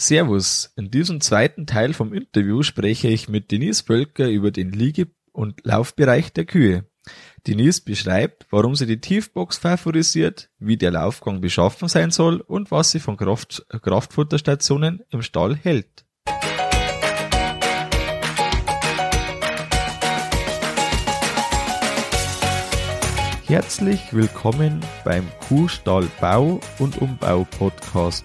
Servus, 0.00 0.72
in 0.76 0.92
diesem 0.92 1.20
zweiten 1.20 1.66
Teil 1.66 1.92
vom 1.92 2.14
Interview 2.14 2.62
spreche 2.62 3.08
ich 3.08 3.28
mit 3.28 3.50
Denise 3.50 3.82
Völker 3.82 4.28
über 4.28 4.52
den 4.52 4.70
Liege- 4.70 5.08
und 5.32 5.66
Laufbereich 5.66 6.32
der 6.32 6.44
Kühe. 6.44 6.84
Denise 7.48 7.80
beschreibt, 7.80 8.46
warum 8.50 8.76
sie 8.76 8.86
die 8.86 9.00
Tiefbox 9.00 9.58
favorisiert, 9.58 10.50
wie 10.60 10.76
der 10.76 10.92
Laufgang 10.92 11.40
beschaffen 11.40 11.88
sein 11.88 12.12
soll 12.12 12.40
und 12.40 12.70
was 12.70 12.92
sie 12.92 13.00
von 13.00 13.16
Kraft 13.16 13.66
Kraftfutterstationen 13.82 15.02
im 15.10 15.22
Stall 15.22 15.56
hält. 15.56 16.04
Herzlich 23.46 24.12
willkommen 24.12 24.78
beim 25.04 25.26
Kuhstall 25.48 26.06
Bau 26.20 26.60
und 26.78 26.98
Umbau 26.98 27.48
Podcast. 27.58 28.24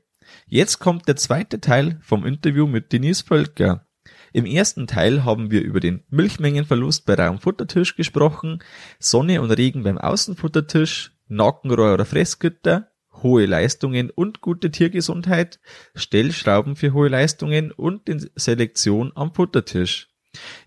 Jetzt 0.53 0.79
kommt 0.79 1.07
der 1.07 1.15
zweite 1.15 1.61
Teil 1.61 1.97
vom 2.01 2.25
Interview 2.25 2.67
mit 2.67 2.91
Denise 2.91 3.21
Völker. 3.21 3.87
Im 4.33 4.45
ersten 4.45 4.85
Teil 4.85 5.23
haben 5.23 5.49
wir 5.49 5.61
über 5.61 5.79
den 5.79 6.03
Milchmengenverlust 6.09 7.05
bei 7.05 7.13
Raumfuttertisch 7.13 7.95
gesprochen, 7.95 8.59
Sonne 8.99 9.41
und 9.41 9.51
Regen 9.51 9.83
beim 9.83 9.97
Außenfuttertisch, 9.97 11.13
Nackenrohr 11.29 11.93
oder 11.93 12.03
Fressgitter, 12.03 12.91
hohe 13.23 13.45
Leistungen 13.45 14.09
und 14.09 14.41
gute 14.41 14.71
Tiergesundheit, 14.71 15.61
Stellschrauben 15.95 16.75
für 16.75 16.91
hohe 16.91 17.07
Leistungen 17.07 17.71
und 17.71 18.09
die 18.09 18.29
Selektion 18.35 19.13
am 19.15 19.33
Futtertisch. 19.33 20.09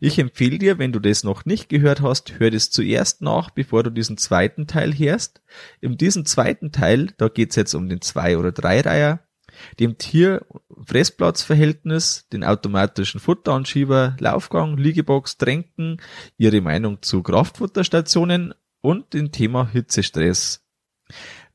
Ich 0.01 0.19
empfehle 0.19 0.58
dir, 0.58 0.78
wenn 0.78 0.92
du 0.92 0.98
das 0.98 1.25
noch 1.25 1.45
nicht 1.45 1.69
gehört 1.69 2.01
hast, 2.01 2.39
hör 2.39 2.51
das 2.51 2.70
zuerst 2.70 3.20
nach, 3.20 3.51
bevor 3.51 3.83
du 3.83 3.91
diesen 3.91 4.17
zweiten 4.17 4.67
Teil 4.67 4.95
hörst. 4.95 5.42
In 5.83 5.98
diesem 5.98 6.25
zweiten 6.25 6.73
Teil, 6.73 7.08
da 7.19 7.28
geht's 7.28 7.56
jetzt 7.56 7.75
um 7.75 7.91
den 7.91 8.01
Zwei- 8.01 8.39
oder 8.39 8.51
Dreireiher, 8.51 9.20
dem 9.78 9.98
Tier-Fressplatzverhältnis, 9.98 12.27
den 12.33 12.42
automatischen 12.44 13.20
Futteranschieber, 13.20 14.16
Laufgang, 14.19 14.77
Liegebox, 14.77 15.38
Tränken, 15.38 16.00
ihre 16.36 16.61
Meinung 16.61 17.02
zu 17.02 17.22
Kraftfutterstationen 17.22 18.55
und 18.80 19.14
dem 19.14 19.30
Thema 19.33 19.69
Hitzestress. 19.69 20.64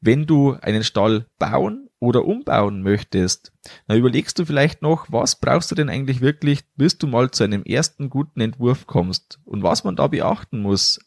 Wenn 0.02 0.26
du 0.26 0.54
einen 0.62 0.84
Stall 0.84 1.26
bauen 1.38 1.90
oder 2.00 2.26
umbauen 2.26 2.82
möchtest, 2.82 3.52
dann 3.88 3.98
überlegst 3.98 4.40
du 4.40 4.46
vielleicht 4.46 4.82
noch, 4.82 5.08
was 5.10 5.40
brauchst 5.40 5.72
du 5.72 5.76
denn 5.76 5.90
eigentlich 5.90 6.22
wirklich, 6.22 6.62
bis 6.76 6.98
du 6.98 7.08
mal 7.08 7.32
zu 7.32 7.44
einem 7.44 7.64
ersten 7.64 8.10
guten 8.10 8.40
Entwurf 8.40 8.88
kommst 8.88 9.40
und 9.44 9.62
was 9.62 9.84
man 9.84 9.98
da 9.98 10.08
beachten 10.08 10.62
muss. 10.62 11.00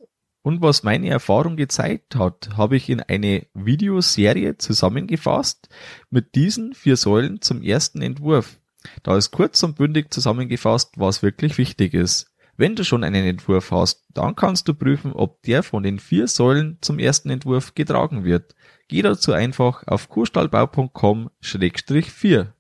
Und 0.43 0.61
was 0.61 0.83
meine 0.83 1.09
Erfahrung 1.09 1.57
gezeigt 1.57 2.17
hat, 2.17 2.51
habe 2.57 2.77
ich 2.77 2.91
in 2.91 3.01
eine 3.01 3.47
Videoserie 3.55 4.59
zusammengefasst 4.59 5.69
mit 6.11 6.35
diesen 6.35 6.75
vier 6.75 6.97
Säulen 6.97 7.41
zum 7.41 7.63
ersten 7.63 8.03
Entwurf. 8.03 8.59
Da 9.05 9.17
ist 9.17 9.31
kurz 9.31 9.63
und 9.63 9.77
bündig 9.77 10.13
zusammengefasst, 10.13 10.95
was 10.97 11.23
wirklich 11.23 11.59
wichtig 11.59 11.95
ist. 11.95 12.35
Wenn 12.57 12.75
du 12.75 12.83
schon 12.85 13.05
einen 13.05 13.25
Entwurf 13.25 13.71
hast, 13.71 14.05
dann 14.13 14.35
kannst 14.37 14.69
du 14.69 14.75
prüfen, 14.75 15.13
ob 15.13 15.41
der 15.43 15.63
von 15.63 15.85
den 15.85 15.99
vier 15.99 16.29
Säulen 16.29 16.79
zum 16.81 16.99
ersten 16.99 17.29
Entwurf 17.31 17.75
getragen 17.75 18.25
wird. 18.25 18.55
Geh 18.89 19.03
dazu 19.03 19.33
einfach 19.33 19.87
auf 19.87 20.09
kurstallbau.com-4. 20.09 22.53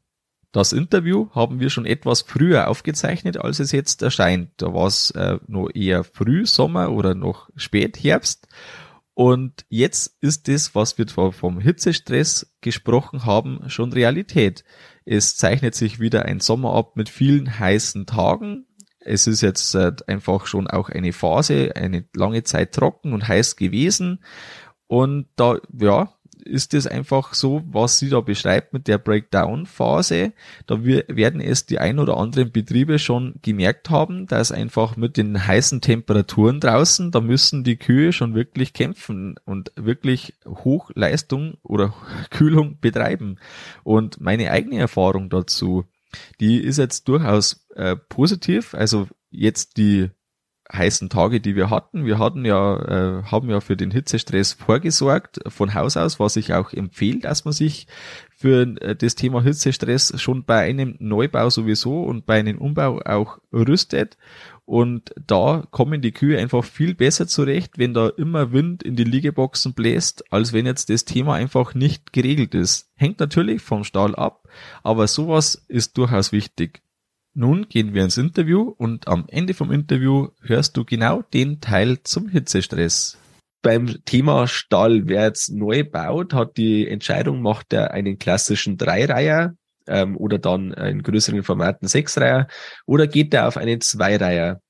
Das 0.53 0.75
Interview 0.75 1.31
haben 1.35 1.61
wir 1.61 1.71
schon 1.71 1.87
etwas 1.87 2.21
früher 2.21 2.69
aufgezeichnet, 2.69 3.39
als 3.39 3.59
es 3.59 3.73
jetzt 3.73 4.03
erscheint. 4.03 4.51
Da 4.59 4.75
war 4.75 4.87
es 4.87 5.11
äh, 5.13 5.39
noch 5.47 5.71
eher 5.73 6.05
Frühsommer 6.05 6.93
oder 6.93 7.15
noch 7.15 7.49
Spätherbst. 7.57 8.49
Und 9.15 9.65
jetzt 9.71 10.17
ist 10.21 10.49
das, 10.49 10.75
was 10.75 10.99
wir 10.99 11.07
vom 11.09 11.59
Hitzestress 11.59 12.55
gesprochen 12.61 13.25
haben, 13.25 13.63
schon 13.69 13.93
Realität. 13.93 14.65
Es 15.07 15.37
zeichnet 15.37 15.75
sich 15.75 16.01
wieder 16.01 16.27
ein 16.27 16.41
Sommer 16.41 16.75
ab 16.75 16.97
mit 16.97 17.09
vielen 17.09 17.59
heißen 17.59 18.05
Tagen. 18.05 18.67
Es 19.01 19.27
ist 19.27 19.41
jetzt 19.41 19.75
äh, 19.75 19.93
einfach 20.07 20.47
schon 20.47 20.67
auch 20.67 20.91
eine 20.91 21.15
Phase, 21.15 21.73
eine 21.77 22.05
lange 22.15 22.43
Zeit 22.43 22.73
trocken 22.73 23.15
und 23.15 23.27
heiß 23.27 23.57
gewesen. 23.57 24.23
Und 24.87 25.29
da, 25.37 25.57
ja, 25.79 26.13
ist 26.45 26.75
es 26.75 26.87
einfach 26.87 27.35
so, 27.35 27.63
was 27.67 27.99
sie 27.99 28.09
da 28.09 28.21
beschreibt 28.21 28.73
mit 28.73 28.89
der 28.89 28.99
Breakdown-Phase. 28.99 30.33
Da 30.67 30.85
werden 30.85 31.41
es 31.41 31.67
die 31.67 31.79
ein 31.79 31.99
oder 31.99 32.17
anderen 32.17 32.53
Betriebe 32.53 32.99
schon 32.99 33.35
gemerkt 33.43 33.91
haben, 33.91 34.27
dass 34.27 34.53
einfach 34.53 34.97
mit 34.97 35.17
den 35.17 35.47
heißen 35.47 35.81
Temperaturen 35.81 36.61
draußen, 36.61 37.11
da 37.11 37.21
müssen 37.21 37.65
die 37.65 37.77
Kühe 37.77 38.13
schon 38.13 38.35
wirklich 38.35 38.73
kämpfen 38.73 39.37
und 39.45 39.73
wirklich 39.77 40.35
Hochleistung 40.47 41.55
oder 41.63 41.95
Kühlung 42.31 42.79
betreiben. 42.81 43.39
Und 43.85 44.21
meine 44.21 44.51
eigene 44.51 44.79
Erfahrung 44.79 45.31
dazu, 45.31 45.85
die 46.41 46.59
ist 46.59 46.79
jetzt 46.79 47.09
durchaus 47.09 47.67
äh, 47.75 47.97
positiv. 47.97 48.75
Also 48.75 49.09
jetzt 49.31 49.77
die 49.77 50.11
heißen 50.73 51.09
Tage, 51.09 51.41
die 51.41 51.57
wir 51.57 51.71
hatten. 51.71 52.05
Wir 52.05 52.19
hatten 52.19 52.45
ja, 52.45 52.77
äh, 52.77 53.23
haben 53.25 53.51
ja 53.51 53.61
für 53.61 53.77
den 53.77 53.91
Hitzestress 53.91 54.53
vorgesorgt 54.53 55.41
von 55.49 55.75
Haus 55.75 55.97
aus, 55.97 56.21
was 56.21 56.37
ich 56.37 56.55
auch 56.55 56.73
empfehle, 56.73 57.21
dass 57.21 57.45
man 57.45 57.53
sich 57.53 57.87
für 58.31 58.63
äh, 58.81 58.97
das 58.97 59.15
Thema 59.15 59.43
Hitzestress 59.43 60.21
schon 60.21 60.45
bei 60.45 60.59
einem 60.61 60.97
Neubau 60.99 61.51
sowieso 61.51 62.03
und 62.05 62.27
bei 62.27 62.39
einem 62.39 62.59
Umbau 62.59 63.01
auch 63.01 63.39
rüstet. 63.53 64.17
Und 64.65 65.13
da 65.27 65.65
kommen 65.71 66.01
die 66.01 66.13
Kühe 66.13 66.39
einfach 66.39 66.65
viel 66.65 66.95
besser 66.95 67.27
zurecht, 67.27 67.79
wenn 67.79 67.95
da 67.95 68.09
immer 68.09 68.53
Wind 68.53 68.83
in 68.83 68.97
die 68.97 69.05
Liegeboxen 69.05 69.75
bläst, 69.75 70.33
als 70.33 70.53
wenn 70.53 70.67
jetzt 70.67 70.89
das 70.89 71.05
Thema 71.05 71.35
einfach 71.35 71.75
nicht 71.75 72.13
geregelt 72.13 72.55
ist. 72.55 72.91
Hängt 72.95 73.19
natürlich 73.19 73.61
vom 73.61 73.85
Stall 73.85 74.15
ab, 74.15 74.49
aber 74.83 75.09
sowas 75.09 75.65
ist 75.69 75.99
durchaus 75.99 76.31
wichtig. 76.31 76.81
Nun 77.35 77.69
gehen 77.69 77.95
wir 77.95 78.05
ins 78.05 78.19
Interview 78.19 78.75
und 78.77 79.09
am 79.09 79.25
Ende 79.29 79.55
vom 79.55 79.73
Interview 79.73 80.29
hörst 80.43 80.77
du 80.77 80.85
genau 80.85 81.23
den 81.23 81.61
Teil 81.61 82.03
zum 82.03 82.29
Hitzestress. 82.29 83.19
Beim 83.63 84.05
Thema 84.05 84.47
Stall, 84.47 85.07
wer 85.07 85.25
jetzt 85.25 85.51
neu 85.51 85.83
baut, 85.85 86.35
hat 86.35 86.59
die 86.59 86.87
Entscheidung, 86.87 87.41
macht 87.41 87.73
er 87.73 87.93
einen 87.93 88.19
klassischen 88.19 88.77
Dreireiher 88.77 89.55
ähm, 89.87 90.17
oder 90.19 90.39
dann 90.39 90.73
in 90.73 91.03
größeren 91.03 91.43
Formaten 91.43 91.89
Sechsreiher 91.89 92.49
oder 92.87 93.07
geht 93.07 93.33
er 93.33 93.49
auf 93.49 93.57
einen 93.57 93.81
Zweireiher. 93.81 94.61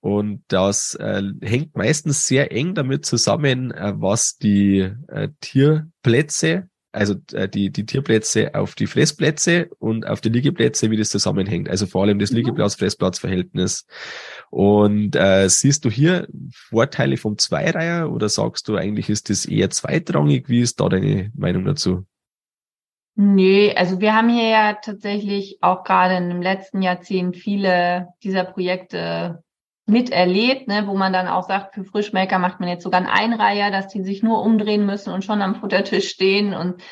Und 0.00 0.42
das 0.48 0.94
äh, 0.94 1.22
hängt 1.40 1.76
meistens 1.76 2.26
sehr 2.26 2.50
eng 2.50 2.74
damit 2.74 3.04
zusammen, 3.04 3.70
äh, 3.70 3.92
was 3.96 4.38
die 4.38 4.90
äh, 5.08 5.28
Tierplätze 5.40 6.68
also 6.92 7.14
äh, 7.32 7.48
die, 7.48 7.70
die 7.70 7.86
Tierplätze 7.86 8.54
auf 8.54 8.74
die 8.74 8.86
Fressplätze 8.86 9.68
und 9.78 10.06
auf 10.06 10.20
die 10.20 10.30
Liegeplätze, 10.30 10.90
wie 10.90 10.96
das 10.96 11.10
zusammenhängt. 11.10 11.68
Also 11.68 11.86
vor 11.86 12.02
allem 12.02 12.18
das 12.18 12.30
mhm. 12.30 12.38
Liegeplatz-Fressplatz-Verhältnis. 12.38 13.86
Und 14.50 15.14
äh, 15.16 15.48
siehst 15.48 15.84
du 15.84 15.90
hier 15.90 16.28
Vorteile 16.52 17.16
vom 17.16 17.38
Zweireiher 17.38 18.10
oder 18.10 18.28
sagst 18.28 18.68
du 18.68 18.76
eigentlich, 18.76 19.10
ist 19.10 19.30
das 19.30 19.44
eher 19.44 19.70
zweitrangig? 19.70 20.48
Wie 20.48 20.60
ist 20.60 20.80
da 20.80 20.88
deine 20.88 21.30
Meinung 21.34 21.64
dazu? 21.64 22.06
Nee, 23.20 23.74
also 23.74 24.00
wir 24.00 24.14
haben 24.14 24.28
hier 24.28 24.48
ja 24.48 24.74
tatsächlich 24.74 25.58
auch 25.60 25.82
gerade 25.82 26.16
im 26.16 26.40
letzten 26.40 26.82
Jahrzehnt 26.82 27.36
viele 27.36 28.08
dieser 28.22 28.44
Projekte 28.44 29.42
miterlebt, 29.88 30.68
ne, 30.68 30.86
wo 30.86 30.94
man 30.94 31.12
dann 31.12 31.28
auch 31.28 31.48
sagt, 31.48 31.74
für 31.74 31.84
Frischmelker 31.84 32.38
macht 32.38 32.60
man 32.60 32.68
jetzt 32.68 32.82
sogar 32.82 33.00
einen 33.00 33.08
Einreiher, 33.08 33.70
dass 33.70 33.88
die 33.88 34.02
sich 34.02 34.22
nur 34.22 34.42
umdrehen 34.42 34.86
müssen 34.86 35.12
und 35.12 35.24
schon 35.24 35.42
am 35.42 35.56
Futtertisch 35.56 36.08
stehen. 36.10 36.54
Und 36.54 36.82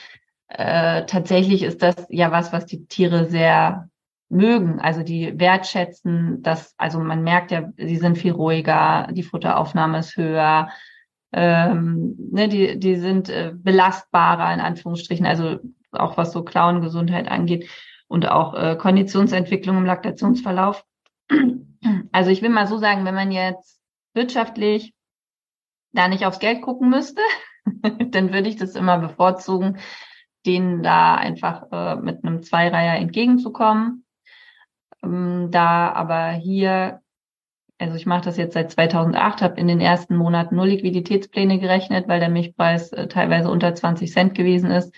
äh, 0.48 1.04
tatsächlich 1.06 1.62
ist 1.62 1.82
das 1.82 2.06
ja 2.08 2.32
was, 2.32 2.52
was 2.52 2.66
die 2.66 2.86
Tiere 2.86 3.26
sehr 3.26 3.88
mögen. 4.28 4.80
Also 4.80 5.02
die 5.02 5.38
wertschätzen, 5.38 6.42
dass, 6.42 6.74
also 6.78 6.98
man 6.98 7.22
merkt 7.22 7.50
ja, 7.50 7.70
sie 7.76 7.96
sind 7.96 8.18
viel 8.18 8.32
ruhiger, 8.32 9.08
die 9.12 9.22
Futteraufnahme 9.22 9.98
ist 9.98 10.16
höher, 10.16 10.68
ähm, 11.32 12.16
ne, 12.32 12.48
die, 12.48 12.78
die 12.78 12.96
sind 12.96 13.28
äh, 13.28 13.52
belastbarer 13.54 14.52
in 14.54 14.60
Anführungsstrichen, 14.60 15.26
also 15.26 15.58
auch 15.92 16.16
was 16.16 16.32
so 16.32 16.42
Klauengesundheit 16.42 17.28
angeht 17.28 17.68
und 18.08 18.28
auch 18.28 18.54
äh, 18.54 18.76
Konditionsentwicklung 18.76 19.76
im 19.78 19.84
Laktationsverlauf. 19.84 20.84
Also 22.12 22.30
ich 22.30 22.42
will 22.42 22.50
mal 22.50 22.66
so 22.66 22.78
sagen, 22.78 23.04
wenn 23.04 23.14
man 23.14 23.30
jetzt 23.30 23.80
wirtschaftlich 24.14 24.94
da 25.92 26.08
nicht 26.08 26.26
aufs 26.26 26.38
Geld 26.38 26.62
gucken 26.62 26.90
müsste, 26.90 27.22
dann 28.10 28.32
würde 28.32 28.48
ich 28.48 28.56
das 28.56 28.74
immer 28.74 28.98
bevorzugen, 28.98 29.78
denen 30.44 30.82
da 30.82 31.16
einfach 31.16 31.64
äh, 31.72 31.96
mit 31.96 32.24
einem 32.24 32.42
Zweireiher 32.42 32.96
entgegenzukommen. 32.96 34.04
Ähm, 35.02 35.48
da 35.50 35.92
aber 35.92 36.30
hier, 36.30 37.00
also 37.78 37.96
ich 37.96 38.06
mache 38.06 38.24
das 38.24 38.36
jetzt 38.36 38.54
seit 38.54 38.70
2008, 38.70 39.42
habe 39.42 39.60
in 39.60 39.68
den 39.68 39.80
ersten 39.80 40.16
Monaten 40.16 40.56
nur 40.56 40.66
Liquiditätspläne 40.66 41.58
gerechnet, 41.58 42.08
weil 42.08 42.20
der 42.20 42.30
Milchpreis 42.30 42.92
äh, 42.92 43.08
teilweise 43.08 43.50
unter 43.50 43.74
20 43.74 44.12
Cent 44.12 44.34
gewesen 44.34 44.70
ist. 44.70 44.94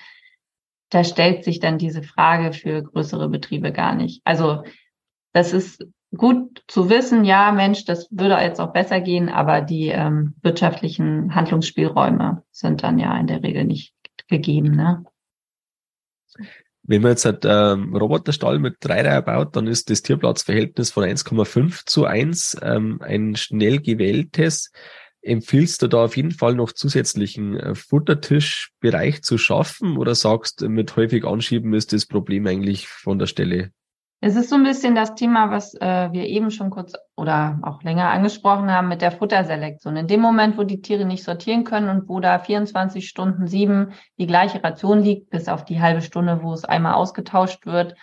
Da 0.90 1.04
stellt 1.04 1.44
sich 1.44 1.60
dann 1.60 1.78
diese 1.78 2.02
Frage 2.02 2.52
für 2.52 2.82
größere 2.82 3.28
Betriebe 3.28 3.72
gar 3.72 3.94
nicht. 3.94 4.22
Also 4.24 4.64
das 5.32 5.52
ist 5.52 5.86
gut 6.16 6.62
zu 6.66 6.88
wissen, 6.88 7.24
ja, 7.24 7.52
Mensch, 7.52 7.84
das 7.84 8.08
würde 8.10 8.36
jetzt 8.36 8.60
auch 8.60 8.72
besser 8.72 9.00
gehen, 9.00 9.28
aber 9.28 9.60
die 9.60 9.88
ähm, 9.88 10.34
wirtschaftlichen 10.42 11.34
Handlungsspielräume 11.34 12.42
sind 12.50 12.82
dann 12.82 12.98
ja 12.98 13.18
in 13.18 13.26
der 13.26 13.42
Regel 13.42 13.64
nicht 13.64 13.94
gegeben. 14.28 14.74
Ne? 14.74 15.04
Wenn 16.82 17.02
man 17.02 17.10
jetzt 17.12 17.26
einen 17.26 17.90
ähm, 17.90 17.96
Roboterstall 17.96 18.58
mit 18.58 18.76
Dreireiher 18.80 19.20
baut, 19.20 19.54
dann 19.56 19.66
ist 19.66 19.90
das 19.90 20.02
Tierplatzverhältnis 20.02 20.90
von 20.90 21.04
1,5 21.04 21.84
zu 21.84 22.06
1 22.06 22.56
ähm, 22.62 23.00
ein 23.02 23.36
schnell 23.36 23.80
gewähltes. 23.80 24.72
Empfiehlst 25.20 25.82
du 25.82 25.88
da 25.88 26.04
auf 26.04 26.16
jeden 26.16 26.30
Fall 26.30 26.54
noch 26.54 26.72
zusätzlichen 26.72 27.58
äh, 27.58 27.74
Futtertischbereich 27.74 29.22
zu 29.22 29.36
schaffen 29.36 29.98
oder 29.98 30.14
sagst, 30.14 30.62
mit 30.62 30.96
häufig 30.96 31.26
Anschieben 31.26 31.74
ist 31.74 31.92
das 31.92 32.06
Problem 32.06 32.46
eigentlich 32.46 32.88
von 32.88 33.18
der 33.18 33.26
Stelle 33.26 33.72
es 34.20 34.34
ist 34.34 34.50
so 34.50 34.56
ein 34.56 34.64
bisschen 34.64 34.96
das 34.96 35.14
Thema, 35.14 35.50
was 35.50 35.74
äh, 35.74 36.08
wir 36.10 36.26
eben 36.26 36.50
schon 36.50 36.70
kurz 36.70 36.94
oder 37.16 37.60
auch 37.62 37.82
länger 37.82 38.10
angesprochen 38.10 38.70
haben 38.70 38.88
mit 38.88 39.00
der 39.00 39.12
Futterselektion. 39.12 39.96
In 39.96 40.08
dem 40.08 40.20
Moment, 40.20 40.58
wo 40.58 40.64
die 40.64 40.80
Tiere 40.80 41.04
nicht 41.04 41.22
sortieren 41.22 41.62
können 41.62 41.88
und 41.88 42.08
wo 42.08 42.18
da 42.18 42.40
24 42.40 43.08
Stunden 43.08 43.46
sieben 43.46 43.92
die 44.18 44.26
gleiche 44.26 44.62
Ration 44.62 45.02
liegt, 45.02 45.30
bis 45.30 45.48
auf 45.48 45.64
die 45.64 45.80
halbe 45.80 46.02
Stunde, 46.02 46.42
wo 46.42 46.52
es 46.52 46.64
einmal 46.64 46.94
ausgetauscht 46.94 47.64
wird, 47.64 47.94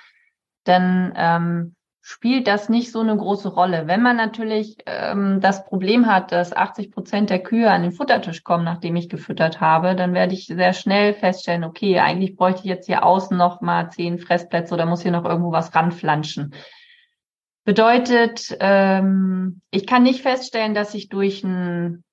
dann 0.63 1.13
ähm, 1.17 1.74
spielt 2.07 2.45
das 2.45 2.69
nicht 2.69 2.91
so 2.91 2.99
eine 2.99 3.17
große 3.17 3.49
Rolle. 3.49 3.87
Wenn 3.87 4.03
man 4.03 4.15
natürlich 4.15 4.77
ähm, 4.85 5.41
das 5.41 5.65
Problem 5.65 6.05
hat, 6.05 6.31
dass 6.31 6.53
80 6.55 6.91
Prozent 6.91 7.31
der 7.31 7.41
Kühe 7.41 7.71
an 7.71 7.81
den 7.81 7.93
Futtertisch 7.93 8.43
kommen, 8.43 8.63
nachdem 8.63 8.95
ich 8.95 9.09
gefüttert 9.09 9.59
habe, 9.59 9.95
dann 9.95 10.13
werde 10.13 10.35
ich 10.35 10.45
sehr 10.45 10.73
schnell 10.73 11.15
feststellen, 11.15 11.63
okay, 11.63 11.97
eigentlich 11.97 12.35
bräuchte 12.35 12.59
ich 12.59 12.65
jetzt 12.65 12.85
hier 12.85 13.03
außen 13.03 13.35
noch 13.35 13.61
mal 13.61 13.89
zehn 13.89 14.19
Fressplätze 14.19 14.75
oder 14.75 14.85
muss 14.85 15.01
hier 15.01 15.11
noch 15.11 15.25
irgendwo 15.25 15.51
was 15.51 15.73
ranflanschen. 15.73 16.53
Bedeutet, 17.63 18.55
ähm, 18.59 19.61
ich 19.71 19.87
kann 19.87 20.03
nicht 20.03 20.21
feststellen, 20.21 20.75
dass 20.75 20.93
ich 20.93 21.09
durch 21.09 21.43
ein 21.43 22.03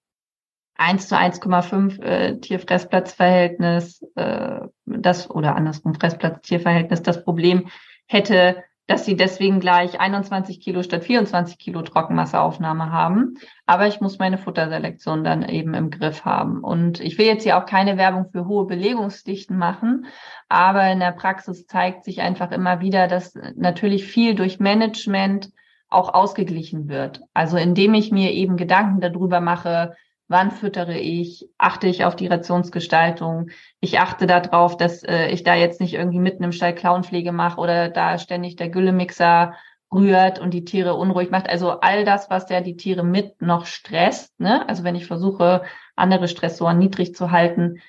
1 0.76 1.06
zu 1.06 1.18
1,5 1.18 2.02
äh, 2.02 2.40
Tierfressplatzverhältnis, 2.40 4.02
äh, 4.14 4.60
das 4.86 5.28
oder 5.28 5.54
andersrum 5.54 5.92
Fressplatz-Tierverhältnis 5.94 7.02
das 7.02 7.22
Problem 7.22 7.68
hätte, 8.06 8.64
dass 8.92 9.06
sie 9.06 9.16
deswegen 9.16 9.58
gleich 9.58 9.98
21 9.98 10.60
Kilo 10.60 10.82
statt 10.82 11.04
24 11.04 11.56
Kilo 11.56 11.80
Trockenmasseaufnahme 11.80 12.92
haben. 12.92 13.38
Aber 13.64 13.86
ich 13.86 14.02
muss 14.02 14.18
meine 14.18 14.36
Futterselektion 14.36 15.24
dann 15.24 15.48
eben 15.48 15.72
im 15.72 15.88
Griff 15.88 16.26
haben. 16.26 16.62
Und 16.62 17.00
ich 17.00 17.16
will 17.16 17.24
jetzt 17.24 17.44
hier 17.44 17.56
auch 17.56 17.64
keine 17.64 17.96
Werbung 17.96 18.26
für 18.30 18.46
hohe 18.46 18.66
Belegungsdichten 18.66 19.56
machen. 19.56 20.04
Aber 20.50 20.86
in 20.92 21.00
der 21.00 21.12
Praxis 21.12 21.66
zeigt 21.66 22.04
sich 22.04 22.20
einfach 22.20 22.52
immer 22.52 22.80
wieder, 22.80 23.08
dass 23.08 23.34
natürlich 23.56 24.04
viel 24.04 24.34
durch 24.34 24.60
Management 24.60 25.48
auch 25.88 26.12
ausgeglichen 26.12 26.88
wird. 26.88 27.22
Also 27.32 27.56
indem 27.56 27.94
ich 27.94 28.12
mir 28.12 28.32
eben 28.32 28.58
Gedanken 28.58 29.00
darüber 29.00 29.40
mache, 29.40 29.96
wann 30.32 30.50
füttere 30.50 30.98
ich, 30.98 31.48
achte 31.58 31.86
ich 31.86 32.04
auf 32.04 32.16
die 32.16 32.26
Rationsgestaltung, 32.26 33.50
ich 33.80 34.00
achte 34.00 34.26
darauf, 34.26 34.76
dass 34.76 35.04
äh, 35.04 35.28
ich 35.28 35.44
da 35.44 35.54
jetzt 35.54 35.80
nicht 35.80 35.94
irgendwie 35.94 36.18
mitten 36.18 36.42
im 36.42 36.52
Stall 36.52 36.74
Klauenpflege 36.74 37.30
mache 37.30 37.60
oder 37.60 37.88
da 37.88 38.18
ständig 38.18 38.56
der 38.56 38.68
Güllemixer 38.68 39.54
rührt 39.92 40.38
und 40.38 40.54
die 40.54 40.64
Tiere 40.64 40.94
unruhig 40.94 41.30
macht. 41.30 41.48
Also 41.48 41.80
all 41.80 42.04
das, 42.04 42.30
was 42.30 42.48
ja 42.48 42.60
die 42.60 42.76
Tiere 42.76 43.04
mit 43.04 43.40
noch 43.42 43.66
stresst. 43.66 44.38
Ne? 44.40 44.68
Also 44.68 44.84
wenn 44.84 44.94
ich 44.94 45.06
versuche, 45.06 45.62
andere 45.94 46.28
Stressoren 46.28 46.78
niedrig 46.78 47.14
zu 47.14 47.30
halten, 47.30 47.80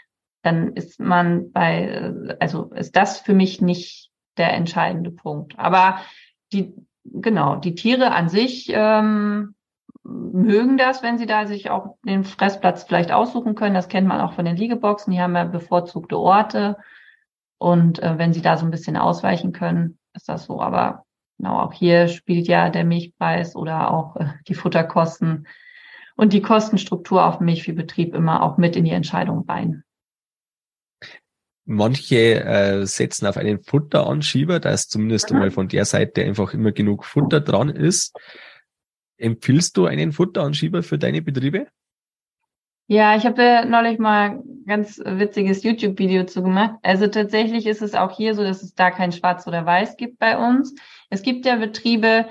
dann 0.44 0.74
ist 0.74 1.00
man 1.00 1.52
bei, 1.52 1.88
äh, 1.88 2.36
also 2.40 2.72
ist 2.74 2.96
das 2.96 3.20
für 3.20 3.34
mich 3.34 3.62
nicht 3.62 4.12
der 4.38 4.54
entscheidende 4.54 5.12
Punkt. 5.12 5.58
Aber 5.58 6.00
die, 6.52 6.76
genau, 7.06 7.56
die 7.56 7.76
Tiere 7.76 8.12
an 8.12 8.30
sich 8.30 8.70
ähm, 8.74 9.56
mögen 10.04 10.78
das, 10.78 11.02
wenn 11.02 11.18
sie 11.18 11.26
da 11.26 11.46
sich 11.46 11.70
auch 11.70 11.96
den 12.06 12.24
Fressplatz 12.24 12.84
vielleicht 12.84 13.12
aussuchen 13.12 13.56
können. 13.56 13.76
Das 13.76 13.88
kennt 13.88 14.08
man 14.08 14.22
auch 14.22 14.34
von 14.34 14.46
den 14.46 14.58
Liegeboxen. 14.58 15.14
Die 15.14 15.22
haben 15.22 15.36
ja 15.36 15.46
bevorzugte 15.46 16.18
Orte. 16.18 16.78
Und 17.58 18.04
äh, 18.04 18.18
wenn 18.18 18.34
sie 18.34 18.42
da 18.42 18.58
so 18.58 18.66
ein 18.66 18.72
bisschen 18.72 18.98
ausweichen 18.98 19.54
können, 19.54 19.98
ist 20.14 20.28
das 20.28 20.46
so. 20.46 20.62
Aber 20.62 21.06
genau, 21.38 21.60
auch 21.60 21.74
hier 21.74 22.10
spielt 22.10 22.48
ja 22.48 22.70
der 22.70 22.84
Milchpreis 22.84 23.56
oder 23.56 23.92
auch 23.92 24.18
äh, 24.18 24.28
die 24.48 24.56
Futterkosten 24.56 25.48
und 26.16 26.34
die 26.34 26.42
Kostenstruktur 26.42 27.26
auf 27.26 27.40
Milchviehbetrieb 27.40 28.14
immer 28.14 28.44
auch 28.44 28.58
mit 28.58 28.76
in 28.76 28.84
die 28.86 28.92
Entscheidung 28.92 29.46
rein. 29.48 29.84
Manche 31.66 32.44
äh, 32.44 32.86
setzen 32.86 33.26
auf 33.26 33.38
einen 33.38 33.64
Futteranschieber, 33.64 34.60
da 34.60 34.72
ist 34.72 34.92
zumindest 34.92 35.32
einmal 35.32 35.50
von 35.50 35.70
der 35.70 35.86
Seite 35.86 36.22
einfach 36.22 36.54
immer 36.54 36.74
genug 36.74 37.06
Futter 37.06 37.40
dran 37.40 37.70
ist. 37.70 38.18
Empfiehlst 39.24 39.78
du 39.78 39.86
einen 39.86 40.12
Futteranschieber 40.12 40.84
für 40.84 40.98
deine 40.98 41.22
Betriebe? 41.22 41.68
Ja, 42.88 43.16
ich 43.16 43.26
habe 43.26 43.66
neulich 43.66 43.98
mal 43.98 44.32
ein 44.32 44.66
ganz 44.68 45.02
witziges 45.04 45.64
YouTube-Video 45.64 46.26
zu 46.26 46.44
gemacht. 46.44 46.76
Also 46.84 47.08
tatsächlich 47.08 47.66
ist 47.66 47.82
es 47.82 47.96
auch 47.96 48.12
hier 48.12 48.36
so, 48.36 48.44
dass 48.44 48.62
es 48.62 48.76
da 48.76 48.92
kein 48.92 49.14
Schwarz 49.14 49.48
oder 49.48 49.66
Weiß 49.66 49.96
gibt 49.96 50.20
bei 50.20 50.38
uns. 50.38 50.76
Es 51.10 51.22
gibt 51.22 51.46
ja 51.46 51.56
Betriebe, 51.56 52.26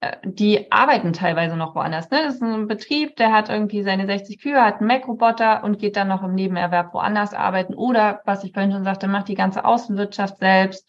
äh, 0.00 0.16
die 0.22 0.70
arbeiten 0.70 1.14
teilweise 1.14 1.56
noch 1.56 1.74
woanders. 1.74 2.10
Ne? 2.10 2.18
Das 2.24 2.34
ist 2.34 2.42
ein 2.42 2.66
Betrieb, 2.66 3.16
der 3.16 3.32
hat 3.32 3.48
irgendwie 3.48 3.82
seine 3.82 4.04
60 4.04 4.38
Kühe, 4.42 4.62
hat 4.62 4.80
einen 4.80 4.88
Mac-Roboter 4.88 5.64
und 5.64 5.78
geht 5.78 5.96
dann 5.96 6.08
noch 6.08 6.22
im 6.22 6.34
Nebenerwerb 6.34 6.92
woanders 6.92 7.32
arbeiten. 7.32 7.72
Oder, 7.72 8.20
was 8.26 8.44
ich 8.44 8.52
vorhin 8.52 8.70
schon 8.70 8.84
sagte, 8.84 9.08
macht 9.08 9.28
die 9.28 9.34
ganze 9.34 9.64
Außenwirtschaft 9.64 10.40
selbst 10.40 10.86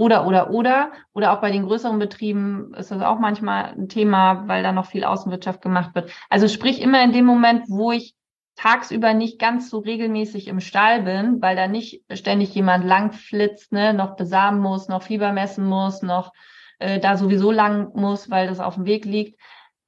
oder, 0.00 0.26
oder, 0.26 0.50
oder. 0.50 0.92
Oder 1.12 1.32
auch 1.32 1.42
bei 1.42 1.50
den 1.50 1.66
größeren 1.66 1.98
Betrieben 1.98 2.72
ist 2.74 2.90
das 2.90 3.02
auch 3.02 3.18
manchmal 3.18 3.74
ein 3.76 3.88
Thema, 3.88 4.48
weil 4.48 4.62
da 4.62 4.72
noch 4.72 4.86
viel 4.86 5.04
Außenwirtschaft 5.04 5.60
gemacht 5.60 5.94
wird. 5.94 6.10
Also 6.30 6.48
sprich 6.48 6.80
immer 6.80 7.04
in 7.04 7.12
dem 7.12 7.26
Moment, 7.26 7.64
wo 7.68 7.92
ich 7.92 8.14
tagsüber 8.56 9.12
nicht 9.12 9.38
ganz 9.38 9.68
so 9.68 9.78
regelmäßig 9.78 10.48
im 10.48 10.60
Stall 10.60 11.02
bin, 11.02 11.42
weil 11.42 11.54
da 11.54 11.68
nicht 11.68 12.02
ständig 12.12 12.54
jemand 12.54 12.86
langflitzt, 12.86 13.72
ne, 13.72 13.92
noch 13.92 14.16
besamen 14.16 14.60
muss, 14.60 14.88
noch 14.88 15.02
Fieber 15.02 15.32
messen 15.32 15.66
muss, 15.66 16.00
noch 16.00 16.32
äh, 16.78 16.98
da 16.98 17.18
sowieso 17.18 17.50
lang 17.50 17.90
muss, 17.94 18.30
weil 18.30 18.46
das 18.46 18.60
auf 18.60 18.76
dem 18.76 18.86
Weg 18.86 19.04
liegt, 19.04 19.38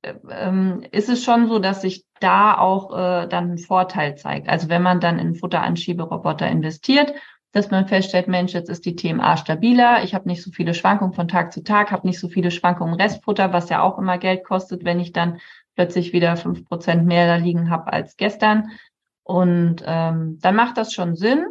äh, 0.03 0.13
ähm, 0.31 0.85
ist 0.91 1.09
es 1.09 1.25
schon 1.25 1.49
so, 1.49 1.59
dass 1.59 1.81
sich 1.81 2.05
da 2.21 2.59
auch 2.59 2.93
äh, 2.93 3.29
dann 3.29 3.53
ein 3.53 3.59
Vorteil 3.59 4.17
zeigt. 4.17 4.49
Also 4.49 4.69
wenn 4.69 4.83
man 4.83 5.01
dann 5.01 5.19
in 5.19 5.35
Futteranschieberoboter 5.35 6.49
investiert 6.49 7.15
dass 7.53 7.71
man 7.71 7.87
feststellt, 7.87 8.29
Mensch, 8.29 8.55
jetzt 8.55 8.71
ist 8.71 8.87
die 8.87 8.97
TMA 8.97 9.37
stabiler, 9.37 10.03
ich 10.03 10.15
habe 10.15 10.29
nicht 10.29 10.43
so 10.43 10.51
viele 10.51 10.75
Schwankungen 10.75 11.13
von 11.13 11.29
Tag 11.29 11.53
zu 11.53 11.63
Tag, 11.63 11.93
habe 11.93 12.07
nicht 12.07 12.19
so 12.19 12.29
viele 12.29 12.51
Schwankungen 12.51 12.95
Restfutter, 12.95 13.53
was 13.53 13.69
ja 13.69 13.83
auch 13.83 13.99
immer 13.99 14.19
Geld 14.19 14.45
kostet, 14.45 14.85
wenn 14.85 15.01
ich 15.01 15.13
dann 15.13 15.39
plötzlich 15.75 16.13
wieder 16.13 16.37
fünf 16.37 16.65
Prozent 16.65 17.07
mehr 17.07 17.27
da 17.27 17.37
liegen 17.37 17.71
habe 17.71 17.93
als 17.93 18.17
gestern. 18.17 18.71
Und 19.23 19.83
ähm, 19.87 20.39
dann 20.41 20.57
macht 20.57 20.79
das 20.79 20.93
schon 20.93 21.15
Sinn. 21.15 21.47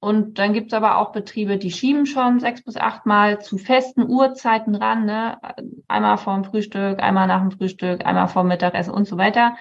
Und 0.00 0.40
dann 0.40 0.52
gibt's 0.52 0.74
aber 0.74 0.98
auch 0.98 1.12
Betriebe, 1.12 1.58
die 1.58 1.70
schieben 1.70 2.06
schon 2.06 2.40
sechs 2.40 2.64
bis 2.64 2.76
acht 2.76 3.06
Mal 3.06 3.40
zu 3.40 3.56
festen 3.56 4.02
Uhrzeiten 4.02 4.74
ran, 4.74 5.04
ne? 5.04 5.38
einmal 5.86 6.18
vorm 6.18 6.42
Frühstück, 6.42 7.00
einmal 7.00 7.28
nach 7.28 7.40
dem 7.40 7.52
Frühstück, 7.52 8.04
einmal 8.04 8.26
vorm 8.26 8.48
Mittagessen 8.48 8.92
und 8.92 9.06
so 9.06 9.16
weiter. 9.16 9.54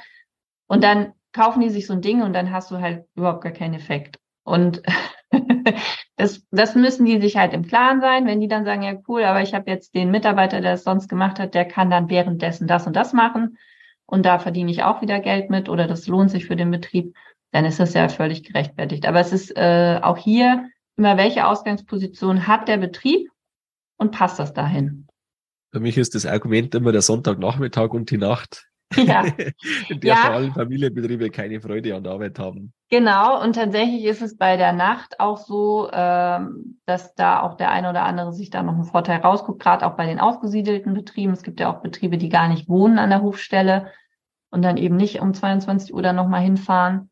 Und 0.65 0.83
dann 0.83 1.13
kaufen 1.31 1.61
die 1.61 1.69
sich 1.69 1.85
so 1.85 1.93
ein 1.93 2.01
Ding 2.01 2.23
und 2.23 2.33
dann 2.33 2.51
hast 2.51 2.71
du 2.71 2.79
halt 2.79 3.05
überhaupt 3.13 3.43
gar 3.43 3.51
keinen 3.51 3.75
Effekt. 3.75 4.17
Und 4.43 4.81
das, 6.17 6.45
das 6.51 6.75
müssen 6.75 7.05
die 7.05 7.21
sich 7.21 7.37
halt 7.37 7.53
im 7.53 7.65
Klaren 7.65 8.01
sein, 8.01 8.25
wenn 8.25 8.41
die 8.41 8.47
dann 8.47 8.65
sagen, 8.65 8.83
ja 8.83 8.93
cool, 9.07 9.23
aber 9.23 9.41
ich 9.41 9.53
habe 9.53 9.69
jetzt 9.69 9.95
den 9.95 10.11
Mitarbeiter, 10.11 10.61
der 10.61 10.73
es 10.73 10.83
sonst 10.83 11.07
gemacht 11.07 11.39
hat, 11.39 11.53
der 11.53 11.65
kann 11.65 11.89
dann 11.89 12.09
währenddessen 12.09 12.67
das 12.67 12.87
und 12.87 12.95
das 12.95 13.13
machen 13.13 13.57
und 14.05 14.25
da 14.25 14.39
verdiene 14.39 14.69
ich 14.69 14.83
auch 14.83 15.01
wieder 15.01 15.19
Geld 15.19 15.49
mit 15.49 15.69
oder 15.69 15.87
das 15.87 16.07
lohnt 16.07 16.31
sich 16.31 16.45
für 16.45 16.57
den 16.57 16.69
Betrieb, 16.69 17.15
dann 17.51 17.65
ist 17.65 17.79
das 17.79 17.93
ja 17.93 18.09
völlig 18.09 18.43
gerechtfertigt. 18.43 19.05
Aber 19.05 19.19
es 19.19 19.31
ist 19.31 19.55
äh, 19.55 19.99
auch 20.01 20.17
hier 20.17 20.69
immer, 20.97 21.17
welche 21.17 21.47
Ausgangsposition 21.47 22.47
hat 22.47 22.67
der 22.67 22.77
Betrieb 22.77 23.29
und 23.97 24.11
passt 24.11 24.37
das 24.39 24.53
dahin? 24.53 25.07
Für 25.71 25.79
mich 25.79 25.97
ist 25.97 26.15
das 26.15 26.25
Argument 26.25 26.75
immer 26.75 26.91
der 26.91 27.01
Sonntagnachmittag 27.01 27.91
und 27.91 28.11
die 28.11 28.17
Nacht. 28.17 28.67
Ja. 28.95 29.23
in 29.89 30.01
der 30.01 30.09
ja. 30.09 30.15
vor 30.17 30.31
allem 30.31 30.53
Familienbetriebe 30.53 31.29
keine 31.29 31.61
Freude 31.61 31.95
an 31.95 32.03
der 32.03 32.11
Arbeit 32.11 32.37
haben. 32.37 32.73
Genau, 32.93 33.41
und 33.41 33.53
tatsächlich 33.53 34.03
ist 34.03 34.21
es 34.21 34.37
bei 34.37 34.57
der 34.57 34.73
Nacht 34.73 35.21
auch 35.21 35.37
so, 35.37 35.89
ähm, 35.93 36.81
dass 36.85 37.15
da 37.15 37.41
auch 37.41 37.55
der 37.55 37.71
eine 37.71 37.89
oder 37.89 38.03
andere 38.03 38.33
sich 38.33 38.49
da 38.49 38.63
noch 38.63 38.73
einen 38.73 38.83
Vorteil 38.83 39.21
rausguckt, 39.21 39.61
gerade 39.61 39.87
auch 39.87 39.95
bei 39.95 40.05
den 40.05 40.19
ausgesiedelten 40.19 40.93
Betrieben. 40.93 41.31
Es 41.31 41.41
gibt 41.41 41.61
ja 41.61 41.73
auch 41.73 41.81
Betriebe, 41.81 42.17
die 42.17 42.27
gar 42.27 42.49
nicht 42.49 42.67
wohnen 42.67 42.99
an 42.99 43.09
der 43.09 43.21
Hofstelle 43.21 43.87
und 44.49 44.61
dann 44.61 44.75
eben 44.75 44.97
nicht 44.97 45.21
um 45.21 45.33
22 45.33 45.93
Uhr 45.93 46.01
dann 46.01 46.17
nochmal 46.17 46.41
hinfahren. 46.41 47.09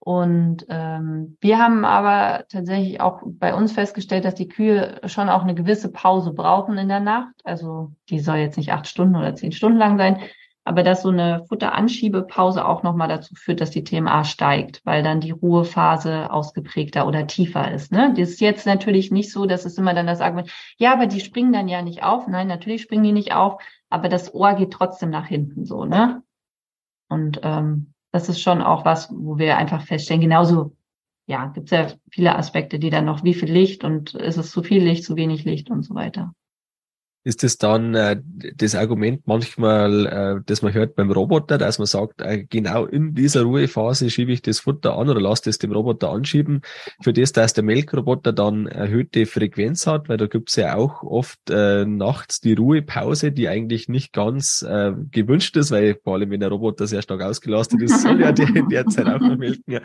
Und 0.00 0.66
ähm, 0.68 1.38
wir 1.40 1.58
haben 1.58 1.86
aber 1.86 2.44
tatsächlich 2.50 3.00
auch 3.00 3.22
bei 3.24 3.54
uns 3.54 3.72
festgestellt, 3.72 4.26
dass 4.26 4.34
die 4.34 4.48
Kühe 4.48 5.00
schon 5.06 5.30
auch 5.30 5.44
eine 5.44 5.54
gewisse 5.54 5.90
Pause 5.90 6.34
brauchen 6.34 6.76
in 6.76 6.88
der 6.88 7.00
Nacht. 7.00 7.34
Also 7.44 7.92
die 8.10 8.20
soll 8.20 8.36
jetzt 8.36 8.58
nicht 8.58 8.72
acht 8.72 8.86
Stunden 8.86 9.16
oder 9.16 9.34
zehn 9.34 9.52
Stunden 9.52 9.78
lang 9.78 9.96
sein, 9.96 10.18
aber 10.64 10.82
dass 10.82 11.02
so 11.02 11.08
eine 11.08 11.44
Futteranschiebepause 11.48 12.64
auch 12.64 12.82
nochmal 12.82 13.08
dazu 13.08 13.34
führt, 13.34 13.60
dass 13.60 13.70
die 13.70 13.82
TMA 13.82 14.24
steigt, 14.24 14.80
weil 14.84 15.02
dann 15.02 15.20
die 15.20 15.32
Ruhephase 15.32 16.30
ausgeprägter 16.30 17.06
oder 17.06 17.26
tiefer 17.26 17.72
ist. 17.72 17.90
Ne? 17.90 18.14
Das 18.16 18.30
ist 18.30 18.40
jetzt 18.40 18.64
natürlich 18.66 19.10
nicht 19.10 19.32
so, 19.32 19.46
dass 19.46 19.64
es 19.64 19.76
immer 19.76 19.94
dann 19.94 20.06
das 20.06 20.20
Argument, 20.20 20.50
ja, 20.78 20.92
aber 20.92 21.06
die 21.06 21.20
springen 21.20 21.52
dann 21.52 21.68
ja 21.68 21.82
nicht 21.82 22.04
auf. 22.04 22.28
Nein, 22.28 22.46
natürlich 22.46 22.82
springen 22.82 23.02
die 23.02 23.12
nicht 23.12 23.34
auf, 23.34 23.60
aber 23.90 24.08
das 24.08 24.32
Ohr 24.34 24.54
geht 24.54 24.72
trotzdem 24.72 25.10
nach 25.10 25.26
hinten 25.26 25.64
so, 25.64 25.84
ne? 25.84 26.22
Und 27.08 27.40
ähm, 27.42 27.92
das 28.12 28.28
ist 28.28 28.40
schon 28.40 28.62
auch 28.62 28.84
was, 28.84 29.12
wo 29.12 29.38
wir 29.38 29.56
einfach 29.56 29.82
feststellen, 29.82 30.22
genauso, 30.22 30.76
ja, 31.26 31.46
gibt 31.46 31.72
es 31.72 31.78
ja 31.78 31.86
viele 32.10 32.36
Aspekte, 32.36 32.78
die 32.78 32.90
dann 32.90 33.04
noch, 33.04 33.24
wie 33.24 33.34
viel 33.34 33.50
Licht 33.50 33.84
und 33.84 34.14
ist 34.14 34.36
es 34.36 34.50
zu 34.50 34.62
viel 34.62 34.82
Licht, 34.82 35.04
zu 35.04 35.16
wenig 35.16 35.44
Licht 35.44 35.70
und 35.70 35.82
so 35.82 35.94
weiter 35.94 36.32
ist 37.24 37.44
es 37.44 37.58
dann 37.58 37.94
äh, 37.94 38.20
das 38.56 38.74
Argument 38.74 39.26
manchmal, 39.26 40.06
äh, 40.06 40.42
das 40.44 40.62
man 40.62 40.74
hört 40.74 40.96
beim 40.96 41.10
Roboter, 41.10 41.56
dass 41.56 41.78
man 41.78 41.86
sagt, 41.86 42.20
äh, 42.20 42.44
genau 42.44 42.84
in 42.84 43.14
dieser 43.14 43.42
Ruhephase 43.42 44.10
schiebe 44.10 44.32
ich 44.32 44.42
das 44.42 44.60
Futter 44.60 44.98
an 44.98 45.08
oder 45.08 45.20
lasse 45.20 45.44
das 45.44 45.58
dem 45.58 45.72
Roboter 45.72 46.10
anschieben, 46.10 46.62
für 47.00 47.12
das, 47.12 47.32
dass 47.32 47.52
der 47.52 47.62
Melkroboter 47.64 48.32
dann 48.32 48.66
erhöhte 48.66 49.26
Frequenz 49.26 49.86
hat, 49.86 50.08
weil 50.08 50.16
da 50.16 50.26
gibt's 50.26 50.56
ja 50.56 50.74
auch 50.74 51.02
oft 51.02 51.38
äh, 51.50 51.84
nachts 51.84 52.40
die 52.40 52.54
Ruhepause, 52.54 53.30
die 53.30 53.48
eigentlich 53.48 53.88
nicht 53.88 54.12
ganz 54.12 54.62
äh, 54.62 54.92
gewünscht 55.10 55.56
ist, 55.56 55.70
weil 55.70 55.98
vor 56.02 56.14
allem 56.14 56.30
wenn 56.30 56.40
der 56.40 56.48
Roboter 56.48 56.86
sehr 56.86 57.02
stark 57.02 57.22
ausgelastet 57.22 57.82
ist, 57.82 58.02
soll 58.02 58.20
ja 58.20 58.32
der 58.32 58.48
in 58.48 58.68
der 58.68 58.86
Zeit 58.86 59.06
auch 59.06 59.20
noch 59.20 59.36
melken. 59.36 59.80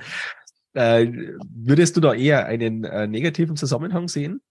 Äh, 0.73 1.07
würdest 1.53 1.97
du 1.97 2.01
da 2.01 2.13
eher 2.13 2.45
einen 2.45 2.83
äh, 2.83 3.07
negativen 3.07 3.55
Zusammenhang 3.55 4.07
sehen? 4.07 4.41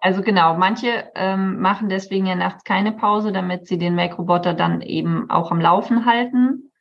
Also 0.00 0.22
genau, 0.22 0.56
manche 0.56 1.10
ähm, 1.14 1.60
machen 1.60 1.90
deswegen 1.90 2.26
ja 2.26 2.34
nachts 2.34 2.64
keine 2.64 2.92
Pause, 2.92 3.32
damit 3.32 3.66
sie 3.66 3.76
den 3.76 3.94
Make-Roboter 3.94 4.54
dann 4.54 4.80
eben 4.80 5.28
auch 5.28 5.50
am 5.50 5.60
Laufen 5.60 6.06
halten. 6.06 6.72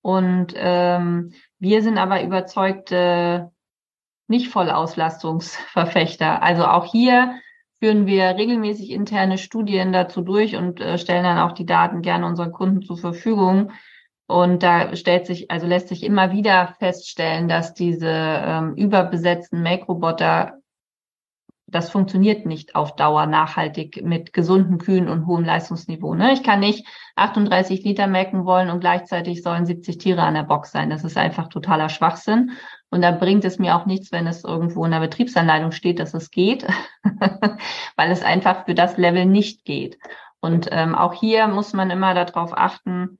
Und 0.00 0.54
ähm, 0.56 1.32
wir 1.58 1.82
sind 1.82 1.98
aber 1.98 2.22
überzeugte 2.22 3.52
nicht 4.26 4.48
Vollauslastungsverfechter. 4.48 6.42
Also 6.42 6.64
auch 6.64 6.86
hier 6.86 7.34
führen 7.78 8.06
wir 8.06 8.36
regelmäßig 8.36 8.90
interne 8.90 9.36
Studien 9.36 9.92
dazu 9.92 10.22
durch 10.22 10.56
und 10.56 10.80
äh, 10.80 10.96
stellen 10.96 11.24
dann 11.24 11.38
auch 11.38 11.52
die 11.52 11.66
Daten 11.66 12.00
gerne 12.00 12.26
unseren 12.26 12.52
Kunden 12.52 12.82
zur 12.82 12.96
Verfügung. 12.96 13.72
Und 14.26 14.62
da 14.62 14.96
stellt 14.96 15.26
sich, 15.26 15.50
also 15.50 15.66
lässt 15.66 15.88
sich 15.88 16.02
immer 16.02 16.32
wieder 16.32 16.74
feststellen, 16.78 17.48
dass 17.48 17.74
diese 17.74 18.08
ähm, 18.08 18.74
überbesetzten 18.76 19.62
Make-Roboter 19.62 20.61
das 21.72 21.90
funktioniert 21.90 22.44
nicht 22.44 22.74
auf 22.74 22.94
Dauer 22.96 23.26
nachhaltig 23.26 24.04
mit 24.04 24.32
gesunden 24.32 24.78
Kühen 24.78 25.08
und 25.08 25.26
hohem 25.26 25.44
Leistungsniveau. 25.44 26.14
Ne? 26.14 26.32
Ich 26.32 26.42
kann 26.42 26.60
nicht 26.60 26.86
38 27.16 27.82
Liter 27.82 28.06
melken 28.06 28.44
wollen 28.44 28.70
und 28.70 28.80
gleichzeitig 28.80 29.42
sollen 29.42 29.64
70 29.64 29.98
Tiere 29.98 30.22
an 30.22 30.34
der 30.34 30.42
Box 30.42 30.70
sein. 30.70 30.90
Das 30.90 31.02
ist 31.02 31.16
einfach 31.16 31.48
totaler 31.48 31.88
Schwachsinn. 31.88 32.52
Und 32.90 33.00
da 33.00 33.10
bringt 33.10 33.44
es 33.44 33.58
mir 33.58 33.74
auch 33.74 33.86
nichts, 33.86 34.12
wenn 34.12 34.26
es 34.26 34.44
irgendwo 34.44 34.84
in 34.84 34.90
der 34.90 35.00
Betriebsanleitung 35.00 35.72
steht, 35.72 35.98
dass 35.98 36.12
es 36.12 36.30
geht, 36.30 36.66
weil 37.96 38.10
es 38.10 38.22
einfach 38.22 38.66
für 38.66 38.74
das 38.74 38.98
Level 38.98 39.24
nicht 39.24 39.64
geht. 39.64 39.98
Und 40.40 40.68
ähm, 40.70 40.94
auch 40.94 41.14
hier 41.14 41.48
muss 41.48 41.72
man 41.72 41.90
immer 41.90 42.12
darauf 42.12 42.56
achten, 42.56 43.18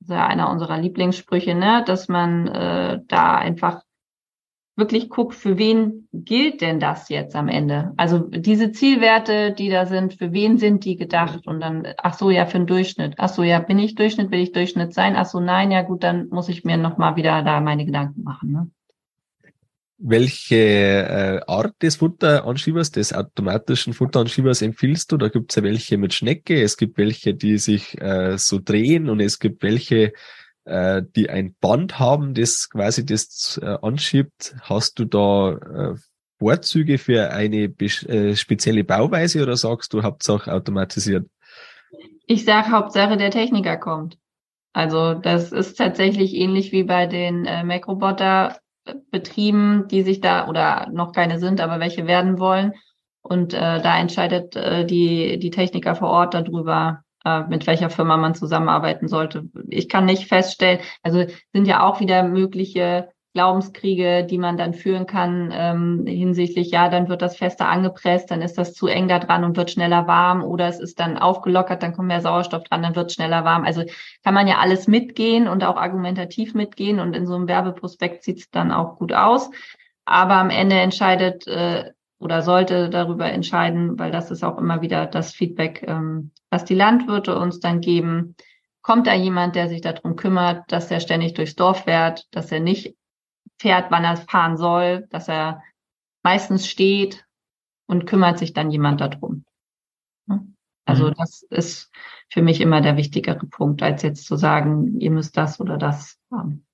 das 0.00 0.08
ist 0.08 0.14
ja 0.14 0.26
einer 0.26 0.50
unserer 0.50 0.78
Lieblingssprüche, 0.78 1.54
ne, 1.54 1.84
dass 1.86 2.08
man 2.08 2.48
äh, 2.48 3.00
da 3.06 3.36
einfach 3.36 3.82
wirklich 4.76 5.10
guckt, 5.10 5.34
für 5.34 5.58
wen 5.58 6.08
gilt 6.12 6.60
denn 6.60 6.80
das 6.80 7.08
jetzt 7.08 7.36
am 7.36 7.48
Ende? 7.48 7.92
Also 7.96 8.18
diese 8.18 8.72
Zielwerte, 8.72 9.52
die 9.52 9.68
da 9.68 9.86
sind, 9.86 10.14
für 10.14 10.32
wen 10.32 10.56
sind 10.58 10.84
die 10.84 10.96
gedacht? 10.96 11.46
Und 11.46 11.60
dann, 11.60 11.86
ach 11.98 12.14
so, 12.14 12.30
ja, 12.30 12.46
für 12.46 12.58
den 12.58 12.66
Durchschnitt. 12.66 13.14
Ach 13.18 13.28
so, 13.28 13.42
ja, 13.42 13.58
bin 13.58 13.78
ich 13.78 13.94
Durchschnitt, 13.94 14.30
will 14.30 14.40
ich 14.40 14.52
Durchschnitt 14.52 14.94
sein? 14.94 15.14
Ach 15.16 15.26
so, 15.26 15.40
nein, 15.40 15.70
ja 15.70 15.82
gut, 15.82 16.02
dann 16.02 16.28
muss 16.28 16.48
ich 16.48 16.64
mir 16.64 16.76
nochmal 16.76 17.16
wieder 17.16 17.42
da 17.42 17.60
meine 17.60 17.84
Gedanken 17.84 18.22
machen. 18.22 18.52
Ne? 18.52 18.70
Welche 20.04 20.56
äh, 20.56 21.40
Art 21.46 21.80
des 21.80 21.96
Futteranschiebers, 21.96 22.90
des 22.90 23.12
automatischen 23.12 23.92
Futteranschiebers 23.92 24.62
empfiehlst 24.62 25.12
du? 25.12 25.16
Da 25.16 25.28
gibt 25.28 25.52
es 25.52 25.56
ja 25.56 25.62
welche 25.62 25.96
mit 25.96 26.12
Schnecke, 26.12 26.60
es 26.60 26.76
gibt 26.76 26.98
welche, 26.98 27.34
die 27.34 27.58
sich 27.58 28.00
äh, 28.00 28.36
so 28.36 28.58
drehen 28.58 29.08
und 29.08 29.20
es 29.20 29.38
gibt 29.38 29.62
welche, 29.62 30.12
äh, 30.64 31.02
die 31.16 31.30
ein 31.30 31.54
Band 31.60 31.98
haben, 31.98 32.34
das 32.34 32.70
quasi 32.70 33.04
das 33.04 33.60
äh, 33.62 33.78
anschiebt, 33.82 34.54
hast 34.62 34.98
du 34.98 35.04
da 35.04 35.52
äh, 35.52 35.94
Vorzüge 36.38 36.98
für 36.98 37.30
eine 37.30 37.72
äh, 37.80 38.34
spezielle 38.34 38.84
Bauweise 38.84 39.42
oder 39.42 39.56
sagst 39.56 39.92
du 39.92 40.02
Hauptsache 40.02 40.52
automatisiert? 40.52 41.26
Ich 42.26 42.44
sage 42.44 42.70
Hauptsache 42.70 43.16
der 43.16 43.30
Techniker 43.30 43.76
kommt. 43.76 44.18
Also 44.72 45.14
das 45.14 45.52
ist 45.52 45.76
tatsächlich 45.76 46.34
ähnlich 46.34 46.72
wie 46.72 46.84
bei 46.84 47.06
den 47.06 47.44
äh, 47.44 47.62
Mac-Roboter 47.62 48.56
Betrieben, 49.12 49.86
die 49.88 50.02
sich 50.02 50.20
da 50.20 50.48
oder 50.48 50.88
noch 50.90 51.12
keine 51.12 51.38
sind, 51.38 51.60
aber 51.60 51.78
welche 51.78 52.08
werden 52.08 52.40
wollen. 52.40 52.72
Und 53.20 53.54
äh, 53.54 53.80
da 53.80 54.00
entscheidet 54.00 54.56
äh, 54.56 54.84
die, 54.84 55.38
die 55.38 55.50
Techniker 55.50 55.94
vor 55.94 56.08
Ort 56.08 56.34
darüber, 56.34 57.01
mit 57.48 57.66
welcher 57.66 57.90
Firma 57.90 58.16
man 58.16 58.34
zusammenarbeiten 58.34 59.08
sollte. 59.08 59.48
Ich 59.68 59.88
kann 59.88 60.06
nicht 60.06 60.26
feststellen, 60.26 60.80
also 61.02 61.24
sind 61.52 61.66
ja 61.66 61.84
auch 61.84 62.00
wieder 62.00 62.22
mögliche 62.22 63.08
Glaubenskriege, 63.34 64.24
die 64.24 64.36
man 64.36 64.58
dann 64.58 64.74
führen 64.74 65.06
kann 65.06 65.50
ähm, 65.54 66.04
hinsichtlich, 66.06 66.70
ja, 66.70 66.90
dann 66.90 67.08
wird 67.08 67.22
das 67.22 67.36
fester 67.36 67.66
angepresst, 67.66 68.30
dann 68.30 68.42
ist 68.42 68.58
das 68.58 68.74
zu 68.74 68.88
eng 68.88 69.08
da 69.08 69.18
dran 69.18 69.44
und 69.44 69.56
wird 69.56 69.70
schneller 69.70 70.06
warm 70.06 70.44
oder 70.44 70.68
es 70.68 70.78
ist 70.78 71.00
dann 71.00 71.16
aufgelockert, 71.16 71.82
dann 71.82 71.94
kommt 71.94 72.08
mehr 72.08 72.20
Sauerstoff 72.20 72.64
dran, 72.64 72.82
dann 72.82 72.94
wird 72.94 73.10
schneller 73.10 73.44
warm. 73.44 73.64
Also 73.64 73.84
kann 74.22 74.34
man 74.34 74.48
ja 74.48 74.58
alles 74.58 74.86
mitgehen 74.86 75.48
und 75.48 75.64
auch 75.64 75.76
argumentativ 75.76 76.52
mitgehen 76.52 77.00
und 77.00 77.16
in 77.16 77.26
so 77.26 77.34
einem 77.34 77.48
Werbeprospekt 77.48 78.22
sieht 78.22 78.38
es 78.38 78.50
dann 78.50 78.70
auch 78.70 78.96
gut 78.96 79.14
aus. 79.14 79.50
Aber 80.04 80.34
am 80.34 80.50
Ende 80.50 80.76
entscheidet 80.76 81.46
äh, 81.46 81.92
oder 82.22 82.42
sollte 82.42 82.88
darüber 82.88 83.30
entscheiden, 83.30 83.98
weil 83.98 84.10
das 84.10 84.30
ist 84.30 84.44
auch 84.44 84.58
immer 84.58 84.80
wieder 84.80 85.06
das 85.06 85.32
Feedback, 85.32 85.84
ähm, 85.86 86.30
was 86.50 86.64
die 86.64 86.74
Landwirte 86.74 87.38
uns 87.38 87.60
dann 87.60 87.80
geben. 87.80 88.36
Kommt 88.80 89.06
da 89.06 89.14
jemand, 89.14 89.56
der 89.56 89.68
sich 89.68 89.80
darum 89.80 90.16
kümmert, 90.16 90.70
dass 90.70 90.90
er 90.90 91.00
ständig 91.00 91.34
durchs 91.34 91.56
Dorf 91.56 91.84
fährt, 91.84 92.26
dass 92.30 92.50
er 92.52 92.60
nicht 92.60 92.96
fährt, 93.60 93.90
wann 93.90 94.04
er 94.04 94.16
fahren 94.16 94.56
soll, 94.56 95.06
dass 95.10 95.28
er 95.28 95.62
meistens 96.22 96.66
steht 96.66 97.24
und 97.86 98.06
kümmert 98.06 98.38
sich 98.38 98.52
dann 98.52 98.70
jemand 98.70 99.00
darum. 99.00 99.44
Also 100.84 101.08
mhm. 101.08 101.14
das 101.16 101.42
ist 101.42 101.90
für 102.28 102.42
mich 102.42 102.60
immer 102.60 102.80
der 102.80 102.96
wichtigere 102.96 103.46
Punkt, 103.46 103.82
als 103.82 104.02
jetzt 104.02 104.26
zu 104.26 104.36
sagen, 104.36 105.00
ihr 105.00 105.10
müsst 105.10 105.36
das 105.36 105.60
oder 105.60 105.78
das 105.78 106.18
haben. 106.30 106.66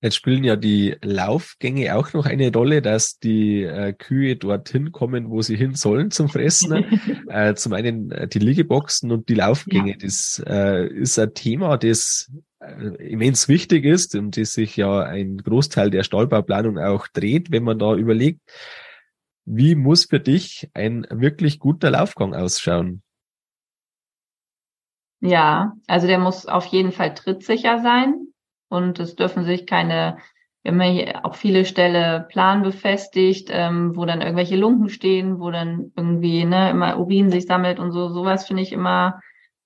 Jetzt 0.00 0.14
spielen 0.14 0.44
ja 0.44 0.54
die 0.54 0.96
Laufgänge 1.02 1.96
auch 1.96 2.12
noch 2.12 2.24
eine 2.24 2.52
Rolle, 2.52 2.82
dass 2.82 3.18
die 3.18 3.64
äh, 3.64 3.92
Kühe 3.92 4.36
dorthin 4.36 4.92
kommen, 4.92 5.28
wo 5.28 5.42
sie 5.42 5.56
hin 5.56 5.74
sollen 5.74 6.12
zum 6.12 6.28
Fressen. 6.28 6.84
äh, 7.28 7.54
zum 7.54 7.72
einen 7.72 8.12
äh, 8.12 8.28
die 8.28 8.38
Liegeboxen 8.38 9.10
und 9.10 9.28
die 9.28 9.34
Laufgänge. 9.34 9.92
Ja. 9.92 9.96
Das 10.00 10.40
äh, 10.46 10.86
ist 10.86 11.18
ein 11.18 11.34
Thema, 11.34 11.76
das 11.78 12.30
äh, 12.60 13.08
immens 13.10 13.48
wichtig 13.48 13.84
ist 13.84 14.14
und 14.14 14.36
das 14.36 14.52
sich 14.52 14.76
ja 14.76 15.02
ein 15.02 15.38
Großteil 15.38 15.90
der 15.90 16.04
Stallbauplanung 16.04 16.78
auch 16.78 17.08
dreht, 17.08 17.50
wenn 17.50 17.64
man 17.64 17.80
da 17.80 17.96
überlegt, 17.96 18.40
wie 19.46 19.74
muss 19.74 20.04
für 20.04 20.20
dich 20.20 20.70
ein 20.74 21.08
wirklich 21.10 21.58
guter 21.58 21.90
Laufgang 21.90 22.34
ausschauen? 22.34 23.02
Ja, 25.20 25.72
also 25.88 26.06
der 26.06 26.20
muss 26.20 26.46
auf 26.46 26.66
jeden 26.66 26.92
Fall 26.92 27.14
trittsicher 27.14 27.82
sein 27.82 28.28
und 28.68 28.98
es 29.00 29.16
dürfen 29.16 29.44
sich 29.44 29.66
keine, 29.66 30.18
wir 30.62 30.72
haben 30.72 30.80
hier 30.80 31.24
auch 31.24 31.34
viele 31.34 31.64
Stelle 31.64 32.26
Plan 32.28 32.62
befestigt, 32.62 33.48
ähm, 33.50 33.96
wo 33.96 34.04
dann 34.04 34.20
irgendwelche 34.20 34.56
Lumpen 34.56 34.88
stehen, 34.88 35.40
wo 35.40 35.50
dann 35.50 35.92
irgendwie 35.96 36.44
ne, 36.44 36.70
immer 36.70 36.98
Urin 36.98 37.30
sich 37.30 37.46
sammelt 37.46 37.78
und 37.78 37.92
so. 37.92 38.08
Sowas 38.08 38.46
finde 38.46 38.62
ich 38.62 38.72
immer 38.72 39.20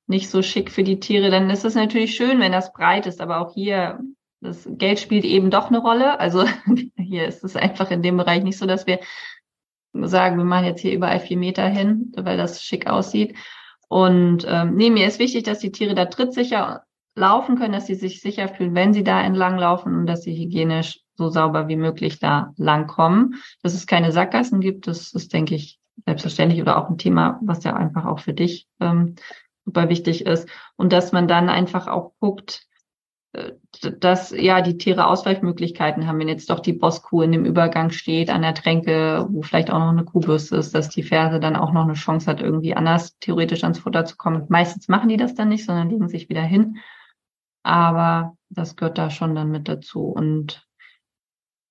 nicht 0.07 0.31
so 0.31 0.43
schick 0.43 0.71
für 0.71 0.85
die 0.85 1.01
Tiere. 1.01 1.31
Dann 1.31 1.51
ist 1.51 1.65
es 1.65 1.75
natürlich 1.75 2.15
schön, 2.15 2.41
wenn 2.41 2.53
das 2.53 2.73
breit 2.73 3.07
ist, 3.07 3.21
aber 3.21 3.41
auch 3.41 3.55
hier, 3.55 4.01
das 4.41 4.69
Geld 4.71 5.01
spielt 5.01 5.25
eben 5.25 5.51
doch 5.51 5.69
eine 5.69 5.79
Rolle. 5.79 6.21
Also 6.21 6.45
hier 6.97 7.27
ist 7.27 7.45
es 7.45 7.57
einfach 7.57 7.91
in 7.91 8.03
dem 8.03 8.17
Bereich 8.17 8.43
nicht 8.43 8.59
so, 8.59 8.67
dass 8.67 8.87
wir 8.87 9.01
sagen, 9.95 10.39
wir 10.39 10.45
machen 10.45 10.67
jetzt 10.67 10.81
hier 10.81 10.93
überall 10.93 11.21
vier 11.21 11.37
Meter 11.37 11.67
hin, 11.69 12.13
weil 12.17 12.37
das 12.37 12.63
schick 12.63 12.87
aussieht. 12.87 13.37
Und 13.89 14.47
ähm, 14.49 14.75
nee, 14.75 14.91
mir 14.91 15.07
ist 15.07 15.19
wichtig, 15.19 15.43
dass 15.43 15.59
die 15.59 15.73
Tiere 15.73 15.95
da 15.95 16.07
trittsicher 16.07 16.85
laufen 17.15 17.57
können, 17.57 17.73
dass 17.73 17.87
sie 17.87 17.95
sich 17.95 18.21
sicher 18.21 18.49
fühlen, 18.49 18.75
wenn 18.75 18.93
sie 18.93 19.05
da 19.05 19.23
entlang 19.23 19.59
laufen 19.59 19.95
und 19.95 20.07
dass 20.07 20.23
sie 20.23 20.35
hygienisch 20.35 21.01
so 21.15 21.29
sauber 21.29 21.69
wie 21.69 21.77
möglich 21.77 22.19
da 22.19 22.53
lang 22.57 22.87
kommen. 22.87 23.35
Dass 23.63 23.75
es 23.75 23.87
keine 23.87 24.13
Sackgassen 24.13 24.61
gibt, 24.61 24.87
das 24.87 25.13
ist, 25.13 25.33
denke 25.33 25.55
ich, 25.55 25.79
selbstverständlich 26.07 26.61
oder 26.61 26.79
auch 26.79 26.89
ein 26.89 26.99
Thema, 26.99 27.39
was 27.43 27.65
ja 27.65 27.75
einfach 27.75 28.07
auch 28.07 28.21
für 28.21 28.33
dich 28.33 28.67
ähm, 28.81 29.17
super 29.65 29.89
wichtig 29.89 30.27
ist. 30.27 30.49
Und 30.77 30.93
dass 30.93 31.13
man 31.13 31.29
dann 31.29 31.49
einfach 31.49 31.87
auch 31.87 32.13
guckt, 32.19 32.67
äh, 33.33 33.53
dass 33.99 34.31
ja 34.31 34.63
die 34.63 34.79
Tiere 34.79 35.07
Ausweichmöglichkeiten 35.07 36.07
haben, 36.07 36.19
wenn 36.19 36.29
jetzt 36.29 36.49
doch 36.49 36.61
die 36.61 36.73
Bosskuh 36.73 37.23
in 37.23 37.33
dem 37.33 37.45
Übergang 37.45 37.91
steht 37.91 38.31
an 38.31 38.43
der 38.43 38.55
Tränke, 38.55 39.27
wo 39.29 39.43
vielleicht 39.43 39.71
auch 39.71 39.79
noch 39.79 39.91
eine 39.91 40.05
Kuhbürste 40.05 40.57
ist, 40.57 40.75
dass 40.75 40.89
die 40.89 41.03
Ferse 41.03 41.41
dann 41.41 41.57
auch 41.57 41.73
noch 41.73 41.85
eine 41.85 41.95
Chance 41.95 42.31
hat, 42.31 42.41
irgendwie 42.41 42.75
anders 42.75 43.19
theoretisch 43.19 43.65
ans 43.65 43.79
Futter 43.79 44.07
zu 44.07 44.17
kommen. 44.17 44.47
Meistens 44.49 44.89
machen 44.89 45.11
die 45.11 45.19
das 45.19 45.35
dann 45.35 45.51
nicht, 45.51 45.67
sondern 45.67 45.91
legen 45.91 46.09
sich 46.09 46.31
wieder 46.31 46.43
hin. 46.43 46.79
Aber 47.63 48.37
das 48.51 48.77
gehört 48.77 48.99
da 48.99 49.11
schon 49.11 49.35
dann 49.35 49.51
mit 49.51 49.69
dazu. 49.69 50.05
Und 50.05 50.67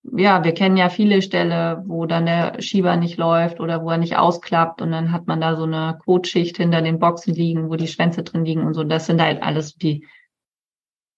ja, 0.03 0.43
wir 0.43 0.53
kennen 0.53 0.77
ja 0.77 0.89
viele 0.89 1.21
Ställe, 1.21 1.83
wo 1.85 2.05
dann 2.05 2.25
der 2.25 2.61
Schieber 2.61 2.95
nicht 2.95 3.17
läuft 3.17 3.59
oder 3.59 3.83
wo 3.83 3.91
er 3.91 3.97
nicht 3.97 4.17
ausklappt 4.17 4.81
und 4.81 4.91
dann 4.91 5.11
hat 5.11 5.27
man 5.27 5.39
da 5.39 5.55
so 5.55 5.63
eine 5.63 5.99
Kotschicht 6.03 6.57
hinter 6.57 6.81
den 6.81 6.97
Boxen 6.97 7.35
liegen, 7.35 7.69
wo 7.69 7.75
die 7.75 7.87
Schwänze 7.87 8.23
drin 8.23 8.43
liegen 8.43 8.65
und 8.65 8.73
so. 8.73 8.83
Das 8.83 9.05
sind 9.05 9.21
halt 9.21 9.43
alles 9.43 9.75
die 9.75 10.07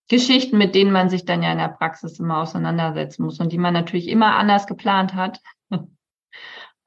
Geschichten, 0.10 0.58
mit 0.58 0.76
denen 0.76 0.92
man 0.92 1.10
sich 1.10 1.24
dann 1.24 1.44
ja 1.44 1.52
in 1.54 1.60
der 1.60 1.70
Praxis 1.70 2.20
immer 2.20 2.40
auseinandersetzen 2.40 3.24
muss 3.24 3.40
und 3.40 3.54
die 3.54 3.58
man 3.58 3.74
natürlich 3.74 4.10
immer 4.10 4.36
anders 4.36 4.68
geplant 4.68 5.14
hat, 5.14 5.40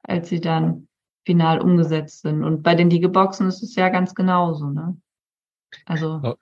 als 0.03 0.29
sie 0.29 0.39
dann 0.39 0.87
final 1.25 1.59
umgesetzt 1.59 2.21
sind. 2.21 2.43
Und 2.43 2.61
bei 2.61 2.75
den 2.75 2.91
Liegeboxen 2.91 3.47
ist 3.47 3.63
es 3.63 3.75
ja 3.75 3.89
ganz 3.89 4.13
genauso, 4.13 4.69
ne? 4.69 4.97
Also. 5.85 6.37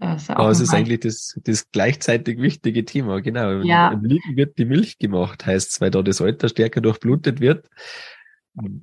Das 0.00 0.30
Aber 0.30 0.48
es 0.48 0.60
ist 0.60 0.72
eigentlich 0.72 1.00
das, 1.00 1.38
das 1.44 1.70
gleichzeitig 1.70 2.40
wichtige 2.40 2.84
Thema, 2.86 3.20
genau. 3.20 3.60
Ja. 3.60 3.92
Im 3.92 4.02
Liegen 4.02 4.34
wird 4.34 4.56
die 4.56 4.64
Milch 4.64 4.98
gemacht, 4.98 5.44
heißt 5.44 5.80
weil 5.80 5.90
da 5.90 6.02
das 6.02 6.22
Alter 6.22 6.48
stärker 6.48 6.80
durchblutet 6.80 7.40
wird. 7.40 7.68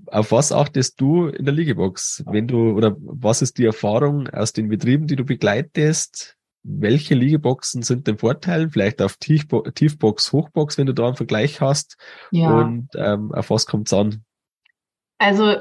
Auf 0.06 0.32
was 0.32 0.52
achtest 0.52 1.02
du 1.02 1.28
in 1.28 1.46
der 1.46 1.54
Liegebox? 1.54 2.24
Wenn 2.28 2.48
du, 2.48 2.72
oder 2.72 2.96
was 3.00 3.42
ist 3.42 3.58
die 3.58 3.66
Erfahrung 3.66 4.30
aus 4.30 4.54
den 4.54 4.70
Betrieben, 4.70 5.08
die 5.08 5.16
du 5.16 5.26
begleitest? 5.26 6.38
welche 6.68 7.16
Liegeboxen 7.16 7.82
sind 7.82 8.08
den 8.08 8.18
Vorteil? 8.18 8.70
Vielleicht 8.70 9.02
auf 9.02 9.16
Tiefbo 9.18 9.62
Tiefbox, 9.62 10.34
Hochbox, 10.34 10.78
wenn 10.78 10.88
du 10.88 10.94
da 10.94 11.08
einen 11.08 11.16
Vergleich 11.16 11.62
hast. 11.62 11.98
Ja. 12.32 12.60
Und 12.60 12.90
ähm, 12.96 13.32
auf 13.32 13.50
was 13.50 13.66
kommt 13.66 13.88
es 13.88 13.94
an? 13.94 14.24
Also 15.18 15.56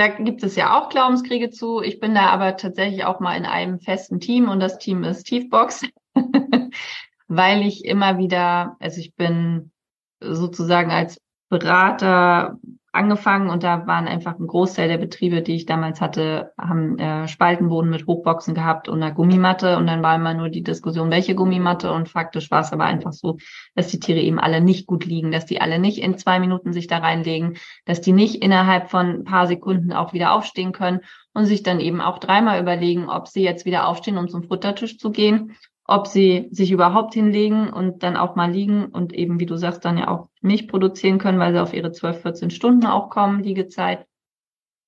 da 0.00 0.08
gibt 0.08 0.42
es 0.42 0.56
ja 0.56 0.78
auch 0.78 0.88
Glaubenskriege 0.88 1.50
zu. 1.50 1.82
Ich 1.82 2.00
bin 2.00 2.14
da 2.14 2.28
aber 2.28 2.56
tatsächlich 2.56 3.04
auch 3.04 3.20
mal 3.20 3.36
in 3.36 3.44
einem 3.44 3.80
festen 3.80 4.18
Team 4.18 4.48
und 4.48 4.58
das 4.58 4.78
Team 4.78 5.04
ist 5.04 5.24
Tiefbox, 5.24 5.82
weil 7.28 7.66
ich 7.66 7.84
immer 7.84 8.16
wieder, 8.16 8.76
also 8.80 8.98
ich 8.98 9.14
bin 9.14 9.72
sozusagen 10.18 10.90
als 10.90 11.20
Berater 11.50 12.58
angefangen 12.92 13.50
und 13.50 13.62
da 13.62 13.86
waren 13.86 14.08
einfach 14.08 14.38
ein 14.38 14.46
Großteil 14.46 14.88
der 14.88 14.98
Betriebe, 14.98 15.42
die 15.42 15.54
ich 15.54 15.66
damals 15.66 16.00
hatte, 16.00 16.52
haben 16.58 16.98
äh, 16.98 17.28
Spaltenboden 17.28 17.88
mit 17.88 18.06
Hochboxen 18.06 18.54
gehabt 18.54 18.88
und 18.88 19.02
einer 19.02 19.12
Gummimatte. 19.12 19.76
Und 19.76 19.86
dann 19.86 20.02
war 20.02 20.16
immer 20.16 20.34
nur 20.34 20.48
die 20.48 20.62
Diskussion, 20.62 21.10
welche 21.10 21.36
Gummimatte? 21.36 21.92
Und 21.92 22.08
faktisch 22.08 22.50
war 22.50 22.60
es 22.60 22.72
aber 22.72 22.84
einfach 22.84 23.12
so, 23.12 23.38
dass 23.76 23.88
die 23.88 24.00
Tiere 24.00 24.20
eben 24.20 24.40
alle 24.40 24.60
nicht 24.60 24.86
gut 24.86 25.04
liegen, 25.04 25.30
dass 25.30 25.46
die 25.46 25.60
alle 25.60 25.78
nicht 25.78 25.98
in 25.98 26.18
zwei 26.18 26.40
Minuten 26.40 26.72
sich 26.72 26.88
da 26.88 26.98
reinlegen, 26.98 27.56
dass 27.84 28.00
die 28.00 28.12
nicht 28.12 28.42
innerhalb 28.42 28.90
von 28.90 29.20
ein 29.20 29.24
paar 29.24 29.46
Sekunden 29.46 29.92
auch 29.92 30.12
wieder 30.12 30.32
aufstehen 30.32 30.72
können 30.72 31.00
und 31.32 31.46
sich 31.46 31.62
dann 31.62 31.78
eben 31.78 32.00
auch 32.00 32.18
dreimal 32.18 32.60
überlegen, 32.60 33.08
ob 33.08 33.28
sie 33.28 33.44
jetzt 33.44 33.64
wieder 33.64 33.86
aufstehen, 33.86 34.18
um 34.18 34.28
zum 34.28 34.42
Futtertisch 34.42 34.98
zu 34.98 35.12
gehen 35.12 35.56
ob 35.90 36.06
sie 36.06 36.48
sich 36.52 36.70
überhaupt 36.70 37.14
hinlegen 37.14 37.68
und 37.68 38.04
dann 38.04 38.16
auch 38.16 38.36
mal 38.36 38.48
liegen 38.48 38.86
und 38.86 39.12
eben, 39.12 39.40
wie 39.40 39.46
du 39.46 39.56
sagst, 39.56 39.84
dann 39.84 39.98
ja 39.98 40.06
auch 40.06 40.28
Milch 40.40 40.68
produzieren 40.68 41.18
können, 41.18 41.40
weil 41.40 41.52
sie 41.52 41.60
auf 41.60 41.74
ihre 41.74 41.90
12, 41.90 42.22
14 42.22 42.50
Stunden 42.50 42.86
auch 42.86 43.10
kommen, 43.10 43.42
Liegezeit. 43.42 44.06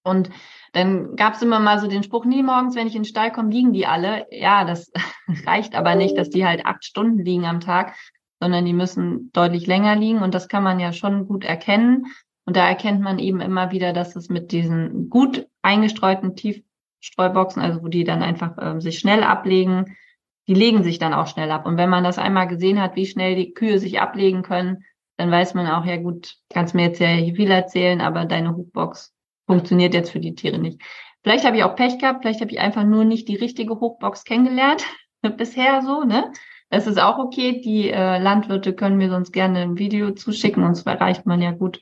Und 0.04 0.30
dann 0.72 1.16
gab 1.16 1.34
es 1.34 1.42
immer 1.42 1.58
mal 1.58 1.80
so 1.80 1.88
den 1.88 2.04
Spruch, 2.04 2.24
nie 2.24 2.44
morgens, 2.44 2.76
wenn 2.76 2.86
ich 2.86 2.94
in 2.94 3.02
den 3.02 3.08
Stall 3.08 3.32
komme, 3.32 3.50
liegen 3.50 3.72
die 3.72 3.84
alle. 3.84 4.26
Ja, 4.30 4.64
das 4.64 4.92
reicht 5.44 5.74
aber 5.74 5.96
nicht, 5.96 6.16
dass 6.16 6.30
die 6.30 6.46
halt 6.46 6.66
acht 6.66 6.84
Stunden 6.84 7.18
liegen 7.18 7.46
am 7.46 7.58
Tag, 7.58 7.96
sondern 8.40 8.64
die 8.64 8.72
müssen 8.72 9.32
deutlich 9.32 9.66
länger 9.66 9.96
liegen 9.96 10.22
und 10.22 10.34
das 10.34 10.46
kann 10.46 10.62
man 10.62 10.78
ja 10.78 10.92
schon 10.92 11.26
gut 11.26 11.42
erkennen. 11.42 12.06
Und 12.46 12.56
da 12.56 12.68
erkennt 12.68 13.00
man 13.00 13.18
eben 13.18 13.40
immer 13.40 13.72
wieder, 13.72 13.92
dass 13.92 14.14
es 14.14 14.28
mit 14.28 14.52
diesen 14.52 15.10
gut 15.10 15.48
eingestreuten 15.62 16.36
Tiefstreuboxen, 16.36 17.60
also 17.60 17.82
wo 17.82 17.88
die 17.88 18.04
dann 18.04 18.22
einfach 18.22 18.56
äh, 18.56 18.80
sich 18.80 19.00
schnell 19.00 19.24
ablegen, 19.24 19.96
die 20.52 20.58
legen 20.58 20.82
sich 20.82 20.98
dann 20.98 21.14
auch 21.14 21.28
schnell 21.28 21.50
ab. 21.50 21.64
Und 21.64 21.78
wenn 21.78 21.88
man 21.88 22.04
das 22.04 22.18
einmal 22.18 22.46
gesehen 22.46 22.78
hat, 22.78 22.94
wie 22.94 23.06
schnell 23.06 23.36
die 23.36 23.54
Kühe 23.54 23.78
sich 23.78 24.00
ablegen 24.02 24.42
können, 24.42 24.84
dann 25.16 25.30
weiß 25.30 25.54
man 25.54 25.66
auch, 25.66 25.86
ja 25.86 25.96
gut, 25.96 26.36
kannst 26.50 26.74
mir 26.74 26.88
jetzt 26.88 27.00
ja 27.00 27.08
viel 27.08 27.50
erzählen, 27.50 28.02
aber 28.02 28.26
deine 28.26 28.54
Hochbox 28.54 29.14
funktioniert 29.46 29.94
jetzt 29.94 30.10
für 30.10 30.20
die 30.20 30.34
Tiere 30.34 30.58
nicht. 30.58 30.82
Vielleicht 31.22 31.46
habe 31.46 31.56
ich 31.56 31.64
auch 31.64 31.74
Pech 31.74 31.98
gehabt, 31.98 32.22
vielleicht 32.22 32.42
habe 32.42 32.50
ich 32.50 32.60
einfach 32.60 32.84
nur 32.84 33.04
nicht 33.04 33.28
die 33.28 33.36
richtige 33.36 33.80
Hochbox 33.80 34.24
kennengelernt 34.24 34.84
bisher 35.38 35.80
so, 35.80 36.04
ne? 36.04 36.30
Das 36.68 36.86
ist 36.86 37.00
auch 37.00 37.18
okay. 37.18 37.62
Die 37.62 37.90
äh, 37.90 38.18
Landwirte 38.18 38.74
können 38.74 38.98
mir 38.98 39.08
sonst 39.08 39.32
gerne 39.32 39.60
ein 39.60 39.78
Video 39.78 40.10
zuschicken, 40.10 40.64
und 40.64 40.74
zwar 40.74 40.94
erreicht 40.94 41.24
man 41.24 41.40
ja 41.40 41.52
gut 41.52 41.80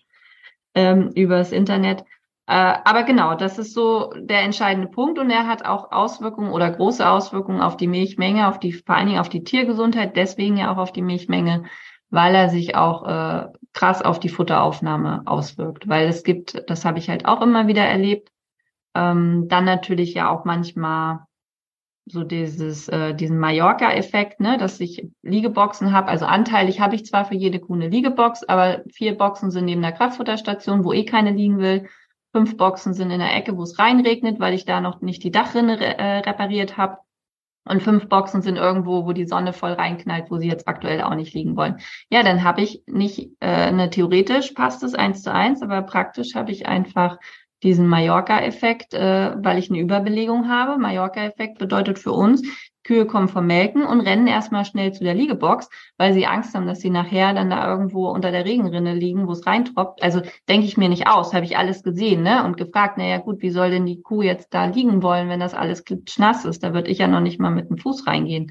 ähm, 0.77 1.11
übers 1.17 1.51
Internet. 1.51 2.05
Äh, 2.51 2.81
aber 2.85 3.05
genau, 3.05 3.37
das 3.37 3.61
ist 3.61 3.75
so 3.75 4.13
der 4.17 4.43
entscheidende 4.43 4.89
Punkt 4.89 5.21
und 5.21 5.31
er 5.31 5.47
hat 5.47 5.65
auch 5.65 5.93
Auswirkungen 5.93 6.51
oder 6.51 6.69
große 6.69 7.09
Auswirkungen 7.09 7.61
auf 7.61 7.77
die 7.77 7.87
Milchmenge, 7.87 8.49
auf 8.49 8.59
die, 8.59 8.73
vor 8.73 8.97
allen 8.97 9.07
Dingen 9.07 9.21
auf 9.21 9.29
die 9.29 9.45
Tiergesundheit, 9.45 10.17
deswegen 10.17 10.57
ja 10.57 10.73
auch 10.73 10.79
auf 10.79 10.91
die 10.91 11.01
Milchmenge, 11.01 11.67
weil 12.09 12.35
er 12.35 12.49
sich 12.49 12.75
auch 12.75 13.07
äh, 13.07 13.47
krass 13.73 14.03
auf 14.03 14.19
die 14.19 14.31
Futteraufnahme 14.31 15.23
auswirkt. 15.27 15.89
Weil 15.89 16.09
es 16.09 16.25
gibt, 16.25 16.69
das 16.69 16.85
habe 16.85 16.99
ich 16.99 17.09
halt 17.09 17.25
auch 17.25 17.41
immer 17.41 17.69
wieder 17.69 17.85
erlebt, 17.85 18.33
ähm, 18.97 19.47
dann 19.47 19.65
natürlich 19.65 20.15
ja 20.15 20.29
auch 20.29 20.45
manchmal 20.45 21.21
so 22.07 22.25
dieses, 22.25 22.89
äh, 22.89 23.15
diesen 23.15 23.39
Mallorca-Effekt, 23.39 24.41
ne, 24.41 24.59
dass 24.59 24.81
ich 24.81 25.07
Liegeboxen 25.23 25.93
habe. 25.93 26.09
Also 26.09 26.27
anteilig 26.27 26.81
habe 26.81 26.97
ich 26.97 27.07
zwar 27.07 27.27
für 27.27 27.37
jede 27.37 27.61
Kuh 27.61 27.75
eine 27.75 27.87
Liegebox, 27.87 28.43
aber 28.43 28.83
vier 28.93 29.17
Boxen 29.17 29.53
sind 29.53 29.67
neben 29.67 29.83
der 29.83 29.93
Kraftfutterstation, 29.93 30.83
wo 30.83 30.93
eh 30.93 31.05
keine 31.05 31.31
liegen 31.31 31.59
will. 31.59 31.87
Fünf 32.33 32.57
Boxen 32.57 32.95
sind 32.95 33.11
in 33.11 33.19
der 33.19 33.35
Ecke, 33.35 33.57
wo 33.57 33.63
es 33.63 33.79
reinregnet, 33.79 34.39
weil 34.39 34.55
ich 34.55 34.65
da 34.65 34.81
noch 34.81 35.01
nicht 35.01 35.25
die 35.25 35.33
Dachrinne 35.33 35.79
äh, 35.81 36.19
repariert 36.19 36.77
habe. 36.77 36.99
Und 37.65 37.83
fünf 37.83 38.09
Boxen 38.09 38.43
sind 38.43 38.57
irgendwo, 38.57 39.05
wo 39.05 39.13
die 39.13 39.27
Sonne 39.27 39.53
voll 39.53 39.73
reinknallt, 39.73 40.31
wo 40.31 40.39
sie 40.39 40.49
jetzt 40.49 40.67
aktuell 40.67 41.03
auch 41.03 41.15
nicht 41.15 41.35
liegen 41.35 41.57
wollen. 41.57 41.79
Ja, 42.09 42.23
dann 42.23 42.43
habe 42.43 42.63
ich 42.63 42.83
nicht, 42.87 43.31
äh, 43.41 43.47
eine 43.47 43.91
theoretisch 43.91 44.53
passt 44.53 44.83
es 44.83 44.95
eins 44.95 45.23
zu 45.23 45.33
eins, 45.33 45.61
aber 45.63 45.83
praktisch 45.83 46.35
habe 46.35 46.53
ich 46.53 46.67
einfach 46.67 47.19
diesen 47.63 47.87
Mallorca-Effekt, 47.87 48.95
äh, 48.95 49.35
weil 49.37 49.59
ich 49.59 49.71
eine 49.71 49.81
Überbelegung 49.81 50.49
habe. 50.49 50.81
Mallorca-Effekt 50.81 51.59
bedeutet 51.59 51.99
für 51.99 52.13
uns, 52.13 52.43
Kühe 52.91 53.07
kommen 53.07 53.29
vom 53.29 53.47
Melken 53.47 53.85
und 53.85 54.01
rennen 54.01 54.27
erstmal 54.27 54.65
schnell 54.65 54.93
zu 54.93 55.05
der 55.05 55.15
Liegebox, 55.15 55.71
weil 55.97 56.13
sie 56.13 56.27
Angst 56.27 56.57
haben, 56.57 56.67
dass 56.67 56.81
sie 56.81 56.91
nachher 56.91 57.33
dann 57.35 57.49
da 57.49 57.65
irgendwo 57.71 58.09
unter 58.09 58.33
der 58.33 58.45
Regenrinne 58.45 58.95
liegen, 58.95 59.29
wo 59.29 59.33
es 59.33 59.47
reintropft. 59.47 60.03
Also 60.03 60.23
denke 60.49 60.67
ich 60.67 60.77
mir 60.77 60.89
nicht 60.89 61.07
aus, 61.07 61.33
habe 61.33 61.45
ich 61.45 61.57
alles 61.57 61.85
gesehen, 61.85 62.25
ne? 62.25 62.45
Und 62.45 62.57
gefragt, 62.57 62.99
naja 62.99 63.19
gut, 63.19 63.43
wie 63.43 63.51
soll 63.51 63.71
denn 63.71 63.87
die 63.87 64.03
Kuh 64.03 64.23
jetzt 64.23 64.53
da 64.53 64.65
liegen 64.65 65.05
wollen, 65.05 65.29
wenn 65.29 65.39
das 65.39 65.55
alles 65.55 65.85
klitschnass 65.85 66.45
ist? 66.45 66.65
Da 66.65 66.75
würde 66.75 66.91
ich 66.91 66.99
ja 66.99 67.07
noch 67.07 67.21
nicht 67.21 67.39
mal 67.39 67.53
mit 67.53 67.71
dem 67.71 67.79
Fuß 67.79 68.09
reingehen. 68.09 68.51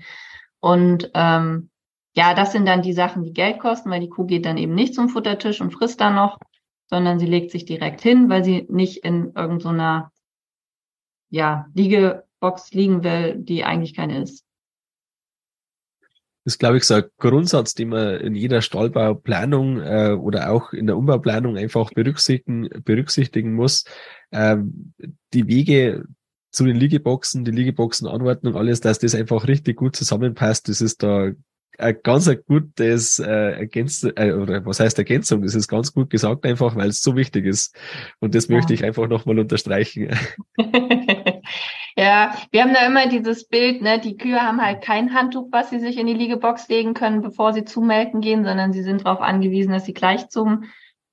Und 0.62 1.12
ähm, 1.16 1.70
ja, 2.16 2.34
das 2.34 2.54
sind 2.54 2.66
dann 2.66 2.82
die 2.82 2.94
Sachen, 2.94 3.26
die 3.26 3.34
Geld 3.34 3.60
kosten, 3.60 3.90
weil 3.90 4.00
die 4.00 4.10
Kuh 4.10 4.26
geht 4.26 4.46
dann 4.46 4.58
eben 4.58 4.74
nicht 4.74 4.96
zum 4.96 5.10
Futtertisch 5.10 5.60
und 5.60 5.74
frisst 5.74 6.00
da 6.00 6.12
noch, 6.12 6.38
sondern 6.86 7.20
sie 7.20 7.28
legt 7.28 7.52
sich 7.52 7.66
direkt 7.66 8.00
hin, 8.00 8.30
weil 8.30 8.46
sie 8.46 8.66
nicht 8.70 9.04
in 9.04 9.34
irgendeiner 9.36 10.14
ja, 11.30 11.66
Liege 11.74 12.24
Box 12.40 12.72
liegen 12.72 13.04
will, 13.04 13.36
die 13.38 13.64
eigentlich 13.64 13.96
keine 13.96 14.22
ist. 14.22 14.46
Das 16.46 16.56
ist, 16.56 16.60
glaube 16.60 16.78
ich, 16.78 16.84
so 16.86 16.96
ein 16.96 17.04
Grundsatz, 17.18 17.74
den 17.74 17.90
man 17.90 18.16
in 18.22 18.34
jeder 18.34 18.62
Stallbauplanung 18.62 19.82
äh, 19.82 20.18
oder 20.20 20.52
auch 20.52 20.74
in 20.74 20.88
der 20.88 20.98
Umbauplanung 20.98 21.58
einfach 21.58 21.92
berücksichtigen, 21.92 22.70
berücksichtigen 22.84 23.54
muss. 23.54 23.84
Ähm, 24.32 24.94
die 25.34 25.48
Wege 25.48 26.06
zu 26.52 26.66
den 26.66 26.78
Liegeboxen, 26.78 27.46
die 27.46 27.52
Liegeboxenanordnung, 27.52 28.56
alles, 28.56 28.80
dass 28.80 29.00
das 29.00 29.16
einfach 29.16 29.48
richtig 29.48 29.78
gut 29.78 29.96
zusammenpasst, 29.96 30.70
das 30.70 30.82
ist 30.82 31.04
da 31.04 31.32
ein 31.80 31.98
ganz 32.04 32.28
ein 32.28 32.40
gutes 32.46 33.20
äh, 33.20 33.52
Ergänzung, 33.60 34.12
äh, 34.16 34.34
oder 34.34 34.66
was 34.66 34.80
heißt 34.80 34.98
Ergänzung? 34.98 35.42
Das 35.42 35.56
ist 35.56 35.68
ganz 35.68 35.94
gut 35.94 36.10
gesagt 36.10 36.46
einfach, 36.46 36.76
weil 36.76 36.90
es 36.90 37.02
so 37.02 37.16
wichtig 37.16 37.46
ist. 37.46 37.76
Und 38.20 38.36
das 38.36 38.48
ja. 38.48 38.56
möchte 38.56 38.74
ich 38.74 38.84
einfach 38.84 39.08
nochmal 39.08 39.40
unterstreichen. 39.40 40.10
ja, 42.00 42.34
wir 42.52 42.62
haben 42.62 42.74
da 42.74 42.86
immer 42.86 43.08
dieses 43.08 43.48
Bild, 43.48 43.82
ne, 43.82 44.00
die 44.00 44.16
Kühe 44.16 44.42
haben 44.42 44.62
halt 44.62 44.82
kein 44.82 45.14
Handtuch, 45.14 45.48
was 45.52 45.70
sie 45.70 45.80
sich 45.80 45.98
in 45.98 46.08
die 46.08 46.14
Liegebox 46.14 46.70
legen 46.70 46.94
können, 46.94 47.22
bevor 47.22 47.52
sie 47.52 47.66
zumelken 47.66 48.22
gehen, 48.22 48.46
sondern 48.46 48.72
sie 48.72 48.84
sind 48.84 49.06
darauf 49.06 49.20
angewiesen, 49.20 49.74
dass 49.74 49.84
sie 49.84 49.94
gleich 49.94 50.30
zum 50.30 50.64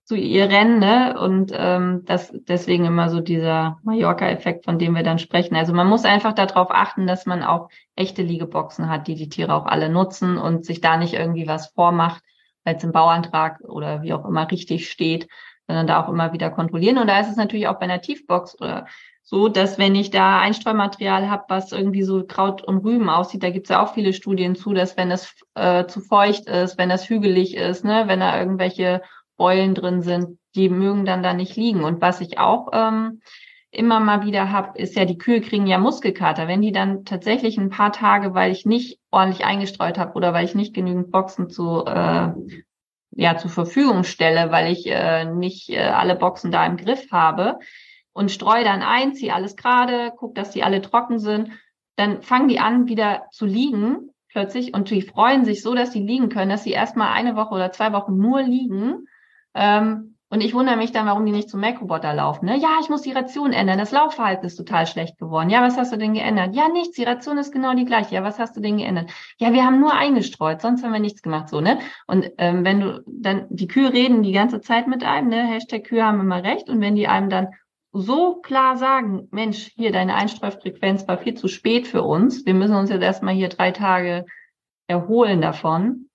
zu 0.05 0.15
ihr 0.15 0.49
rennen, 0.49 0.79
ne? 0.79 1.19
Und 1.19 1.51
ähm, 1.53 2.03
das 2.05 2.33
deswegen 2.33 2.85
immer 2.85 3.11
so 3.11 3.19
dieser 3.19 3.81
Mallorca-Effekt, 3.83 4.65
von 4.65 4.79
dem 4.79 4.95
wir 4.95 5.03
dann 5.03 5.19
sprechen. 5.19 5.57
Also 5.57 5.73
man 5.73 5.89
muss 5.89 6.05
einfach 6.05 6.33
darauf 6.33 6.71
achten, 6.71 7.09
dass 7.09 7.27
man 7.27 7.43
auch 7.43 7.69
echte 7.97 8.23
Liegeboxen 8.23 8.89
hat, 8.89 9.09
die 9.09 9.17
die 9.17 9.29
Tiere 9.29 9.55
auch 9.55 9.67
alle 9.67 9.89
nutzen 9.89 10.39
und 10.39 10.65
sich 10.65 10.81
da 10.81 10.97
nicht 10.97 11.15
irgendwie 11.15 11.49
was 11.49 11.73
vormacht, 11.73 12.23
weil 12.63 12.77
es 12.77 12.85
im 12.85 12.93
Bauantrag 12.93 13.59
oder 13.63 14.03
wie 14.03 14.13
auch 14.13 14.25
immer 14.25 14.49
richtig 14.49 14.89
steht, 14.89 15.27
sondern 15.67 15.89
da 15.89 16.05
auch 16.05 16.09
immer 16.09 16.33
wieder 16.33 16.51
kontrollieren. 16.51 16.99
Und 16.99 17.09
da 17.09 17.19
ist 17.19 17.31
es 17.31 17.37
natürlich 17.37 17.67
auch 17.67 17.81
bei 17.81 17.87
einer 17.87 18.01
Tiefbox 18.01 18.61
oder 18.61 18.87
so, 19.29 19.49
dass 19.49 19.77
wenn 19.77 19.97
ich 19.97 20.11
da 20.11 20.39
Einstreumaterial 20.39 21.29
habe, 21.29 21.47
was 21.49 21.73
irgendwie 21.73 22.05
so 22.05 22.25
Kraut 22.25 22.63
und 22.63 22.85
Rüben 22.85 23.11
aussieht, 23.11 23.43
da 23.43 23.51
gibt's 23.51 23.71
ja 23.71 23.85
auch 23.85 23.93
viele 23.93 24.13
Studien 24.13 24.55
zu, 24.55 24.73
dass 24.73 24.97
wenn 24.97 25.11
es 25.11 25.35
äh, 25.57 25.85
zu 25.87 26.01
feucht 26.01 26.47
ist, 26.47 26.79
wenn 26.79 26.89
das 26.89 27.09
hügelig 27.09 27.57
ist, 27.57 27.85
ne, 27.85 28.05
wenn 28.07 28.21
da 28.21 28.39
irgendwelche 28.39 29.03
Beulen 29.37 29.75
drin 29.75 30.01
sind, 30.01 30.39
die 30.55 30.69
mögen 30.69 31.05
dann 31.05 31.25
da 31.25 31.35
nicht 31.35 31.57
liegen. 31.57 31.83
Und 31.83 32.01
was 32.01 32.21
ich 32.21 32.39
auch 32.39 32.69
ähm, 32.73 33.21
immer 33.73 33.99
mal 33.99 34.25
wieder 34.25 34.53
habe, 34.53 34.79
ist 34.79 34.95
ja, 34.95 35.05
die 35.05 35.19
Kühe 35.19 35.41
kriegen 35.41 35.67
ja 35.67 35.79
Muskelkater. 35.79 36.47
Wenn 36.47 36.63
die 36.63 36.73
dann 36.73 37.05
tatsächlich 37.05 37.59
ein 37.59 37.71
paar 37.71 37.91
Tage, 37.91 38.33
weil 38.33 38.53
ich 38.53 38.65
nicht 38.65 39.01
ordentlich 39.11 39.45
eingestreut 39.45 39.99
habe 39.99 40.15
oder 40.15 40.35
weil 40.35 40.45
ich 40.45 40.55
nicht 40.55 40.73
genügend 40.73 41.11
Boxen 41.11 41.51
zu 41.51 41.85
äh, 41.85 42.29
ja 43.11 43.37
zur 43.39 43.51
Verfügung 43.51 44.05
stelle, 44.05 44.53
weil 44.53 44.71
ich 44.71 44.87
äh, 44.87 45.25
nicht 45.25 45.71
äh, 45.71 45.81
alle 45.81 46.15
Boxen 46.15 46.53
da 46.53 46.65
im 46.65 46.77
Griff 46.77 47.11
habe 47.11 47.59
und 48.17 48.31
streue 48.31 48.65
dann 48.65 48.83
ein, 48.83 49.15
ziehe 49.15 49.35
alles 49.35 49.57
gerade, 49.57 50.13
guck, 50.17 50.35
dass 50.35 50.51
die 50.51 50.65
alle 50.65 50.81
trocken 50.81 51.19
sind, 51.19 51.51
dann 51.97 52.23
fangen 52.23 52.49
die 52.49 52.59
an 52.59 52.89
wieder 52.89 53.27
zu 53.31 53.45
liegen 53.45 54.11
plötzlich 54.31 54.75
und 54.75 54.91
die 54.91 55.03
freuen 55.03 55.45
sich 55.45 55.63
so, 55.63 55.75
dass 55.75 55.93
sie 55.93 56.03
liegen 56.03 56.31
können, 56.31 56.51
dass 56.51 56.65
sie 56.65 56.73
erstmal 56.73 57.13
eine 57.13 57.37
Woche 57.37 57.55
oder 57.55 57.73
zwei 57.73 57.93
Wochen 57.93 58.17
nur 58.17 58.43
liegen. 58.43 59.07
Ähm, 59.55 60.17
und 60.29 60.41
ich 60.41 60.55
wundere 60.55 60.77
mich 60.77 60.91
dann, 60.91 61.07
warum 61.07 61.25
die 61.25 61.31
nicht 61.31 61.49
zum 61.49 61.61
Mac-Roboter 61.61 62.13
laufen. 62.13 62.47
Ne? 62.47 62.57
Ja, 62.57 62.79
ich 62.81 62.89
muss 62.89 63.03
die 63.03 63.13
Ration 63.13 63.53
ändern. 63.53 63.79
Das 63.79 63.93
Laufverhalten 63.93 64.45
ist 64.45 64.57
total 64.57 64.87
schlecht 64.87 65.19
geworden. 65.19 65.51
Ja, 65.51 65.63
was 65.63 65.77
hast 65.77 65.93
du 65.93 65.97
denn 65.97 66.15
geändert? 66.15 66.57
Ja, 66.57 66.69
nichts. 66.69 66.97
Die 66.97 67.05
Ration 67.05 67.39
ist 67.39 67.53
genau 67.53 67.75
die 67.75 67.85
gleiche. 67.85 68.17
Ja, 68.17 68.25
was 68.25 68.39
hast 68.41 68.57
du 68.57 68.61
denn 68.61 68.79
geändert? 68.79 69.09
Ja, 69.39 69.53
wir 69.53 69.65
haben 69.65 69.79
nur 69.79 69.95
eingestreut. 69.95 70.61
Sonst 70.61 70.83
haben 70.83 70.93
wir 70.93 70.99
nichts 70.99 71.23
gemacht. 71.23 71.49
So, 71.49 71.61
ne? 71.61 71.79
Und 72.09 72.29
ähm, 72.39 72.65
wenn 72.65 72.81
du 72.81 73.05
dann, 73.07 73.47
die 73.51 73.69
Kühe 73.69 73.93
reden 73.93 74.25
die 74.25 74.33
ganze 74.33 74.61
Zeit 74.61 74.89
mit 74.89 75.05
einem, 75.05 75.29
ne? 75.29 75.47
Hashtag 75.47 75.85
Kühe 75.85 76.05
haben 76.05 76.19
immer 76.19 76.43
recht. 76.43 76.69
Und 76.69 76.81
wenn 76.81 76.97
die 76.97 77.07
einem 77.07 77.31
dann 77.31 77.49
so 77.99 78.41
klar 78.41 78.77
sagen, 78.77 79.29
Mensch, 79.31 79.73
hier, 79.75 79.93
deine 79.93 80.15
Einstreufrequenz 80.15 81.07
war 81.09 81.19
viel 81.19 81.35
zu 81.35 81.49
spät 81.49 81.87
für 81.87 82.03
uns. 82.03 82.47
Wir 82.47 82.55
müssen 82.55 82.75
uns 82.75 82.91
jetzt 82.91 83.03
erstmal 83.03 83.35
hier 83.35 83.49
drei 83.49 83.71
Tage 83.73 84.27
erholen 84.87 85.41
davon. 85.41 86.09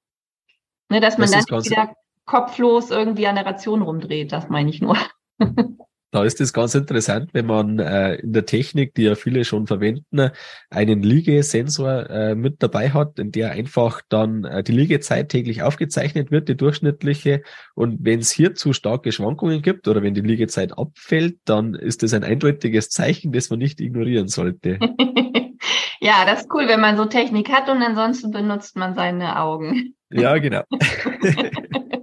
Ne, 0.89 0.99
dass 0.99 1.17
man 1.17 1.31
das 1.31 1.45
dann 1.45 1.63
wieder 1.63 1.93
kopflos 2.25 2.91
irgendwie 2.91 3.27
an 3.27 3.35
der 3.35 3.45
Ration 3.45 3.81
rumdreht, 3.81 4.31
das 4.31 4.49
meine 4.49 4.69
ich 4.69 4.81
nur. 4.81 4.97
Da 6.11 6.25
ist 6.25 6.41
es 6.41 6.51
ganz 6.51 6.75
interessant, 6.75 7.29
wenn 7.33 7.45
man 7.45 7.79
äh, 7.79 8.15
in 8.15 8.33
der 8.33 8.45
Technik, 8.45 8.93
die 8.95 9.03
ja 9.03 9.15
viele 9.15 9.45
schon 9.45 9.65
verwenden, 9.65 10.31
einen 10.69 11.03
Liegesensor 11.03 12.09
äh, 12.09 12.35
mit 12.35 12.61
dabei 12.61 12.89
hat, 12.89 13.17
in 13.17 13.31
der 13.31 13.51
einfach 13.51 14.01
dann 14.09 14.43
äh, 14.43 14.61
die 14.61 14.73
Liegezeit 14.73 15.29
täglich 15.29 15.63
aufgezeichnet 15.63 16.29
wird, 16.29 16.49
die 16.49 16.57
durchschnittliche. 16.57 17.43
Und 17.75 17.99
wenn 18.01 18.19
es 18.19 18.29
hier 18.29 18.55
zu 18.55 18.73
starke 18.73 19.13
Schwankungen 19.13 19.61
gibt 19.61 19.87
oder 19.87 20.03
wenn 20.03 20.13
die 20.13 20.21
Liegezeit 20.21 20.77
abfällt, 20.77 21.37
dann 21.45 21.75
ist 21.75 22.03
das 22.03 22.13
ein 22.13 22.25
eindeutiges 22.25 22.89
Zeichen, 22.89 23.31
das 23.31 23.49
man 23.49 23.59
nicht 23.59 23.79
ignorieren 23.79 24.27
sollte. 24.27 24.79
ja, 26.01 26.25
das 26.25 26.41
ist 26.41 26.53
cool, 26.53 26.67
wenn 26.67 26.81
man 26.81 26.97
so 26.97 27.05
Technik 27.05 27.49
hat 27.49 27.69
und 27.69 27.81
ansonsten 27.81 28.31
benutzt 28.31 28.75
man 28.75 28.95
seine 28.95 29.39
Augen. 29.39 29.95
Ja, 30.09 30.37
genau. 30.39 30.63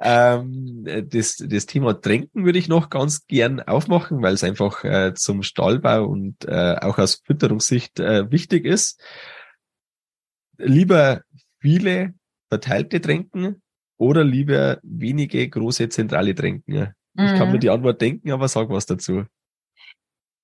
Ähm, 0.00 0.86
das, 1.08 1.36
das 1.36 1.66
Thema 1.66 2.00
Tränken 2.00 2.44
würde 2.44 2.58
ich 2.58 2.68
noch 2.68 2.88
ganz 2.88 3.26
gern 3.26 3.60
aufmachen, 3.60 4.22
weil 4.22 4.34
es 4.34 4.44
einfach 4.44 4.84
äh, 4.84 5.14
zum 5.14 5.42
Stallbau 5.42 6.04
und 6.04 6.44
äh, 6.44 6.76
auch 6.80 6.98
aus 6.98 7.22
Fütterungssicht 7.24 7.98
äh, 7.98 8.30
wichtig 8.30 8.64
ist. 8.64 9.00
Lieber 10.56 11.22
viele 11.60 12.14
verteilte 12.48 13.00
Tränken 13.00 13.62
oder 13.96 14.22
lieber 14.22 14.78
wenige 14.82 15.48
große 15.48 15.88
zentrale 15.88 16.34
Tränken? 16.34 16.94
Mhm. 17.14 17.24
Ich 17.24 17.32
kann 17.34 17.48
mir 17.48 17.54
mhm. 17.54 17.60
die 17.60 17.70
Antwort 17.70 18.00
denken, 18.00 18.30
aber 18.30 18.46
sag 18.46 18.68
was 18.70 18.86
dazu. 18.86 19.24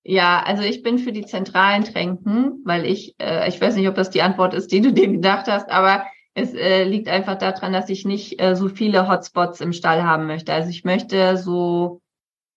Ja, 0.02 0.42
also 0.42 0.62
ich 0.62 0.82
bin 0.82 0.98
für 0.98 1.12
die 1.12 1.24
zentralen 1.24 1.84
Tränken, 1.84 2.60
weil 2.64 2.84
ich, 2.84 3.14
äh, 3.18 3.48
ich 3.48 3.58
weiß 3.58 3.76
nicht, 3.76 3.88
ob 3.88 3.94
das 3.94 4.10
die 4.10 4.20
Antwort 4.20 4.52
ist, 4.52 4.70
die 4.70 4.82
du 4.82 4.92
dir 4.92 5.08
gedacht 5.08 5.46
hast, 5.46 5.70
aber 5.70 6.04
es 6.34 6.52
äh, 6.54 6.84
liegt 6.84 7.08
einfach 7.08 7.36
daran, 7.36 7.72
dass 7.72 7.88
ich 7.88 8.04
nicht 8.04 8.42
äh, 8.42 8.56
so 8.56 8.68
viele 8.68 9.08
Hotspots 9.08 9.60
im 9.60 9.72
Stall 9.72 10.02
haben 10.02 10.26
möchte. 10.26 10.52
Also 10.52 10.68
ich 10.68 10.84
möchte 10.84 11.36
so 11.36 12.00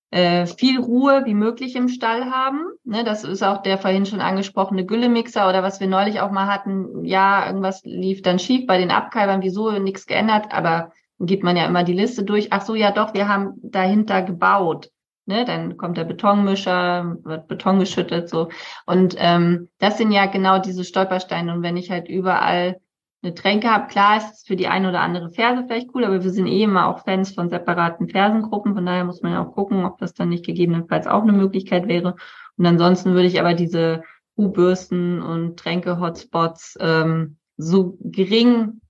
äh, 0.10 0.48
viel 0.48 0.80
Ruhe 0.80 1.24
wie 1.26 1.36
möglich 1.36 1.76
im 1.76 1.88
Stall 1.88 2.32
haben. 2.32 2.66
Ne, 2.84 3.04
das 3.04 3.24
ist 3.24 3.44
auch 3.44 3.62
der 3.62 3.78
vorhin 3.78 4.06
schon 4.06 4.22
angesprochene 4.22 4.86
Güllemixer 4.86 5.48
oder 5.48 5.62
was 5.62 5.80
wir 5.80 5.88
neulich 5.88 6.22
auch 6.22 6.32
mal 6.32 6.48
hatten. 6.48 7.06
Ja, 7.06 7.46
irgendwas 7.46 7.82
lief 7.84 8.24
dann 8.24 8.40
schief 8.40 8.66
bei 8.66 8.80
den 8.80 8.92
Abkalbern, 8.92 9.44
wieso 9.44 9.72
nichts 9.72 10.08
geändert, 10.08 10.48
aber 10.52 10.92
geht 11.20 11.44
man 11.44 11.58
ja 11.58 11.66
immer 11.66 11.84
die 11.84 11.94
Liste 11.94 12.24
durch. 12.24 12.52
Ach 12.52 12.62
so, 12.62 12.74
ja 12.74 12.92
doch, 12.92 13.14
wir 13.14 13.28
haben 13.28 13.54
dahinter 13.62 14.22
gebaut. 14.24 14.90
Ne, 15.26 15.44
dann 15.44 15.76
kommt 15.76 15.98
der 15.98 16.06
Betonmischer, 16.06 17.18
wird 17.24 17.50
Beton 17.50 17.80
geschüttet, 17.80 18.30
so. 18.30 18.48
Und 18.86 19.16
ähm, 19.18 19.68
das 19.78 19.98
sind 19.98 20.14
ja 20.14 20.26
genau 20.26 20.60
diese 20.60 20.86
Stolpersteine. 20.86 21.54
Und 21.54 21.64
wenn 21.64 21.76
ich 21.76 21.92
halt 21.92 22.08
überall 22.08 22.80
eine 23.24 23.34
Tränke 23.34 23.70
habe. 23.70 23.88
Klar 23.88 24.18
ist 24.18 24.34
es 24.34 24.44
für 24.44 24.56
die 24.56 24.68
eine 24.68 24.90
oder 24.90 25.02
andere 25.02 25.32
Ferse 25.32 25.64
vielleicht 25.66 25.90
cool, 25.94 26.06
aber 26.06 26.24
wir 26.24 26.32
sind 26.32 26.48
eh 26.48 26.64
immer 26.64 26.88
auch 26.88 27.04
Fans 27.04 27.34
von 27.34 27.50
separaten 27.50 28.10
Fersengruppen. 28.10 28.76
Von 28.76 28.86
daher 28.86 29.06
muss 29.06 29.22
man 29.22 29.34
ja 29.34 29.44
auch 29.44 29.54
gucken, 29.54 29.86
ob 29.86 29.98
das 29.98 30.14
dann 30.14 30.30
nicht 30.30 30.46
gegebenenfalls 30.46 31.08
auch 31.08 31.24
eine 31.24 31.34
Möglichkeit 31.34 31.88
wäre. 31.88 32.16
Und 32.58 32.66
ansonsten 32.66 33.14
würde 33.14 33.28
ich 33.28 33.40
aber 33.40 33.54
diese 33.54 34.04
U-Bürsten 34.38 35.22
und 35.22 35.58
Tränke-Hotspots 35.58 36.78
ähm, 36.80 37.38
so 37.58 37.98
gering 38.02 38.82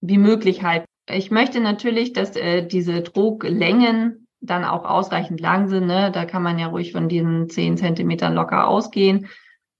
wie 0.00 0.18
möglich 0.18 0.62
halten. 0.64 0.86
Ich 1.08 1.30
möchte 1.30 1.60
natürlich, 1.60 2.12
dass 2.12 2.34
äh, 2.34 2.66
diese 2.66 3.02
Drucklängen 3.02 4.26
dann 4.40 4.64
auch 4.64 4.84
ausreichend 4.84 5.40
lang 5.40 5.68
sind. 5.68 5.86
Ne? 5.86 6.10
Da 6.12 6.24
kann 6.24 6.42
man 6.42 6.58
ja 6.58 6.66
ruhig 6.66 6.92
von 6.92 7.08
diesen 7.08 7.48
zehn 7.48 7.76
Zentimetern 7.76 8.34
locker 8.34 8.66
ausgehen. 8.66 9.28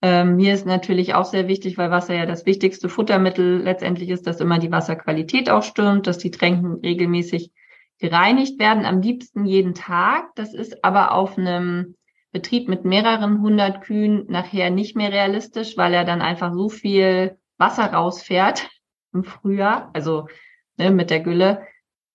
Ähm, 0.03 0.37
mir 0.37 0.53
ist 0.53 0.67
natürlich 0.67 1.15
auch 1.15 1.25
sehr 1.25 1.49
wichtig, 1.49 1.79
weil 1.79 1.91
Wasser 1.91 2.15
ja 2.15 2.27
das 2.27 2.45
wichtigste 2.47 2.89
Futtermittel 2.89 3.63
letztendlich 3.63 4.11
ist, 4.11 4.27
dass 4.27 4.41
immer 4.41 4.59
die 4.59 4.71
Wasserqualität 4.71 5.49
auch 5.51 5.63
stimmt, 5.63 6.07
dass 6.07 6.19
die 6.19 6.31
Tränken 6.31 6.81
regelmäßig 6.81 7.51
gereinigt 7.99 8.59
werden, 8.59 8.85
am 8.85 9.01
liebsten 9.01 9.47
jeden 9.47 9.75
Tag. 9.75 10.35
Das 10.35 10.53
ist 10.53 10.85
aber 10.85 11.13
auf 11.13 11.39
einem 11.39 11.97
Betrieb 12.33 12.69
mit 12.69 12.85
mehreren 12.85 13.41
hundert 13.41 13.81
Kühen 13.81 14.27
nachher 14.29 14.71
nicht 14.71 14.97
mehr 14.97 15.11
realistisch, 15.11 15.77
weil 15.79 15.95
er 15.95 16.05
dann 16.05 16.21
einfach 16.21 16.53
so 16.53 16.69
viel 16.69 17.39
Wasser 17.57 17.93
rausfährt 17.93 18.69
im 19.15 19.25
Frühjahr, 19.25 19.91
also 19.95 20.29
ne, 20.77 20.91
mit 20.91 21.09
der 21.09 21.21
Gülle, 21.21 21.67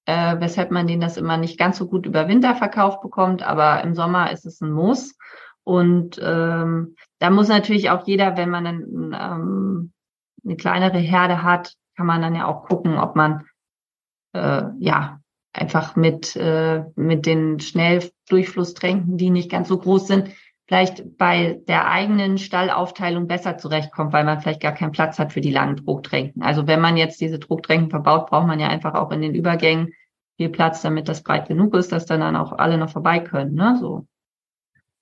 äh, 0.06 0.36
weshalb 0.40 0.70
man 0.70 0.86
den 0.86 1.02
das 1.02 1.18
immer 1.18 1.38
nicht 1.38 1.58
ganz 1.58 1.78
so 1.78 1.88
gut 1.88 2.06
über 2.06 2.28
Winter 2.28 2.56
verkauft 2.56 3.02
bekommt, 3.02 3.42
aber 3.42 3.84
im 3.84 3.96
Sommer 3.96 4.32
ist 4.32 4.46
es 4.46 4.62
ein 4.62 4.72
Muss. 4.72 5.18
Und 5.64 6.20
ähm, 6.24 6.96
da 7.20 7.30
muss 7.30 7.48
natürlich 7.48 7.90
auch 7.90 8.08
jeder, 8.08 8.38
wenn 8.38 8.50
man 8.50 8.64
dann 8.64 9.14
ähm, 9.14 9.92
eine 10.44 10.56
kleinere 10.56 10.98
Herde 10.98 11.44
hat, 11.44 11.76
kann 11.96 12.08
man 12.08 12.22
dann 12.22 12.36
ja 12.36 12.48
auch 12.48 12.64
gucken, 12.64 12.98
ob 12.98 13.16
man 13.16 13.46
äh, 14.34 14.64
ja 14.80 15.20
einfach 15.54 15.96
mit 15.96 16.36
äh, 16.36 16.84
mit 16.96 17.26
den 17.26 17.60
Schnelldurchflusstränken, 17.60 19.18
die 19.18 19.30
nicht 19.30 19.52
ganz 19.52 19.68
so 19.68 19.78
groß 19.78 20.08
sind, 20.08 20.30
vielleicht 20.68 21.18
bei 21.18 21.60
der 21.68 21.90
eigenen 21.90 22.38
Stallaufteilung 22.38 23.28
besser 23.28 23.58
zurechtkommt, 23.58 24.14
weil 24.14 24.24
man 24.24 24.40
vielleicht 24.40 24.62
gar 24.62 24.72
keinen 24.72 24.94
Platz 24.94 25.20
hat 25.20 25.34
für 25.34 25.42
die 25.42 25.52
langen 25.52 25.76
Drucktränken. 25.76 26.42
Also 26.44 26.66
wenn 26.66 26.80
man 26.80 26.96
jetzt 26.96 27.20
diese 27.20 27.40
Drucktränken 27.40 27.90
verbaut, 27.90 28.30
braucht 28.30 28.48
man 28.48 28.60
ja 28.60 28.70
einfach 28.70 28.94
auch 28.94 29.12
in 29.12 29.22
den 29.22 29.36
Übergängen 29.36 29.92
viel 30.38 30.48
Platz, 30.50 30.82
damit 30.82 31.10
das 31.10 31.24
breit 31.24 31.50
genug 31.50 31.76
ist, 31.76 31.92
dass 31.92 32.06
dann, 32.06 32.22
dann 32.22 32.38
auch 32.38 32.54
alle 32.54 32.78
noch 32.78 32.90
vorbei 32.90 33.20
können. 33.20 33.54
Ne? 33.54 33.78
So. 33.82 34.08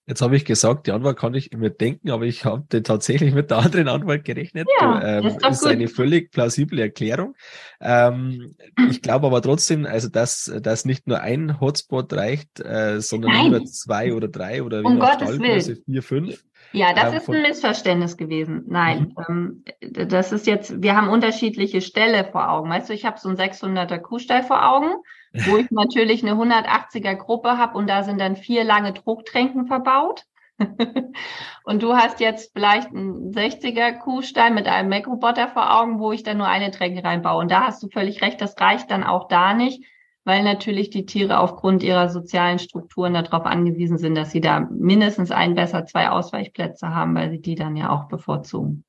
Jetzt 0.10 0.24
habe 0.24 0.36
ich 0.36 0.43
gesagt, 0.43 0.88
die 0.88 0.91
Antwort 0.91 1.19
kann 1.19 1.36
ich 1.36 1.52
immer 1.52 1.69
denken, 1.69 2.10
aber 2.10 2.24
ich 2.24 2.43
habe 2.43 2.82
tatsächlich 2.82 3.32
mit 3.36 3.52
der 3.52 3.60
anderen 3.60 3.88
Antwort 3.88 4.26
gerechnet. 4.26 4.67
Ja, 4.82 5.19
ähm, 5.19 5.28
ist, 5.28 5.45
ist 5.45 5.67
eine 5.67 5.88
völlig 5.88 6.32
plausible 6.32 6.82
Erklärung. 6.82 7.36
Ähm, 7.80 8.56
ich 8.89 9.04
glaube 9.04 9.28
aber 9.28 9.39
trotzdem, 9.43 9.86
also 9.86 10.10
dass, 10.10 10.52
dass 10.63 10.84
nicht 10.84 11.06
nur 11.06 11.22
ein 11.22 11.60
Hotspot 11.62 12.12
reicht, 12.12 12.60
äh, 12.60 13.00
sondern 13.02 13.34
Nein. 13.34 13.45
lieber 13.45 13.65
zwei 13.65 14.12
oder 14.12 14.28
drei 14.28 14.63
oder 14.63 14.84
um 14.84 14.95
wie 14.95 15.00
Gottes 15.00 15.36
Stallgröße 15.36 15.76
vier, 15.86 16.02
fünf. 16.02 16.43
Ja, 16.72 16.91
das 16.93 17.12
ähm, 17.12 17.17
ist 17.19 17.30
ein 17.30 17.41
Missverständnis 17.43 18.17
gewesen. 18.17 18.63
Nein, 18.67 19.13
mhm. 19.28 19.63
ähm, 19.80 20.08
das 20.08 20.32
ist 20.32 20.48
jetzt, 20.48 20.82
wir 20.82 20.95
haben 20.95 21.10
unterschiedliche 21.10 21.82
Ställe 21.82 22.28
vor 22.32 22.50
Augen. 22.50 22.72
Weißt 22.72 22.89
du, 22.89 22.93
ich 22.93 23.06
habe 23.06 23.19
so 23.19 23.30
einen 23.30 23.38
600er 23.38 24.00
Kuhstall 24.00 24.41
vor 24.41 24.67
Augen 24.67 24.91
wo 25.33 25.57
ich 25.57 25.71
natürlich 25.71 26.23
eine 26.23 26.33
180er 26.33 27.15
Gruppe 27.15 27.57
habe 27.57 27.77
und 27.77 27.87
da 27.87 28.03
sind 28.03 28.19
dann 28.19 28.35
vier 28.35 28.63
lange 28.63 28.93
Drucktränken 28.93 29.67
verbaut. 29.67 30.23
und 31.63 31.81
du 31.81 31.95
hast 31.95 32.19
jetzt 32.19 32.51
vielleicht 32.53 32.89
einen 32.89 33.31
60er 33.31 33.97
Kuhstall 33.99 34.51
mit 34.51 34.67
einem 34.67 34.89
Mac-Roboter 34.89 35.47
vor 35.47 35.79
Augen, 35.79 35.99
wo 35.99 36.11
ich 36.11 36.23
dann 36.23 36.37
nur 36.37 36.47
eine 36.47 36.71
Tränke 36.71 37.03
reinbaue. 37.03 37.39
Und 37.39 37.51
da 37.51 37.61
hast 37.61 37.81
du 37.81 37.87
völlig 37.87 38.21
recht, 38.21 38.41
das 38.41 38.59
reicht 38.59 38.91
dann 38.91 39.05
auch 39.05 39.29
da 39.29 39.53
nicht, 39.53 39.85
weil 40.25 40.43
natürlich 40.43 40.89
die 40.89 41.05
Tiere 41.05 41.39
aufgrund 41.39 41.81
ihrer 41.81 42.09
sozialen 42.09 42.59
Strukturen 42.59 43.13
darauf 43.13 43.45
angewiesen 43.45 43.97
sind, 43.97 44.15
dass 44.15 44.31
sie 44.31 44.41
da 44.41 44.59
mindestens 44.59 45.31
ein, 45.31 45.55
besser 45.55 45.85
zwei 45.85 46.09
Ausweichplätze 46.09 46.93
haben, 46.93 47.15
weil 47.15 47.31
sie 47.31 47.41
die 47.41 47.55
dann 47.55 47.77
ja 47.77 47.89
auch 47.89 48.09
bevorzugen. 48.09 48.83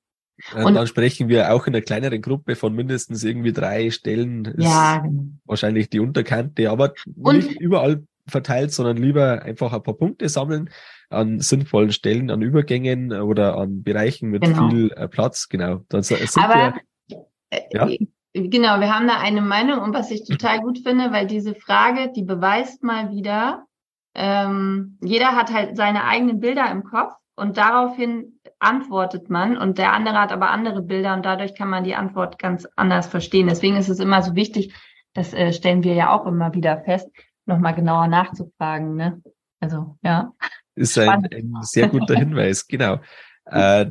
Und 0.54 0.74
dann 0.74 0.86
sprechen 0.86 1.28
wir 1.28 1.52
auch 1.52 1.66
in 1.66 1.74
einer 1.74 1.82
kleineren 1.82 2.22
Gruppe 2.22 2.56
von 2.56 2.74
mindestens 2.74 3.24
irgendwie 3.24 3.52
drei 3.52 3.90
Stellen. 3.90 4.54
ja, 4.58 4.98
genau. 4.98 5.24
Wahrscheinlich 5.44 5.90
die 5.90 6.00
Unterkante, 6.00 6.70
aber 6.70 6.94
nicht 7.06 7.60
überall 7.60 8.04
verteilt, 8.26 8.72
sondern 8.72 8.96
lieber 8.96 9.42
einfach 9.42 9.72
ein 9.72 9.82
paar 9.82 9.94
Punkte 9.94 10.28
sammeln 10.28 10.70
an 11.10 11.40
sinnvollen 11.40 11.92
Stellen, 11.92 12.30
an 12.30 12.42
Übergängen 12.42 13.12
oder 13.12 13.58
an 13.58 13.82
Bereichen 13.82 14.30
mit 14.30 14.42
genau. 14.42 14.68
viel 14.68 14.92
äh, 14.92 15.08
Platz. 15.08 15.48
Genau. 15.48 15.80
Dann 15.88 16.02
sind 16.02 16.20
Aber 16.38 16.74
wir, 17.08 17.26
äh, 17.50 17.60
ja? 17.72 17.88
genau, 18.32 18.80
wir 18.80 18.94
haben 18.94 19.08
da 19.08 19.18
eine 19.18 19.42
Meinung 19.42 19.80
und 19.80 19.92
was 19.92 20.10
ich 20.10 20.24
total 20.24 20.60
gut 20.60 20.78
finde, 20.78 21.12
weil 21.12 21.26
diese 21.26 21.54
Frage, 21.54 22.12
die 22.14 22.22
beweist 22.22 22.82
mal 22.82 23.10
wieder, 23.10 23.66
ähm, 24.14 24.98
jeder 25.02 25.36
hat 25.36 25.52
halt 25.52 25.76
seine 25.76 26.04
eigenen 26.04 26.40
Bilder 26.40 26.70
im 26.70 26.84
Kopf 26.84 27.12
und 27.36 27.56
daraufhin 27.56 28.40
antwortet 28.58 29.30
man 29.30 29.56
und 29.56 29.78
der 29.78 29.92
andere 29.92 30.20
hat 30.20 30.32
aber 30.32 30.50
andere 30.50 30.82
Bilder 30.82 31.14
und 31.14 31.24
dadurch 31.24 31.54
kann 31.54 31.70
man 31.70 31.84
die 31.84 31.94
Antwort 31.94 32.38
ganz 32.38 32.66
anders 32.76 33.06
verstehen. 33.06 33.48
Deswegen 33.48 33.76
ist 33.76 33.88
es 33.88 33.98
immer 33.98 34.22
so 34.22 34.34
wichtig, 34.34 34.74
das 35.14 35.32
äh, 35.32 35.52
stellen 35.52 35.82
wir 35.82 35.94
ja 35.94 36.12
auch 36.12 36.26
immer 36.26 36.54
wieder 36.54 36.82
fest, 36.82 37.08
nochmal 37.46 37.74
genauer 37.74 38.08
nachzufragen. 38.08 38.96
Ne? 38.96 39.22
Also 39.60 39.96
ja. 40.02 40.32
Ist 40.74 40.98
ein, 40.98 41.26
ein 41.32 41.54
sehr 41.62 41.88
guter 41.88 42.14
Hinweis, 42.14 42.66
genau. 42.68 43.00
Äh, 43.46 43.86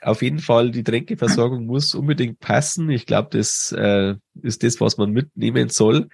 auf 0.00 0.22
jeden 0.22 0.38
Fall, 0.38 0.70
die 0.70 0.84
Tränkeversorgung 0.84 1.66
muss 1.66 1.94
unbedingt 1.94 2.40
passen. 2.40 2.88
Ich 2.88 3.04
glaube, 3.04 3.28
das 3.32 3.72
äh, 3.76 4.14
ist 4.40 4.62
das, 4.62 4.80
was 4.80 4.96
man 4.96 5.10
mitnehmen 5.10 5.68
soll 5.68 6.08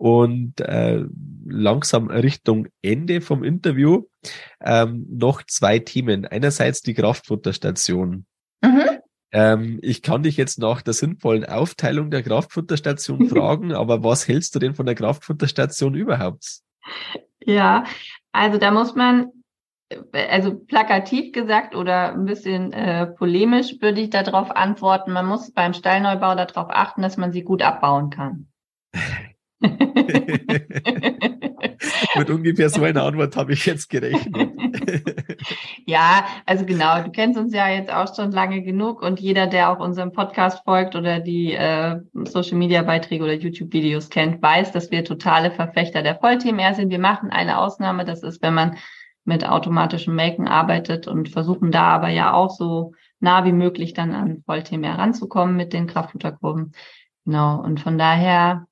und 0.00 0.62
äh, 0.62 1.04
langsam 1.44 2.08
Richtung 2.08 2.68
Ende 2.80 3.20
vom 3.20 3.44
Interview 3.44 4.04
ähm, 4.64 5.06
noch 5.10 5.42
zwei 5.42 5.78
Themen. 5.78 6.24
Einerseits 6.24 6.80
die 6.80 6.94
Kraftfutterstation. 6.94 8.24
Mhm. 8.62 8.88
Ähm, 9.30 9.78
ich 9.82 10.00
kann 10.00 10.22
dich 10.22 10.38
jetzt 10.38 10.58
nach 10.58 10.80
der 10.80 10.94
sinnvollen 10.94 11.44
Aufteilung 11.44 12.10
der 12.10 12.22
Kraftfutterstation 12.22 13.26
fragen, 13.28 13.74
aber 13.74 14.02
was 14.02 14.26
hältst 14.26 14.54
du 14.54 14.58
denn 14.58 14.74
von 14.74 14.86
der 14.86 14.94
Kraftfutterstation 14.94 15.94
überhaupt? 15.94 16.60
Ja, 17.44 17.84
also 18.32 18.56
da 18.56 18.70
muss 18.70 18.94
man, 18.94 19.26
also 20.14 20.54
plakativ 20.54 21.32
gesagt 21.32 21.74
oder 21.76 22.14
ein 22.14 22.24
bisschen 22.24 22.72
äh, 22.72 23.06
polemisch 23.06 23.82
würde 23.82 24.00
ich 24.00 24.08
darauf 24.08 24.50
antworten, 24.50 25.12
man 25.12 25.26
muss 25.26 25.52
beim 25.52 25.74
Stallneubau 25.74 26.34
darauf 26.36 26.70
achten, 26.70 27.02
dass 27.02 27.18
man 27.18 27.32
sie 27.32 27.42
gut 27.42 27.60
abbauen 27.60 28.08
kann. 28.08 28.48
Mit 32.16 32.30
ungefähr 32.30 32.68
so 32.68 32.82
einer 32.82 33.04
Antwort 33.04 33.36
habe 33.36 33.52
ich 33.52 33.66
jetzt 33.66 33.88
gerechnet. 33.88 34.34
ja, 35.86 36.24
also 36.46 36.64
genau, 36.64 37.02
du 37.02 37.10
kennst 37.10 37.38
uns 37.38 37.54
ja 37.54 37.68
jetzt 37.68 37.92
auch 37.92 38.14
schon 38.14 38.32
lange 38.32 38.62
genug 38.62 39.02
und 39.02 39.20
jeder, 39.20 39.46
der 39.46 39.70
auch 39.70 39.80
unserem 39.80 40.12
Podcast 40.12 40.64
folgt 40.64 40.96
oder 40.96 41.20
die 41.20 41.54
äh, 41.54 42.00
Social 42.24 42.58
Media 42.58 42.82
Beiträge 42.82 43.24
oder 43.24 43.34
YouTube 43.34 43.72
Videos 43.72 44.10
kennt, 44.10 44.42
weiß, 44.42 44.72
dass 44.72 44.90
wir 44.90 45.04
totale 45.04 45.50
Verfechter 45.50 46.02
der 46.02 46.16
Voll-TMR 46.16 46.74
sind. 46.74 46.90
Wir 46.90 46.98
machen 46.98 47.30
eine 47.30 47.58
Ausnahme, 47.58 48.04
das 48.04 48.22
ist, 48.22 48.42
wenn 48.42 48.54
man 48.54 48.76
mit 49.24 49.48
automatischem 49.48 50.14
Melken 50.14 50.48
arbeitet 50.48 51.06
und 51.06 51.28
versuchen 51.28 51.70
da 51.70 51.84
aber 51.84 52.08
ja 52.08 52.32
auch 52.32 52.50
so 52.50 52.94
nah 53.20 53.44
wie 53.44 53.52
möglich 53.52 53.92
dann 53.92 54.14
an 54.14 54.42
Voll-TMR 54.44 54.98
ranzukommen 54.98 55.56
mit 55.56 55.72
den 55.72 55.86
Kraftfutterkurven. 55.86 56.72
Genau. 57.24 57.60
Und 57.60 57.80
von 57.80 57.98
daher 57.98 58.66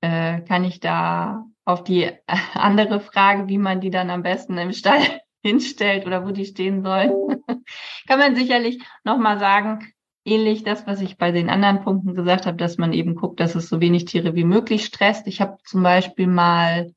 äh, 0.00 0.40
kann 0.42 0.64
ich 0.64 0.80
da 0.80 1.44
auf 1.64 1.84
die 1.84 2.10
andere 2.54 3.00
Frage, 3.00 3.48
wie 3.48 3.58
man 3.58 3.80
die 3.80 3.90
dann 3.90 4.10
am 4.10 4.22
besten 4.22 4.58
im 4.58 4.72
Stall 4.72 5.02
hinstellt 5.42 6.06
oder 6.06 6.26
wo 6.26 6.30
die 6.30 6.44
stehen 6.44 6.82
sollen, 6.82 7.12
kann 8.08 8.18
man 8.18 8.34
sicherlich 8.34 8.82
nochmal 9.04 9.38
sagen, 9.38 9.92
ähnlich 10.24 10.64
das, 10.64 10.86
was 10.86 11.00
ich 11.00 11.16
bei 11.16 11.32
den 11.32 11.48
anderen 11.48 11.82
Punkten 11.82 12.14
gesagt 12.14 12.46
habe, 12.46 12.56
dass 12.56 12.76
man 12.76 12.92
eben 12.92 13.14
guckt, 13.14 13.40
dass 13.40 13.54
es 13.54 13.68
so 13.68 13.80
wenig 13.80 14.04
Tiere 14.04 14.34
wie 14.34 14.44
möglich 14.44 14.84
stresst. 14.84 15.26
Ich 15.26 15.40
habe 15.40 15.56
zum 15.64 15.82
Beispiel 15.82 16.26
mal 16.26 16.92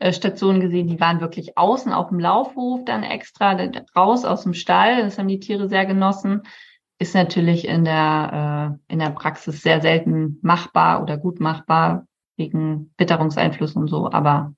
äh, 0.00 0.12
Stationen 0.12 0.60
gesehen, 0.60 0.88
die 0.88 1.00
waren 1.00 1.20
wirklich 1.20 1.56
außen 1.56 1.92
auf 1.92 2.08
dem 2.08 2.18
Laufhof 2.18 2.84
dann 2.84 3.04
extra 3.04 3.56
raus 3.96 4.24
aus 4.24 4.42
dem 4.42 4.54
Stall. 4.54 5.02
Das 5.02 5.18
haben 5.18 5.28
die 5.28 5.40
Tiere 5.40 5.68
sehr 5.68 5.86
genossen. 5.86 6.42
Ist 6.98 7.14
natürlich 7.14 7.68
in 7.68 7.84
der, 7.84 8.78
äh, 8.88 8.92
in 8.92 8.98
der 8.98 9.10
Praxis 9.10 9.62
sehr 9.62 9.80
selten 9.80 10.38
machbar 10.42 11.00
oder 11.00 11.16
gut 11.16 11.38
machbar, 11.38 12.07
wegen 12.38 12.92
Witterungseinfluss 12.96 13.76
und 13.76 13.88
so, 13.88 14.10
aber 14.10 14.54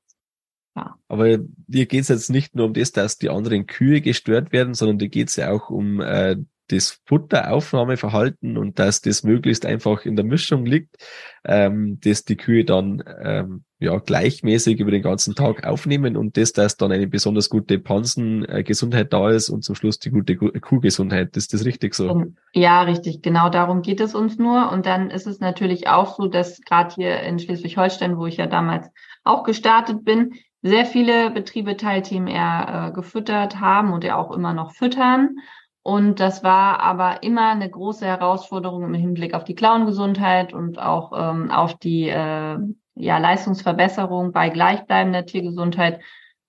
ja. 0.76 0.96
Aber 1.08 1.38
dir 1.38 1.86
geht 1.86 2.02
es 2.02 2.08
jetzt 2.08 2.30
nicht 2.30 2.54
nur 2.54 2.66
um 2.66 2.74
das, 2.74 2.92
dass 2.92 3.18
die 3.18 3.30
anderen 3.30 3.66
Kühe 3.66 4.00
gestört 4.00 4.52
werden, 4.52 4.74
sondern 4.74 4.98
dir 4.98 5.08
geht 5.08 5.28
es 5.28 5.36
ja 5.36 5.50
auch 5.50 5.70
um 5.70 6.00
äh, 6.00 6.36
das 6.70 7.00
Futteraufnahmeverhalten 7.06 8.56
und 8.56 8.78
dass 8.78 9.00
das 9.00 9.22
möglichst 9.22 9.66
einfach 9.66 10.04
in 10.04 10.16
der 10.16 10.24
Mischung 10.24 10.66
liegt, 10.66 10.96
ähm, 11.44 11.98
dass 12.02 12.24
die 12.24 12.36
Kühe 12.36 12.64
dann 12.64 13.02
ähm, 13.22 13.64
ja 13.78 13.98
gleichmäßig 13.98 14.78
über 14.78 14.90
den 14.90 15.02
ganzen 15.02 15.34
Tag 15.34 15.66
aufnehmen 15.66 16.16
und 16.16 16.36
das, 16.36 16.52
dass 16.52 16.76
dann 16.76 16.92
eine 16.92 17.06
besonders 17.06 17.48
gute 17.48 17.78
Pansengesundheit 17.78 19.12
da 19.12 19.30
ist 19.30 19.48
und 19.48 19.64
zum 19.64 19.74
Schluss 19.74 19.98
die 19.98 20.10
gute 20.10 20.36
Kuhgesundheit. 20.36 21.36
Ist 21.36 21.54
das 21.54 21.64
richtig 21.64 21.94
so? 21.94 22.24
Ja, 22.52 22.82
richtig. 22.82 23.22
Genau 23.22 23.48
darum 23.48 23.82
geht 23.82 24.00
es 24.00 24.14
uns 24.14 24.38
nur. 24.38 24.70
Und 24.70 24.84
dann 24.84 25.10
ist 25.10 25.26
es 25.26 25.40
natürlich 25.40 25.88
auch 25.88 26.16
so, 26.16 26.26
dass 26.26 26.60
gerade 26.60 26.94
hier 26.94 27.20
in 27.20 27.38
Schleswig-Holstein, 27.38 28.18
wo 28.18 28.26
ich 28.26 28.36
ja 28.36 28.46
damals 28.46 28.88
auch 29.24 29.44
gestartet 29.44 30.04
bin, 30.04 30.34
sehr 30.62 30.84
viele 30.84 31.30
Betriebe 31.30 31.76
Teilteam 31.76 32.26
eher 32.26 32.88
äh, 32.88 32.92
gefüttert 32.92 33.60
haben 33.60 33.92
und 33.92 34.04
ja 34.04 34.16
auch 34.16 34.30
immer 34.30 34.52
noch 34.52 34.72
füttern. 34.72 35.38
Und 35.82 36.20
das 36.20 36.44
war 36.44 36.80
aber 36.80 37.22
immer 37.22 37.50
eine 37.50 37.70
große 37.70 38.04
Herausforderung 38.04 38.84
im 38.84 38.94
Hinblick 38.94 39.34
auf 39.34 39.44
die 39.44 39.54
Klauengesundheit 39.54 40.52
und 40.52 40.78
auch 40.78 41.12
ähm, 41.16 41.50
auf 41.50 41.78
die 41.78 42.08
äh, 42.08 42.58
ja, 42.96 43.18
Leistungsverbesserung 43.18 44.32
bei 44.32 44.50
gleichbleibender 44.50 45.24
Tiergesundheit. 45.24 46.00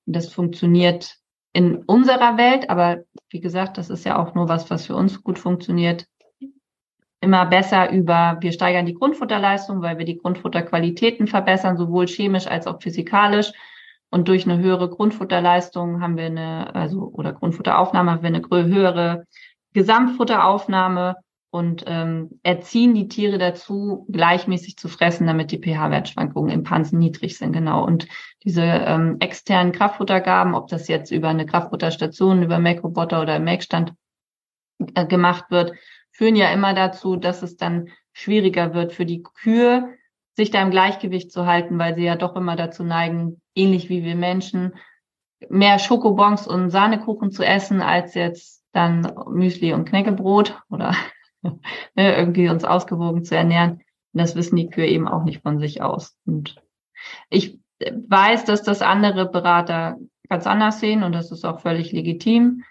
Das 0.06 0.34
funktioniert 0.34 1.16
in 1.54 1.78
unserer 1.84 2.38
Welt, 2.38 2.70
aber 2.70 3.04
wie 3.30 3.40
gesagt, 3.40 3.78
das 3.78 3.90
ist 3.90 4.06
ja 4.06 4.22
auch 4.22 4.36
nur 4.36 4.50
was, 4.50 4.70
was 4.70 4.86
für 4.86 4.96
uns 4.96 5.24
gut 5.24 5.40
funktioniert. 5.40 6.06
Immer 7.22 7.46
besser 7.46 7.92
über, 7.92 8.38
wir 8.42 8.52
steigern 8.52 8.86
die 8.86 8.96
Grundfutterleistung, 8.96 9.82
weil 9.82 9.98
wir 9.98 10.06
die 10.06 10.18
Grundfutterqualitäten 10.18 11.28
verbessern, 11.28 11.78
sowohl 11.78 12.08
chemisch 12.08 12.48
als 12.48 12.68
auch 12.68 12.82
physikalisch. 12.82 13.52
Und 14.12 14.28
durch 14.28 14.46
eine 14.46 14.60
höhere 14.60 14.90
Grundfutterleistung 14.90 16.02
haben 16.02 16.18
wir 16.18 16.26
eine, 16.26 16.76
also 16.76 17.10
oder 17.14 17.34
Grundfutteraufnahme 17.34 18.12
haben 18.12 18.22
wir 18.22 18.28
eine 18.28 18.68
höhere 18.68 19.26
Gesamtfutteraufnahme 19.74 21.16
und 21.50 21.84
ähm, 21.88 22.40
erziehen 22.44 22.94
die 22.94 23.08
Tiere 23.08 23.38
dazu, 23.38 24.06
gleichmäßig 24.10 24.78
zu 24.78 24.90
fressen, 24.90 25.28
damit 25.28 25.52
die 25.52 25.60
pH-Wertschwankungen 25.60 26.52
im 26.52 26.64
Pansen 26.64 27.00
niedrig 27.00 27.38
sind. 27.38 27.54
Genau. 27.54 27.86
Und 27.86 28.08
diese 28.44 28.64
ähm, 28.64 29.18
externen 29.20 29.72
Kraftfuttergaben, 29.72 30.56
ob 30.56 30.68
das 30.68 30.88
jetzt 30.88 31.12
über 31.12 31.30
eine 31.30 31.46
Kraftfutterstation, 31.46 32.44
über 32.44 32.60
Melkroboter 32.60 33.22
oder 33.22 33.38
im 33.38 33.46
Melkstand 33.46 33.94
äh, 34.96 35.06
gemacht 35.06 35.46
wird, 35.50 35.74
führen 36.12 36.36
ja 36.36 36.52
immer 36.52 36.74
dazu, 36.74 37.16
dass 37.16 37.44
es 37.44 37.58
dann 37.58 37.90
schwieriger 38.14 38.74
wird 38.74 38.94
für 38.94 39.06
die 39.06 39.24
Kühe, 39.24 39.94
sich 40.42 40.50
da 40.50 40.62
im 40.62 40.72
Gleichgewicht 40.72 41.32
zu 41.32 41.46
halten, 41.46 41.78
weil 41.78 41.94
sie 41.94 42.04
ja 42.04 42.16
doch 42.16 42.36
immer 42.36 42.56
dazu 42.56 42.84
neigen, 42.84 43.42
ähnlich 43.54 43.90
wie 43.90 44.04
wir 44.04 44.16
Menschen, 44.16 44.74
mehr 45.50 45.78
Schokobons 45.78 46.48
und 46.48 46.72
Sahnekuchen 46.72 47.32
zu 47.32 47.44
essen, 47.44 47.82
als 47.82 48.16
jetzt 48.16 48.64
dann 48.74 49.14
Müsli 49.30 49.74
und 49.74 49.86
Knäckebrot 49.86 50.60
oder 50.70 50.96
ne, 51.44 52.18
irgendwie 52.18 52.50
uns 52.50 52.64
ausgewogen 52.64 53.24
zu 53.24 53.36
ernähren. 53.36 53.84
Und 54.14 54.20
das 54.20 54.36
wissen 54.36 54.56
die 54.56 54.70
Kühe 54.70 54.88
eben 54.88 55.08
auch 55.08 55.24
nicht 55.24 55.44
von 55.44 55.60
sich 55.60 55.84
aus. 55.84 56.18
Und 56.26 56.56
ich 57.30 57.60
weiß, 57.80 58.46
dass 58.46 58.64
das 58.64 58.82
andere 58.82 59.30
Berater 59.30 59.98
ganz 60.28 60.48
anders 60.48 60.80
sehen 60.80 61.04
und 61.04 61.12
das 61.12 61.32
ist 61.32 61.46
auch 61.46 61.60
völlig 61.60 61.92
legitim. 61.92 62.64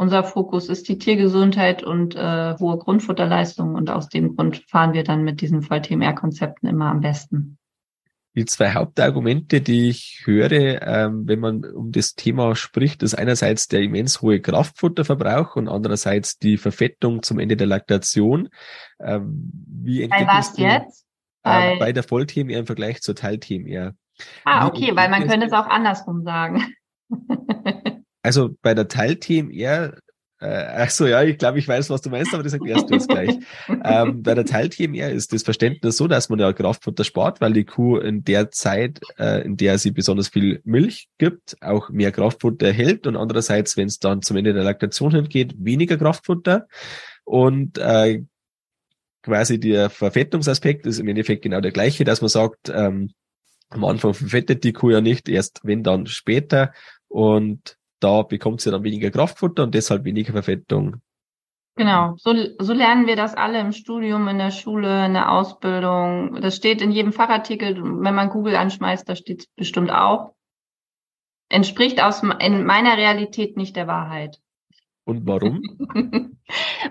Unser 0.00 0.24
Fokus 0.24 0.70
ist 0.70 0.88
die 0.88 0.96
Tiergesundheit 0.96 1.82
und 1.82 2.14
äh, 2.14 2.56
hohe 2.58 2.78
Grundfutterleistung 2.78 3.74
und 3.74 3.90
aus 3.90 4.08
dem 4.08 4.34
Grund 4.34 4.64
fahren 4.66 4.94
wir 4.94 5.04
dann 5.04 5.24
mit 5.24 5.42
diesen 5.42 5.60
Voll-TMR-Konzepten 5.60 6.66
immer 6.66 6.86
am 6.86 7.00
besten. 7.00 7.58
Die 8.34 8.46
zwei 8.46 8.72
Hauptargumente, 8.72 9.60
die 9.60 9.90
ich 9.90 10.22
höre, 10.24 10.80
ähm, 10.80 11.28
wenn 11.28 11.38
man 11.38 11.66
um 11.66 11.92
das 11.92 12.14
Thema 12.14 12.56
spricht, 12.56 13.02
ist 13.02 13.12
einerseits 13.12 13.68
der 13.68 13.82
immens 13.82 14.22
hohe 14.22 14.40
Kraftfutterverbrauch 14.40 15.56
und 15.56 15.68
andererseits 15.68 16.38
die 16.38 16.56
Verfettung 16.56 17.22
zum 17.22 17.38
Ende 17.38 17.58
der 17.58 17.66
Laktation. 17.66 18.48
Ähm, 19.00 19.52
wie 19.66 20.08
bei 20.08 20.26
was 20.26 20.56
jetzt? 20.56 21.04
Äh, 21.42 21.76
bei, 21.76 21.78
bei 21.78 21.92
der 21.92 22.04
Voll-TMR 22.04 22.60
im 22.60 22.66
Vergleich 22.66 23.02
zur 23.02 23.16
Teil-TMR. 23.16 23.92
Ah, 24.46 24.66
okay, 24.66 24.92
weil 24.94 25.10
man 25.10 25.28
könnte 25.28 25.44
es 25.44 25.52
auch 25.52 25.66
andersrum 25.66 26.22
sagen. 26.22 26.64
Also 28.22 28.50
bei 28.62 28.74
der 28.74 28.88
Teil-TMR, 28.88 29.96
äh, 30.40 30.46
ach 30.46 30.90
so, 30.90 31.06
ja, 31.06 31.22
ich 31.22 31.38
glaube, 31.38 31.58
ich 31.58 31.68
weiß, 31.68 31.90
was 31.90 32.02
du 32.02 32.10
meinst, 32.10 32.32
aber 32.32 32.42
das 32.42 32.52
erklärst 32.52 32.88
du 32.88 32.94
jetzt 32.94 33.08
gleich. 33.08 33.36
ähm, 33.84 34.22
bei 34.22 34.34
der 34.34 34.44
Teil-TMR 34.44 35.10
ist 35.10 35.32
das 35.32 35.42
Verständnis 35.42 35.96
so, 35.96 36.08
dass 36.08 36.28
man 36.28 36.38
ja 36.38 36.52
Kraftfutter 36.52 37.04
spart, 37.04 37.40
weil 37.40 37.52
die 37.52 37.64
Kuh 37.64 37.98
in 37.98 38.24
der 38.24 38.50
Zeit, 38.50 39.00
äh, 39.18 39.42
in 39.44 39.56
der 39.56 39.78
sie 39.78 39.90
besonders 39.90 40.28
viel 40.28 40.60
Milch 40.64 41.08
gibt, 41.18 41.56
auch 41.60 41.90
mehr 41.90 42.12
Kraftfutter 42.12 42.66
erhält 42.68 43.06
und 43.06 43.16
andererseits, 43.16 43.76
wenn 43.76 43.88
es 43.88 43.98
dann 43.98 44.22
zum 44.22 44.36
Ende 44.36 44.54
der 44.54 44.64
Laktation 44.64 45.14
hingeht, 45.14 45.54
weniger 45.58 45.96
Kraftfutter 45.96 46.66
und 47.24 47.78
äh, 47.78 48.22
quasi 49.22 49.60
der 49.60 49.90
Verfettungsaspekt 49.90 50.86
ist 50.86 50.98
im 50.98 51.08
Endeffekt 51.08 51.42
genau 51.42 51.60
der 51.60 51.72
gleiche, 51.72 52.04
dass 52.04 52.22
man 52.22 52.30
sagt, 52.30 52.70
ähm, 52.74 53.12
Am 53.70 53.84
Anfang 53.84 54.14
verfettet 54.14 54.64
die 54.64 54.72
Kuh 54.72 54.90
ja 54.90 55.00
nicht, 55.00 55.28
erst 55.28 55.60
wenn 55.62 55.84
dann 55.84 56.06
später. 56.06 56.72
Und 57.06 57.76
da 58.00 58.22
bekommt 58.22 58.60
sie 58.60 58.70
dann 58.70 58.84
weniger 58.84 59.10
Kraftfutter 59.10 59.64
und 59.64 59.74
deshalb 59.74 60.04
weniger 60.04 60.32
Verfettung. 60.32 60.96
Genau, 61.76 62.14
so, 62.16 62.34
so 62.58 62.72
lernen 62.72 63.06
wir 63.06 63.16
das 63.16 63.34
alle 63.34 63.60
im 63.60 63.72
Studium, 63.72 64.28
in 64.28 64.38
der 64.38 64.50
Schule, 64.50 65.06
in 65.06 65.14
der 65.14 65.30
Ausbildung. 65.30 66.40
Das 66.40 66.56
steht 66.56 66.82
in 66.82 66.90
jedem 66.90 67.12
Fachartikel, 67.12 67.76
wenn 67.76 68.14
man 68.14 68.30
Google 68.30 68.56
anschmeißt, 68.56 69.08
da 69.08 69.14
steht 69.14 69.40
es 69.40 69.46
bestimmt 69.56 69.90
auch. 69.90 70.34
Entspricht 71.48 72.02
aus 72.02 72.22
in 72.22 72.64
meiner 72.64 72.96
Realität 72.96 73.56
nicht 73.56 73.76
der 73.76 73.86
Wahrheit. 73.86 74.40
Und 75.04 75.26
warum? 75.26 75.62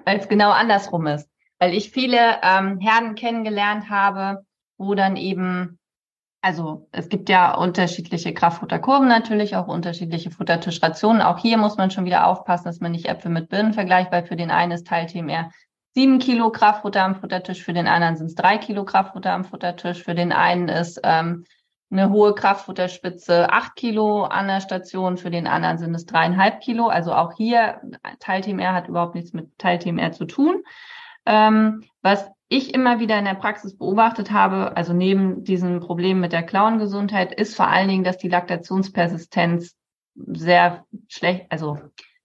Weil 0.06 0.20
es 0.20 0.28
genau 0.28 0.52
andersrum 0.52 1.08
ist. 1.08 1.30
Weil 1.60 1.74
ich 1.74 1.92
viele 1.92 2.40
ähm, 2.42 2.80
Herden 2.80 3.16
kennengelernt 3.16 3.90
habe, 3.90 4.46
wo 4.78 4.96
dann 4.96 5.16
eben 5.16 5.79
also 6.42 6.88
es 6.92 7.10
gibt 7.10 7.30
ja 7.30 7.54
unterschiedliche 7.56 8.34
Kraftfutterkurven 8.34 9.08
natürlich, 9.08 9.56
auch 9.56 9.68
unterschiedliche 9.68 10.32
Futtertischrationen. 10.32 11.22
Auch 11.22 11.38
hier 11.38 11.58
muss 11.58 11.78
man 11.78 11.92
schon 11.92 12.06
wieder 12.06 12.28
aufpassen, 12.28 12.66
dass 12.66 12.80
man 12.80 12.94
nicht 12.94 13.08
Äpfel 13.08 13.32
mit 13.32 13.50
Birnen 13.50 13.74
vergleicht, 13.74 14.12
weil 14.12 14.26
für 14.26 14.38
den 14.38 14.52
einen 14.52 14.72
ist 14.72 14.88
Teilteam 14.88 15.30
sieben 15.94 16.20
Kilo 16.20 16.52
Kraftfutter 16.52 17.04
am 17.04 17.16
Futtertisch, 17.16 17.64
für 17.64 17.74
den 17.74 17.88
anderen 17.88 18.16
sind 18.16 18.28
es 18.28 18.36
drei 18.36 18.58
Kilo 18.58 18.86
Kraftfutter 18.86 19.34
am 19.34 19.44
Futtertisch, 19.44 20.04
für 20.04 20.16
den 20.16 20.32
einen 20.32 20.70
ist 20.70 21.02
ähm, 21.04 21.46
eine 21.92 22.10
hohe 22.10 22.36
Kraftfutterspitze 22.36 23.52
acht 23.52 23.76
Kilo 23.76 24.24
an 24.24 24.48
der 24.48 24.62
Station, 24.62 25.18
für 25.18 25.32
den 25.32 25.48
anderen 25.48 25.78
sind 25.78 25.96
es 25.96 26.06
dreieinhalb 26.06 26.62
Kilo. 26.62 26.88
Also 26.88 27.14
auch 27.14 27.34
hier 27.36 27.82
Teilteam 28.20 28.62
hat 28.62 28.88
überhaupt 28.88 29.16
nichts 29.16 29.34
mit 29.34 29.58
Teilteam 29.58 30.00
zu 30.14 30.26
tun. 30.26 30.64
Ähm, 31.30 31.84
was 32.02 32.28
ich 32.48 32.74
immer 32.74 33.00
wieder 33.00 33.20
in 33.20 33.26
der 33.26 33.36
Praxis 33.36 33.78
beobachtet 33.78 34.32
habe, 34.32 34.76
also 34.76 34.94
neben 34.94 35.44
diesem 35.44 35.80
Problem 35.80 36.20
mit 36.20 36.34
der 36.34 36.42
Klauengesundheit, 36.42 37.32
ist 37.32 37.56
vor 37.56 37.68
allen 37.68 37.88
Dingen, 37.88 38.04
dass 38.04 38.18
die 38.18 38.30
Laktationspersistenz 38.30 39.76
sehr 40.16 40.86
schlecht, 41.08 41.46
also 41.50 41.78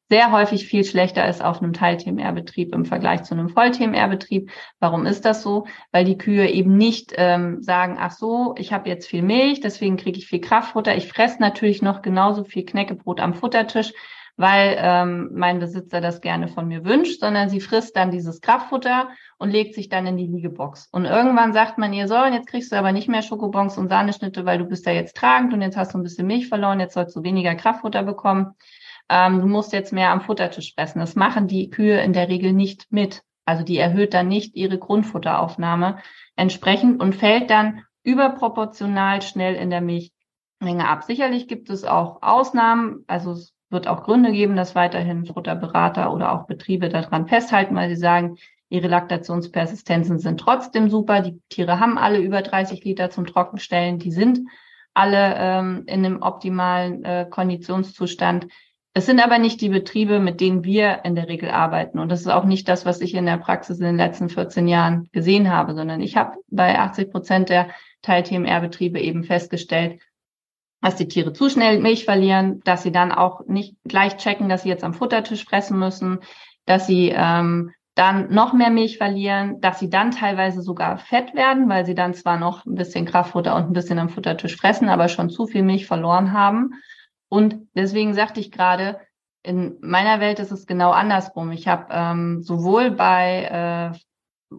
sehr 0.08 0.32
häufig 0.32 0.66
viel 0.66 0.84
schlechter 0.84 1.28
ist 1.28 1.44
auf 1.44 1.62
einem 1.62 1.74
Teil-TMR-Betrieb 1.74 2.74
im 2.74 2.86
Vergleich 2.86 3.24
zu 3.24 3.34
einem 3.34 3.50
Voll-TMR-Betrieb. 3.50 4.50
Warum 4.80 5.04
ist 5.04 5.26
das 5.26 5.42
so? 5.42 5.66
Weil 5.92 6.06
die 6.06 6.16
Kühe 6.16 6.48
eben 6.48 6.76
nicht 6.76 7.12
ähm, 7.16 7.62
sagen, 7.62 7.96
ach 7.98 8.12
so, 8.12 8.54
ich 8.56 8.72
habe 8.72 8.88
jetzt 8.88 9.06
viel 9.06 9.22
Milch, 9.22 9.60
deswegen 9.60 9.98
kriege 9.98 10.18
ich 10.18 10.26
viel 10.26 10.40
Kraftfutter. 10.40 10.96
Ich 10.96 11.08
fresse 11.08 11.40
natürlich 11.40 11.82
noch 11.82 12.00
genauso 12.00 12.44
viel 12.44 12.64
Knäckebrot 12.64 13.20
am 13.20 13.34
Futtertisch, 13.34 13.92
weil 14.36 14.76
ähm, 14.78 15.30
mein 15.34 15.60
Besitzer 15.60 16.00
das 16.00 16.20
gerne 16.20 16.48
von 16.48 16.66
mir 16.66 16.84
wünscht, 16.84 17.20
sondern 17.20 17.48
sie 17.48 17.60
frisst 17.60 17.96
dann 17.96 18.10
dieses 18.10 18.40
Kraftfutter 18.40 19.08
und 19.38 19.50
legt 19.50 19.74
sich 19.74 19.88
dann 19.88 20.06
in 20.06 20.16
die 20.16 20.26
Liegebox. 20.26 20.88
Und 20.90 21.04
irgendwann 21.04 21.52
sagt 21.52 21.78
man 21.78 21.92
ihr 21.92 22.08
so, 22.08 22.16
und 22.16 22.32
jetzt 22.32 22.48
kriegst 22.48 22.72
du 22.72 22.76
aber 22.76 22.92
nicht 22.92 23.08
mehr 23.08 23.22
Schokobons 23.22 23.78
und 23.78 23.88
Sahneschnitte, 23.88 24.44
weil 24.44 24.58
du 24.58 24.64
bist 24.64 24.86
ja 24.86 24.92
jetzt 24.92 25.16
tragend 25.16 25.52
und 25.54 25.62
jetzt 25.62 25.76
hast 25.76 25.94
du 25.94 25.98
ein 25.98 26.02
bisschen 26.02 26.26
Milch 26.26 26.48
verloren, 26.48 26.80
jetzt 26.80 26.94
sollst 26.94 27.14
du 27.14 27.22
weniger 27.22 27.54
Kraftfutter 27.54 28.02
bekommen. 28.02 28.54
Ähm, 29.08 29.40
du 29.40 29.46
musst 29.46 29.72
jetzt 29.72 29.92
mehr 29.92 30.10
am 30.10 30.20
Futtertisch 30.20 30.74
fressen. 30.74 30.98
Das 30.98 31.14
machen 31.14 31.46
die 31.46 31.70
Kühe 31.70 32.00
in 32.00 32.12
der 32.12 32.28
Regel 32.28 32.52
nicht 32.52 32.90
mit. 32.90 33.22
Also 33.44 33.62
die 33.62 33.78
erhöht 33.78 34.14
dann 34.14 34.28
nicht 34.28 34.56
ihre 34.56 34.78
Grundfutteraufnahme 34.78 35.98
entsprechend 36.34 37.00
und 37.00 37.14
fällt 37.14 37.50
dann 37.50 37.82
überproportional 38.02 39.22
schnell 39.22 39.54
in 39.54 39.70
der 39.70 39.80
Milchmenge 39.80 40.88
ab. 40.88 41.04
Sicherlich 41.04 41.46
gibt 41.46 41.70
es 41.70 41.84
auch 41.84 42.22
Ausnahmen. 42.22 43.04
Also 43.06 43.32
es 43.32 43.53
wird 43.74 43.86
auch 43.86 44.04
Gründe 44.04 44.32
geben, 44.32 44.56
dass 44.56 44.74
weiterhin 44.74 45.26
Futterberater 45.26 46.10
oder 46.10 46.32
auch 46.32 46.46
Betriebe 46.46 46.88
daran 46.88 47.26
festhalten, 47.26 47.74
weil 47.74 47.90
sie 47.90 48.00
sagen, 48.00 48.38
ihre 48.70 48.88
Laktationspersistenzen 48.88 50.18
sind 50.18 50.40
trotzdem 50.40 50.88
super. 50.88 51.20
Die 51.20 51.38
Tiere 51.50 51.78
haben 51.78 51.98
alle 51.98 52.18
über 52.18 52.40
30 52.40 52.82
Liter 52.82 53.10
zum 53.10 53.26
Trockenstellen. 53.26 53.98
Die 53.98 54.10
sind 54.10 54.40
alle 54.94 55.34
ähm, 55.36 55.84
in 55.86 56.06
einem 56.06 56.22
optimalen 56.22 57.04
äh, 57.04 57.26
Konditionszustand. 57.28 58.46
Es 58.94 59.06
sind 59.06 59.22
aber 59.22 59.38
nicht 59.38 59.60
die 59.60 59.68
Betriebe, 59.68 60.20
mit 60.20 60.40
denen 60.40 60.64
wir 60.64 61.04
in 61.04 61.16
der 61.16 61.28
Regel 61.28 61.50
arbeiten. 61.50 61.98
Und 61.98 62.10
das 62.10 62.20
ist 62.20 62.28
auch 62.28 62.44
nicht 62.44 62.68
das, 62.68 62.86
was 62.86 63.00
ich 63.00 63.14
in 63.14 63.26
der 63.26 63.38
Praxis 63.38 63.80
in 63.80 63.86
den 63.86 63.96
letzten 63.96 64.28
14 64.28 64.68
Jahren 64.68 65.08
gesehen 65.12 65.52
habe, 65.52 65.74
sondern 65.74 66.00
ich 66.00 66.16
habe 66.16 66.36
bei 66.48 66.78
80 66.78 67.10
Prozent 67.10 67.48
der 67.48 67.68
Teil-TMR-Betriebe 68.02 69.00
eben 69.00 69.24
festgestellt, 69.24 70.00
dass 70.84 70.96
die 70.96 71.08
Tiere 71.08 71.32
zu 71.32 71.48
schnell 71.48 71.80
Milch 71.80 72.04
verlieren, 72.04 72.60
dass 72.64 72.82
sie 72.82 72.92
dann 72.92 73.10
auch 73.10 73.46
nicht 73.46 73.74
gleich 73.84 74.18
checken, 74.18 74.50
dass 74.50 74.64
sie 74.64 74.68
jetzt 74.68 74.84
am 74.84 74.92
Futtertisch 74.92 75.46
fressen 75.46 75.78
müssen, 75.78 76.18
dass 76.66 76.86
sie 76.86 77.10
ähm, 77.16 77.70
dann 77.94 78.28
noch 78.34 78.52
mehr 78.52 78.68
Milch 78.68 78.98
verlieren, 78.98 79.62
dass 79.62 79.78
sie 79.78 79.88
dann 79.88 80.10
teilweise 80.10 80.60
sogar 80.60 80.98
fett 80.98 81.34
werden, 81.34 81.70
weil 81.70 81.86
sie 81.86 81.94
dann 81.94 82.12
zwar 82.12 82.38
noch 82.38 82.66
ein 82.66 82.74
bisschen 82.74 83.06
Kraftfutter 83.06 83.56
und 83.56 83.62
ein 83.64 83.72
bisschen 83.72 83.98
am 83.98 84.10
Futtertisch 84.10 84.56
fressen, 84.56 84.90
aber 84.90 85.08
schon 85.08 85.30
zu 85.30 85.46
viel 85.46 85.62
Milch 85.62 85.86
verloren 85.86 86.34
haben. 86.34 86.74
Und 87.30 87.56
deswegen 87.74 88.12
sagte 88.12 88.40
ich 88.40 88.52
gerade, 88.52 89.00
in 89.42 89.78
meiner 89.80 90.20
Welt 90.20 90.38
ist 90.38 90.52
es 90.52 90.66
genau 90.66 90.90
andersrum. 90.90 91.50
Ich 91.50 91.66
habe 91.66 91.86
ähm, 91.90 92.42
sowohl 92.42 92.90
bei 92.90 93.94
äh, 93.94 93.98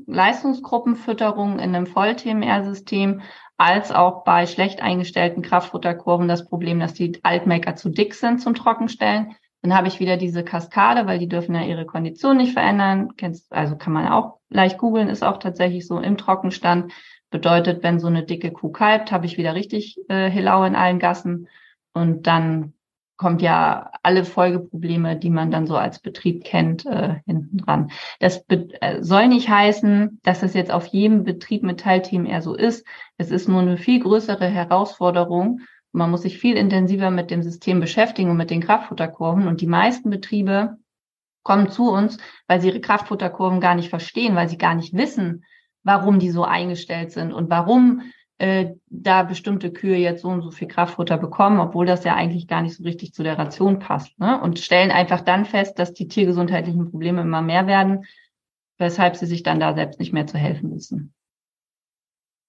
Leistungsgruppenfütterung 0.08 1.60
in 1.60 1.76
einem 1.76 1.86
Voll-TMR-System 1.86 3.22
als 3.58 3.92
auch 3.92 4.24
bei 4.24 4.46
schlecht 4.46 4.82
eingestellten 4.82 5.42
Kraftfutterkurven 5.42 6.28
das 6.28 6.48
Problem, 6.48 6.80
dass 6.80 6.94
die 6.94 7.20
Altmaker 7.24 7.76
zu 7.76 7.90
dick 7.90 8.14
sind 8.14 8.40
zum 8.40 8.54
Trockenstellen. 8.54 9.36
Dann 9.62 9.76
habe 9.76 9.88
ich 9.88 10.00
wieder 10.00 10.18
diese 10.18 10.44
Kaskade, 10.44 11.08
weil 11.08 11.18
die 11.18 11.28
dürfen 11.28 11.56
ja 11.56 11.64
ihre 11.64 11.88
Kondition 11.88 12.38
nicht 12.38 12.54
verändern. 12.54 13.10
Also 13.50 13.76
kann 13.78 13.94
man 13.94 14.08
auch 14.08 14.38
leicht 14.50 14.78
googeln, 14.78 15.10
ist 15.10 15.24
auch 15.24 15.38
tatsächlich 15.38 15.88
so 15.88 16.00
im 16.00 16.18
Trockenstand. 16.18 16.94
Bedeutet, 17.32 17.82
wenn 17.82 18.00
so 18.00 18.08
eine 18.08 18.24
dicke 18.24 18.52
Kuh 18.52 18.70
kalbt, 18.70 19.12
habe 19.12 19.26
ich 19.26 19.38
wieder 19.38 19.56
richtig 19.56 19.98
äh, 20.08 20.30
Hilau 20.30 20.64
in 20.66 20.76
allen 20.76 21.00
Gassen. 21.00 21.48
Und 21.94 22.28
dann 22.28 22.75
kommt 23.18 23.42
ja 23.42 23.92
alle 24.04 24.26
Folgeprobleme, 24.26 25.16
die 25.16 25.30
man 25.30 25.52
dann 25.52 25.68
so 25.68 25.78
als 25.78 26.00
Betrieb 26.00 26.44
kennt, 26.44 26.86
äh, 26.86 27.16
hinten 27.26 27.58
dran. 27.58 27.92
Das 28.20 28.44
äh, 28.50 29.02
soll 29.02 29.28
nicht 29.28 29.50
heißen, 29.50 30.20
dass 30.24 30.42
das 30.42 30.54
jetzt 30.54 30.72
auf 30.72 30.86
jedem 30.88 31.24
Betrieb 31.24 31.64
mit 31.64 31.80
Teilteam 31.80 32.26
eher 32.26 32.42
so 32.42 32.56
ist. 32.56 32.86
Es 33.18 33.32
ist 33.32 33.48
nur 33.48 33.62
eine 33.62 33.78
viel 33.78 34.02
größere 34.02 34.48
Herausforderung. 34.48 35.62
Man 35.94 36.12
muss 36.12 36.24
sich 36.24 36.38
viel 36.38 36.58
intensiver 36.58 37.10
mit 37.10 37.32
dem 37.32 37.42
System 37.42 37.80
beschäftigen 37.80 38.30
und 38.30 38.38
mit 38.38 38.50
den 38.50 38.62
Kraftfutterkurven. 38.62 39.48
Und 39.48 39.62
die 39.62 39.68
meisten 39.68 40.10
Betriebe 40.10 40.78
kommen 41.44 41.70
zu 41.70 41.90
uns, 41.90 42.18
weil 42.48 42.60
sie 42.60 42.68
ihre 42.68 42.82
Kraftfutterkurven 42.82 43.62
gar 43.62 43.76
nicht 43.76 43.90
verstehen, 43.90 44.36
weil 44.36 44.50
sie 44.50 44.58
gar 44.58 44.76
nicht 44.76 44.94
wissen, 44.94 45.46
warum 45.84 46.20
die 46.20 46.32
so 46.32 46.44
eingestellt 46.44 47.12
sind 47.12 47.32
und 47.32 47.50
warum 47.50 48.02
äh, 48.38 48.74
da 48.88 49.24
bestimmte 49.24 49.72
Kühe 49.72 49.96
jetzt 49.96 50.22
so 50.22 50.28
und 50.28 50.42
so 50.42 50.52
viel 50.52 50.68
Kraftfutter 50.68 51.18
bekommen, 51.18 51.60
obwohl 51.60 51.86
das 51.86 52.04
ja 52.04 52.16
eigentlich 52.16 52.48
gar 52.48 52.62
nicht 52.62 52.76
so 52.76 52.84
richtig 52.84 53.14
zu 53.14 53.24
der 53.24 53.38
Ration 53.38 53.80
passt. 53.80 54.18
Ne? 54.20 54.40
Und 54.42 54.60
stellen 54.60 54.92
einfach 54.92 55.22
dann 55.22 55.46
fest, 55.46 55.80
dass 55.80 55.94
die 55.94 56.08
tiergesundheitlichen 56.08 56.92
Probleme 56.92 57.22
immer 57.22 57.42
mehr 57.42 57.66
werden, 57.68 58.06
weshalb 58.78 59.16
sie 59.16 59.26
sich 59.26 59.44
dann 59.44 59.60
da 59.60 59.74
selbst 59.74 60.00
nicht 60.00 60.12
mehr 60.12 60.28
zu 60.28 60.38
helfen 60.38 60.76
wissen. 60.76 61.14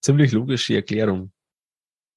Ziemlich 0.03 0.33
logische 0.33 0.75
Erklärung. 0.75 1.31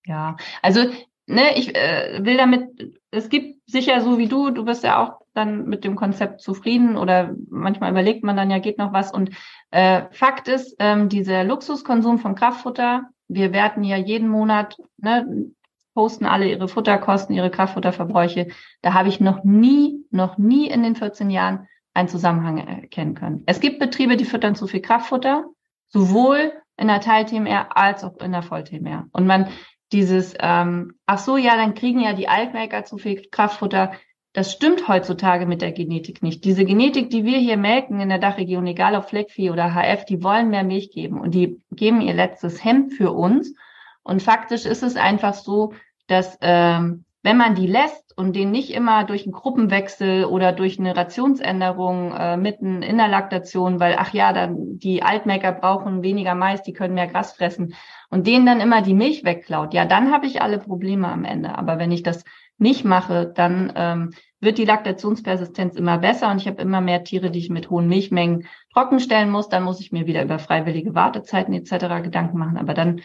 Ja, 0.05 0.38
also 0.62 0.86
ne, 1.27 1.58
ich 1.58 1.75
äh, 1.75 2.19
will 2.23 2.38
damit, 2.38 2.97
es 3.12 3.29
gibt 3.29 3.62
sicher 3.69 4.01
so 4.01 4.17
wie 4.17 4.27
du, 4.27 4.49
du 4.49 4.65
bist 4.65 4.84
ja 4.84 5.03
auch 5.03 5.21
dann 5.34 5.65
mit 5.65 5.84
dem 5.84 5.95
Konzept 5.95 6.41
zufrieden 6.41 6.97
oder 6.97 7.36
manchmal 7.49 7.91
überlegt 7.91 8.23
man 8.23 8.36
dann 8.36 8.49
ja, 8.49 8.58
geht 8.58 8.79
noch 8.79 8.93
was. 8.93 9.12
Und 9.12 9.29
äh, 9.69 10.03
Fakt 10.12 10.47
ist, 10.47 10.75
ähm, 10.79 11.08
dieser 11.08 11.43
Luxuskonsum 11.43 12.17
von 12.17 12.34
Kraftfutter, 12.34 13.10
wir 13.29 13.53
werten 13.53 13.83
ja 13.83 13.95
jeden 13.95 14.27
Monat, 14.27 14.77
ne, 14.97 15.51
posten 15.93 16.25
alle 16.25 16.49
ihre 16.49 16.67
Futterkosten, 16.67 17.35
ihre 17.35 17.49
Kraftfutterverbräuche. 17.49 18.47
Da 18.81 18.93
habe 18.93 19.09
ich 19.09 19.19
noch 19.19 19.43
nie, 19.43 20.05
noch 20.11 20.37
nie 20.37 20.67
in 20.69 20.83
den 20.83 20.95
14 20.95 21.29
Jahren 21.29 21.67
einen 21.93 22.09
Zusammenhang 22.09 22.57
erkennen 22.57 23.15
können. 23.15 23.43
Es 23.45 23.59
gibt 23.59 23.79
Betriebe, 23.79 24.17
die 24.17 24.25
füttern 24.25 24.55
zu 24.55 24.67
viel 24.67 24.81
Kraftfutter, 24.81 25.45
sowohl 25.87 26.53
in 26.77 26.87
der 26.87 27.01
Teil-TMR 27.01 27.75
als 27.75 28.03
auch 28.03 28.17
in 28.17 28.31
der 28.31 28.43
Voll-TMR. 28.43 29.07
Und 29.11 29.27
man 29.27 29.49
dieses, 29.91 30.35
ähm, 30.39 30.93
ach 31.05 31.17
so, 31.17 31.37
ja, 31.37 31.55
dann 31.55 31.73
kriegen 31.73 31.99
ja 31.99 32.13
die 32.13 32.27
Altmelker 32.27 32.85
zu 32.85 32.97
viel 32.97 33.27
Kraftfutter. 33.31 33.91
Das 34.33 34.51
stimmt 34.51 34.87
heutzutage 34.87 35.47
mit 35.47 35.61
der 35.61 35.71
Genetik 35.71 36.21
nicht. 36.21 36.45
Diese 36.45 36.63
Genetik, 36.63 37.09
die 37.09 37.23
wir 37.23 37.39
hier 37.39 37.57
melken 37.57 37.99
in 37.99 38.09
der 38.09 38.19
Dachregion, 38.19 38.67
egal 38.67 38.95
ob 38.95 39.09
Fleckvieh 39.09 39.49
oder 39.49 39.73
HF, 39.73 40.05
die 40.05 40.23
wollen 40.23 40.49
mehr 40.51 40.63
Milch 40.63 40.91
geben 40.91 41.19
und 41.19 41.33
die 41.33 41.59
geben 41.71 42.01
ihr 42.01 42.13
letztes 42.13 42.63
Hemd 42.63 42.93
für 42.93 43.11
uns. 43.11 43.55
Und 44.04 44.21
faktisch 44.21 44.65
ist 44.65 44.83
es 44.83 44.95
einfach 44.97 45.33
so, 45.33 45.73
dass 46.06 46.37
ähm, 46.41 47.06
wenn 47.21 47.37
man 47.37 47.56
die 47.56 47.67
lässt 47.67 48.17
und 48.17 48.35
den 48.35 48.51
nicht 48.51 48.71
immer 48.71 49.04
durch 49.04 49.23
einen 49.23 49.33
Gruppenwechsel 49.33 50.25
oder 50.25 50.51
durch 50.51 50.79
eine 50.79 50.95
Rationsänderung 50.95 52.13
äh, 52.13 52.37
mitten 52.37 52.81
in 52.81 52.97
der 52.97 53.08
Laktation, 53.08 53.79
weil 53.79 53.95
ach 53.97 54.13
ja, 54.13 54.31
dann 54.31 54.77
die 54.77 55.04
Altmelker 55.04 55.51
brauchen 55.51 56.01
weniger 56.01 56.35
Mais, 56.35 56.62
die 56.62 56.73
können 56.73 56.93
mehr 56.93 57.08
Gras 57.08 57.33
fressen 57.33 57.73
und 58.10 58.25
denen 58.25 58.45
dann 58.45 58.62
immer 58.62 58.81
die 58.81 58.93
Milch 58.93 59.23
wegklaut, 59.23 59.73
ja, 59.73 59.85
dann 59.85 60.12
habe 60.12 60.27
ich 60.27 60.41
alle 60.41 60.60
Probleme 60.60 61.08
am 61.08 61.25
Ende. 61.25 61.58
Aber 61.58 61.77
wenn 61.77 61.91
ich 61.91 62.04
das 62.04 62.23
nicht 62.60 62.85
mache, 62.85 63.31
dann 63.33 63.71
ähm, 63.75 64.12
wird 64.39 64.57
die 64.57 64.65
Laktationspersistenz 64.65 65.75
immer 65.75 65.97
besser 65.97 66.31
und 66.31 66.37
ich 66.41 66.47
habe 66.47 66.62
immer 66.62 66.81
mehr 66.81 67.03
Tiere, 67.03 67.31
die 67.31 67.39
ich 67.39 67.49
mit 67.49 67.69
hohen 67.69 67.87
Milchmengen 67.87 68.47
trockenstellen 68.73 69.29
muss. 69.29 69.49
Dann 69.49 69.63
muss 69.63 69.81
ich 69.81 69.91
mir 69.91 70.05
wieder 70.05 70.23
über 70.23 70.39
freiwillige 70.39 70.95
Wartezeiten 70.95 71.53
etc. 71.53 72.03
Gedanken 72.03 72.37
machen. 72.37 72.57
Aber 72.57 72.73
dann 72.73 73.01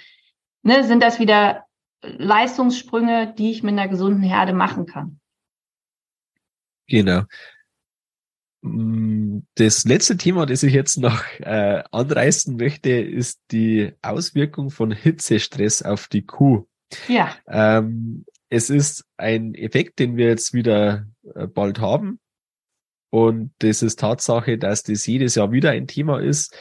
ne, 0.62 0.84
sind 0.84 1.02
das 1.02 1.18
wieder 1.18 1.64
Leistungssprünge, 2.02 3.34
die 3.36 3.50
ich 3.50 3.62
mit 3.62 3.72
einer 3.72 3.88
gesunden 3.88 4.22
Herde 4.22 4.52
machen 4.52 4.86
kann. 4.86 5.20
Genau. 6.86 7.22
Mm, 8.62 9.40
das 9.56 9.84
letzte 9.84 10.16
Thema, 10.16 10.46
das 10.46 10.62
ich 10.62 10.72
jetzt 10.72 10.98
noch 10.98 11.22
äh, 11.40 11.82
anreißen 11.90 12.56
möchte, 12.56 12.90
ist 12.90 13.40
die 13.50 13.92
Auswirkung 14.02 14.70
von 14.70 14.92
Hitzestress 14.92 15.82
auf 15.82 16.08
die 16.08 16.24
Kuh. 16.24 16.66
Ja. 17.08 17.34
Ähm, 17.48 18.24
es 18.54 18.70
ist 18.70 19.04
ein 19.16 19.54
Effekt, 19.54 19.98
den 19.98 20.16
wir 20.16 20.28
jetzt 20.28 20.54
wieder 20.54 21.06
äh, 21.34 21.48
bald 21.48 21.80
haben. 21.80 22.20
Und 23.10 23.52
das 23.58 23.82
ist 23.82 23.98
Tatsache, 23.98 24.58
dass 24.58 24.84
das 24.84 25.06
jedes 25.06 25.34
Jahr 25.34 25.50
wieder 25.50 25.70
ein 25.70 25.88
Thema 25.88 26.20
ist. 26.20 26.56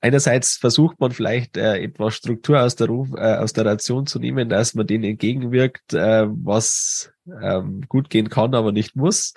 Einerseits 0.00 0.56
versucht 0.56 1.00
man 1.00 1.10
vielleicht 1.10 1.56
äh, 1.56 1.78
etwas 1.82 2.14
Struktur 2.14 2.62
aus 2.62 2.76
der, 2.76 2.86
Ruf, 2.88 3.08
äh, 3.16 3.36
aus 3.36 3.52
der 3.52 3.64
Ration 3.64 4.06
zu 4.06 4.20
nehmen, 4.20 4.48
dass 4.48 4.74
man 4.74 4.86
denen 4.86 5.04
entgegenwirkt, 5.04 5.94
äh, 5.94 6.26
was 6.28 7.12
ähm, 7.26 7.82
gut 7.88 8.08
gehen 8.08 8.28
kann, 8.28 8.54
aber 8.54 8.70
nicht 8.70 8.94
muss. 8.94 9.34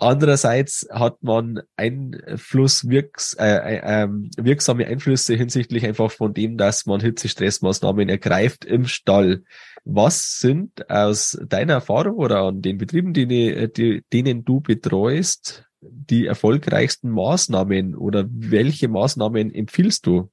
Andererseits 0.00 0.88
hat 0.90 1.22
man 1.22 1.60
Einfluss, 1.76 2.88
wirks, 2.88 3.34
äh, 3.34 3.76
äh, 3.76 3.80
ähm, 3.84 4.30
wirksame 4.38 4.86
Einflüsse 4.86 5.34
hinsichtlich 5.34 5.84
einfach 5.84 6.10
von 6.10 6.32
dem, 6.32 6.56
dass 6.56 6.86
man 6.86 7.00
Hitzestressmaßnahmen 7.00 8.08
ergreift 8.08 8.64
im 8.64 8.86
Stall. 8.86 9.44
Was 9.84 10.38
sind 10.38 10.90
aus 10.90 11.38
deiner 11.46 11.74
Erfahrung 11.74 12.16
oder 12.16 12.42
an 12.42 12.62
den 12.62 12.78
Betrieben, 12.78 13.12
die, 13.12 13.26
die, 13.26 14.02
denen 14.10 14.44
du 14.44 14.60
betreust, 14.60 15.66
die 15.82 16.26
erfolgreichsten 16.26 17.10
Maßnahmen 17.10 17.94
oder 17.94 18.24
welche 18.30 18.88
Maßnahmen 18.88 19.54
empfiehlst 19.54 20.06
du? 20.06 20.30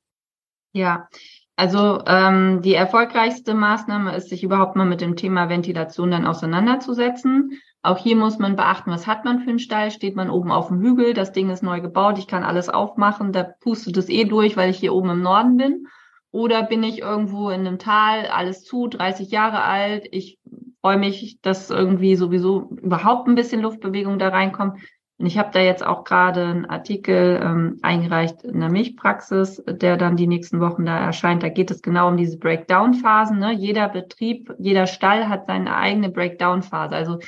Ja, 0.72 1.10
also 1.58 2.04
ähm, 2.06 2.62
die 2.62 2.76
erfolgreichste 2.76 3.54
Maßnahme 3.54 4.16
ist, 4.16 4.30
sich 4.30 4.44
überhaupt 4.44 4.76
mal 4.78 4.86
mit 4.86 5.02
dem 5.02 5.16
Thema 5.16 5.50
Ventilation 5.50 6.12
dann 6.12 6.28
auseinanderzusetzen. 6.28 7.60
Auch 7.84 7.98
hier 7.98 8.16
muss 8.16 8.40
man 8.40 8.56
beachten, 8.56 8.92
was 8.92 9.08
hat 9.08 9.24
man 9.24 9.40
für 9.40 9.50
einen 9.50 9.60
Stall? 9.60 9.92
Steht 9.92 10.16
man 10.16 10.30
oben 10.30 10.52
auf 10.52 10.68
dem 10.68 10.82
Hügel? 10.82 11.14
Das 11.14 11.32
Ding 11.32 11.50
ist 11.50 11.64
neu 11.64 11.80
gebaut, 11.80 12.18
ich 12.18 12.28
kann 12.28 12.44
alles 12.44 12.70
aufmachen, 12.70 13.32
da 13.32 13.44
pustet 13.44 13.98
es 13.98 14.10
eh 14.10 14.26
durch, 14.26 14.58
weil 14.58 14.70
ich 14.70 14.78
hier 14.78 14.94
oben 14.94 15.12
im 15.12 15.22
Norden 15.22 15.58
bin. 15.58 15.88
Oder 16.32 16.64
bin 16.64 16.84
ich 16.84 17.00
irgendwo 17.00 17.50
in 17.50 17.66
einem 17.66 17.80
Tal, 17.80 18.28
alles 18.28 18.64
zu, 18.64 18.88
30 18.88 19.32
Jahre 19.32 19.64
alt, 19.64 20.08
ich 20.12 20.38
freue 20.82 20.98
mich, 20.98 21.40
dass 21.42 21.70
irgendwie 21.70 22.16
sowieso 22.16 22.70
überhaupt 22.82 23.28
ein 23.28 23.36
bisschen 23.36 23.62
Luftbewegung 23.62 24.20
da 24.20 24.30
reinkommt. 24.30 24.80
Und 25.20 25.26
ich 25.26 25.38
habe 25.38 25.50
da 25.52 25.60
jetzt 25.60 25.84
auch 25.84 26.04
gerade 26.04 26.46
einen 26.46 26.66
Artikel 26.66 27.42
ähm, 27.44 27.80
eingereicht 27.82 28.44
in 28.44 28.60
der 28.60 28.70
Milchpraxis, 28.70 29.64
der 29.68 29.98
dann 29.98 30.16
die 30.16 30.28
nächsten 30.28 30.60
Wochen 30.60 30.86
da 30.86 31.00
erscheint. 31.00 31.42
Da 31.42 31.50
geht 31.50 31.72
es 31.72 31.82
genau 31.82 32.10
um 32.10 32.18
diese 32.18 32.38
Breakdown-Phasen. 32.38 33.40
Ne? 33.40 33.54
Jeder 33.54 33.90
Betrieb, 33.90 34.54
jeder 34.60 34.86
Stall 34.86 35.28
hat 35.28 35.48
seine 35.48 35.76
eigene 35.76 36.10
Breakdown-Phase. 36.10 36.96
Also 36.96 37.20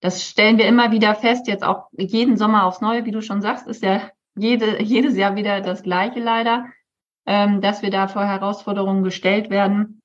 das 0.00 0.24
stellen 0.24 0.58
wir 0.58 0.66
immer 0.66 0.90
wieder 0.92 1.14
fest, 1.14 1.48
jetzt 1.48 1.64
auch 1.64 1.88
jeden 1.92 2.36
Sommer 2.36 2.64
aufs 2.64 2.80
Neue, 2.80 3.04
wie 3.04 3.10
du 3.10 3.22
schon 3.22 3.40
sagst, 3.40 3.66
ist 3.66 3.82
ja 3.82 4.02
jede, 4.36 4.82
jedes 4.82 5.16
Jahr 5.16 5.36
wieder 5.36 5.60
das 5.60 5.82
Gleiche 5.82 6.20
leider, 6.20 6.66
ähm, 7.26 7.60
dass 7.60 7.82
wir 7.82 7.90
da 7.90 8.08
vor 8.08 8.24
Herausforderungen 8.24 9.02
gestellt 9.02 9.50
werden. 9.50 10.00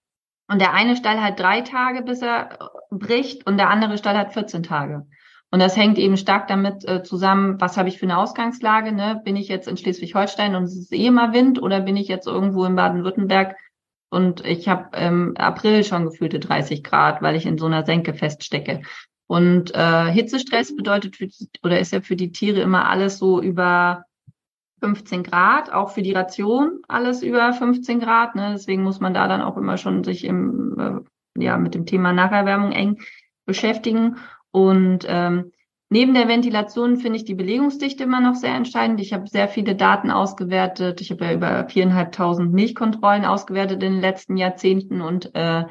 Und 0.48 0.60
der 0.60 0.74
eine 0.74 0.96
Stall 0.96 1.22
hat 1.22 1.40
drei 1.40 1.62
Tage, 1.62 2.02
bis 2.02 2.22
er 2.22 2.58
bricht, 2.90 3.46
und 3.48 3.58
der 3.58 3.70
andere 3.70 3.98
Stall 3.98 4.18
hat 4.18 4.34
14 4.34 4.64
Tage. 4.64 5.08
Und 5.50 5.60
das 5.60 5.76
hängt 5.76 5.98
eben 5.98 6.16
stark 6.16 6.48
damit 6.48 6.88
äh, 6.88 7.04
zusammen, 7.04 7.60
was 7.60 7.78
habe 7.78 7.90
ich 7.90 8.00
für 8.00 8.06
eine 8.06 8.18
Ausgangslage? 8.18 8.94
Ne? 8.94 9.22
Bin 9.24 9.36
ich 9.36 9.50
jetzt 9.50 9.68
in 9.68 9.76
Schleswig-Holstein 9.76 10.56
und 10.56 10.64
es 10.64 10.78
ist 10.78 10.94
eh 10.94 11.06
immer 11.08 11.34
Wind 11.34 11.62
oder 11.62 11.82
bin 11.82 11.98
ich 11.98 12.08
jetzt 12.08 12.28
irgendwo 12.28 12.64
in 12.64 12.76
Baden-Württemberg 12.76 13.58
und 14.10 14.46
ich 14.46 14.68
habe 14.68 14.96
im 14.98 15.36
April 15.38 15.84
schon 15.84 16.06
gefühlte 16.06 16.40
30 16.40 16.84
Grad, 16.84 17.22
weil 17.22 17.36
ich 17.36 17.46
in 17.46 17.58
so 17.58 17.66
einer 17.66 17.86
Senke 17.86 18.14
feststecke. 18.14 18.82
Und 19.32 19.74
äh, 19.74 20.12
Hitzestress 20.12 20.76
bedeutet 20.76 21.16
für 21.16 21.26
die, 21.26 21.48
oder 21.64 21.80
ist 21.80 21.94
ja 21.94 22.02
für 22.02 22.18
die 22.18 22.34
Tiere 22.34 22.60
immer 22.60 22.90
alles 22.90 23.18
so 23.18 23.42
über 23.42 24.04
15 24.82 25.24
Grad, 25.24 25.72
auch 25.72 25.92
für 25.92 26.02
die 26.02 26.12
Ration 26.12 26.82
alles 26.90 27.24
über 27.24 27.54
15 27.54 28.02
Grad. 28.02 28.36
Ne? 28.36 28.50
Deswegen 28.52 28.84
muss 28.84 29.00
man 29.00 29.14
da 29.14 29.30
dann 29.30 29.40
auch 29.40 29.56
immer 29.56 29.78
schon 29.78 30.04
sich 30.04 30.26
im, 30.26 31.06
äh, 31.38 31.42
ja, 31.42 31.58
mit 31.58 31.76
dem 31.76 31.86
Thema 31.86 32.12
Nacherwärmung 32.12 32.74
eng 32.74 33.00
beschäftigen. 33.46 34.18
Und 34.52 35.06
ähm, 35.08 35.54
neben 35.90 36.14
der 36.14 36.28
Ventilation 36.28 36.98
finde 36.98 37.16
ich 37.16 37.24
die 37.24 37.34
Belegungsdichte 37.34 38.04
immer 38.04 38.20
noch 38.20 38.36
sehr 38.36 38.56
entscheidend. 38.56 39.00
Ich 39.00 39.14
habe 39.14 39.30
sehr 39.30 39.48
viele 39.48 39.76
Daten 39.78 40.12
ausgewertet. 40.12 41.00
Ich 41.00 41.10
habe 41.10 41.24
ja 41.24 41.32
über 41.32 41.70
viereinhalbtausend 41.70 42.52
Milchkontrollen 42.52 43.24
ausgewertet 43.24 43.82
in 43.82 43.94
den 43.94 44.02
letzten 44.02 44.36
Jahrzehnten 44.36 45.00
und 45.00 45.34
äh, 45.36 45.64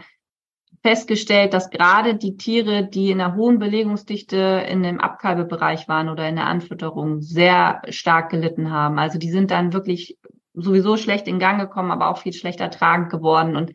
festgestellt, 0.82 1.52
dass 1.52 1.70
gerade 1.70 2.14
die 2.14 2.36
Tiere, 2.36 2.86
die 2.86 3.10
in 3.10 3.20
einer 3.20 3.34
hohen 3.34 3.58
Belegungsdichte 3.58 4.64
in 4.68 4.82
dem 4.82 5.00
Abkalbebereich 5.00 5.88
waren 5.88 6.08
oder 6.08 6.28
in 6.28 6.36
der 6.36 6.46
Anfütterung, 6.46 7.20
sehr 7.20 7.82
stark 7.90 8.30
gelitten 8.30 8.70
haben. 8.70 8.98
Also 8.98 9.18
die 9.18 9.30
sind 9.30 9.50
dann 9.50 9.72
wirklich 9.72 10.18
sowieso 10.54 10.96
schlecht 10.96 11.28
in 11.28 11.38
Gang 11.38 11.60
gekommen, 11.60 11.90
aber 11.90 12.08
auch 12.08 12.18
viel 12.18 12.32
schlechter 12.32 12.70
tragend 12.70 13.10
geworden 13.10 13.56
und 13.56 13.72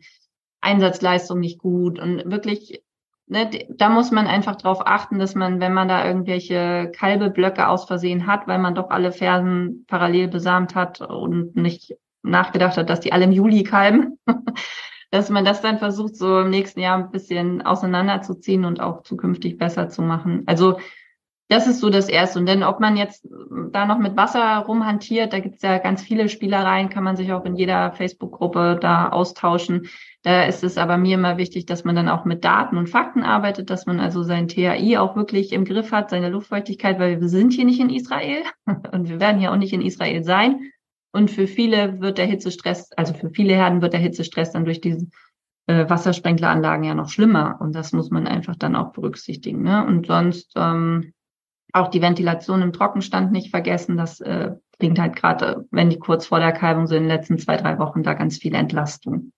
Einsatzleistung 0.60 1.38
nicht 1.38 1.58
gut 1.58 1.98
und 2.00 2.28
wirklich, 2.30 2.82
ne, 3.26 3.48
da 3.68 3.88
muss 3.88 4.10
man 4.10 4.26
einfach 4.26 4.56
darauf 4.56 4.84
achten, 4.84 5.18
dass 5.18 5.34
man, 5.34 5.60
wenn 5.60 5.72
man 5.72 5.88
da 5.88 6.04
irgendwelche 6.04 6.90
Kalbeblöcke 6.96 7.68
aus 7.68 7.86
Versehen 7.86 8.26
hat, 8.26 8.48
weil 8.48 8.58
man 8.58 8.74
doch 8.74 8.90
alle 8.90 9.12
Fersen 9.12 9.84
parallel 9.86 10.28
besamt 10.28 10.74
hat 10.74 11.00
und 11.00 11.54
nicht 11.54 11.94
nachgedacht 12.22 12.76
hat, 12.76 12.90
dass 12.90 13.00
die 13.00 13.12
alle 13.12 13.24
im 13.24 13.32
Juli 13.32 13.62
kalben, 13.62 14.18
dass 15.10 15.30
man 15.30 15.44
das 15.44 15.62
dann 15.62 15.78
versucht, 15.78 16.16
so 16.16 16.40
im 16.40 16.50
nächsten 16.50 16.80
Jahr 16.80 16.98
ein 16.98 17.10
bisschen 17.10 17.62
auseinanderzuziehen 17.62 18.64
und 18.64 18.80
auch 18.80 19.02
zukünftig 19.02 19.58
besser 19.58 19.88
zu 19.88 20.02
machen. 20.02 20.42
Also 20.46 20.78
das 21.48 21.68
ist 21.68 21.80
so 21.80 21.90
das 21.90 22.08
Erste. 22.08 22.40
Und 22.40 22.46
dann, 22.46 22.64
ob 22.64 22.80
man 22.80 22.96
jetzt 22.96 23.26
da 23.70 23.86
noch 23.86 23.98
mit 23.98 24.16
Wasser 24.16 24.58
rumhantiert, 24.66 25.32
da 25.32 25.38
gibt's 25.38 25.62
ja 25.62 25.78
ganz 25.78 26.02
viele 26.02 26.28
Spielereien, 26.28 26.88
kann 26.88 27.04
man 27.04 27.16
sich 27.16 27.32
auch 27.32 27.44
in 27.44 27.54
jeder 27.54 27.92
Facebook-Gruppe 27.92 28.78
da 28.80 29.10
austauschen. 29.10 29.88
Da 30.22 30.44
ist 30.44 30.64
es 30.64 30.76
aber 30.76 30.96
mir 30.96 31.14
immer 31.14 31.36
wichtig, 31.36 31.66
dass 31.66 31.84
man 31.84 31.94
dann 31.94 32.08
auch 32.08 32.24
mit 32.24 32.44
Daten 32.44 32.76
und 32.76 32.88
Fakten 32.88 33.22
arbeitet, 33.22 33.70
dass 33.70 33.86
man 33.86 34.00
also 34.00 34.24
sein 34.24 34.48
THI 34.48 34.96
auch 34.98 35.14
wirklich 35.14 35.52
im 35.52 35.64
Griff 35.64 35.92
hat, 35.92 36.10
seine 36.10 36.30
Luftfeuchtigkeit, 36.30 36.98
weil 36.98 37.20
wir 37.20 37.28
sind 37.28 37.52
hier 37.52 37.64
nicht 37.64 37.80
in 37.80 37.90
Israel 37.90 38.42
und 38.92 39.08
wir 39.08 39.20
werden 39.20 39.38
hier 39.38 39.52
auch 39.52 39.56
nicht 39.56 39.72
in 39.72 39.82
Israel 39.82 40.24
sein. 40.24 40.72
Und 41.16 41.30
für 41.30 41.46
viele 41.46 41.98
wird 42.02 42.18
der 42.18 42.26
Hitzestress, 42.26 42.92
also 42.92 43.14
für 43.14 43.30
viele 43.30 43.54
Herden 43.54 43.80
wird 43.80 43.94
der 43.94 44.00
Hitzestress 44.00 44.50
dann 44.52 44.66
durch 44.66 44.82
diese 44.82 45.06
äh, 45.66 45.88
Wassersprenkleranlagen 45.88 46.84
ja 46.84 46.94
noch 46.94 47.08
schlimmer. 47.08 47.56
Und 47.58 47.74
das 47.74 47.94
muss 47.94 48.10
man 48.10 48.26
einfach 48.26 48.54
dann 48.54 48.76
auch 48.76 48.92
berücksichtigen. 48.92 49.62
Ne? 49.62 49.82
Und 49.86 50.08
sonst 50.08 50.52
ähm, 50.56 51.14
auch 51.72 51.88
die 51.88 52.02
Ventilation 52.02 52.60
im 52.60 52.74
Trockenstand 52.74 53.32
nicht 53.32 53.48
vergessen. 53.48 53.96
Das 53.96 54.20
äh, 54.20 54.56
bringt 54.78 54.98
halt 54.98 55.16
gerade, 55.16 55.64
wenn 55.70 55.88
die 55.88 55.98
kurz 55.98 56.26
vor 56.26 56.38
der 56.38 56.52
Kalbung 56.52 56.86
sind, 56.86 56.98
in 56.98 57.02
den 57.04 57.16
letzten 57.16 57.38
zwei, 57.38 57.56
drei 57.56 57.78
Wochen 57.78 58.02
da 58.02 58.12
ganz 58.12 58.36
viel 58.36 58.54
Entlastung. 58.54 59.32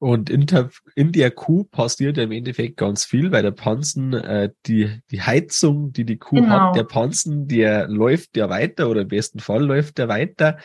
Und 0.00 0.30
in 0.30 0.46
der, 0.46 0.70
in 0.94 1.12
der 1.12 1.30
Kuh 1.30 1.64
passiert 1.64 2.16
ja 2.16 2.22
im 2.22 2.32
Endeffekt 2.32 2.78
ganz 2.78 3.04
viel, 3.04 3.28
bei 3.28 3.42
der 3.42 3.50
Pansen, 3.50 4.14
äh, 4.14 4.48
die, 4.64 5.02
die 5.10 5.20
Heizung, 5.20 5.92
die 5.92 6.06
die 6.06 6.16
Kuh 6.16 6.36
genau. 6.36 6.48
hat, 6.48 6.76
der 6.76 6.84
Pansen, 6.84 7.48
der 7.48 7.86
läuft 7.86 8.34
ja 8.34 8.48
weiter 8.48 8.88
oder 8.88 9.02
im 9.02 9.08
besten 9.08 9.40
Fall 9.40 9.62
läuft 9.62 9.98
der 9.98 10.08
weiter. 10.08 10.56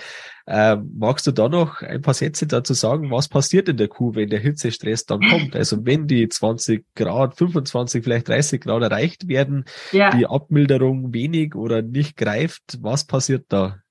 Äh, 0.46 0.78
magst 0.78 1.28
du 1.28 1.34
da 1.34 1.50
noch 1.50 1.82
ein 1.82 2.02
paar 2.02 2.14
Sätze 2.14 2.48
dazu 2.48 2.74
sagen, 2.74 3.12
was 3.12 3.28
passiert 3.28 3.68
in 3.68 3.76
der 3.76 3.90
Kuh, 3.90 4.16
wenn 4.16 4.30
der 4.30 4.40
Hitzestress 4.40 5.06
dann 5.06 5.20
kommt? 5.20 5.54
Also 5.56 5.86
wenn 5.86 6.08
die 6.08 6.30
20 6.30 6.86
Grad, 6.96 7.36
25, 7.36 8.06
vielleicht 8.06 8.30
30 8.30 8.62
Grad 8.62 8.84
erreicht 8.84 9.28
werden, 9.28 9.66
ja. 9.92 10.12
die 10.12 10.28
Abmilderung 10.28 11.14
wenig 11.14 11.56
oder 11.56 11.82
nicht 11.82 12.16
greift, 12.16 12.78
was 12.82 13.04
passiert 13.06 13.48
da? 13.50 13.82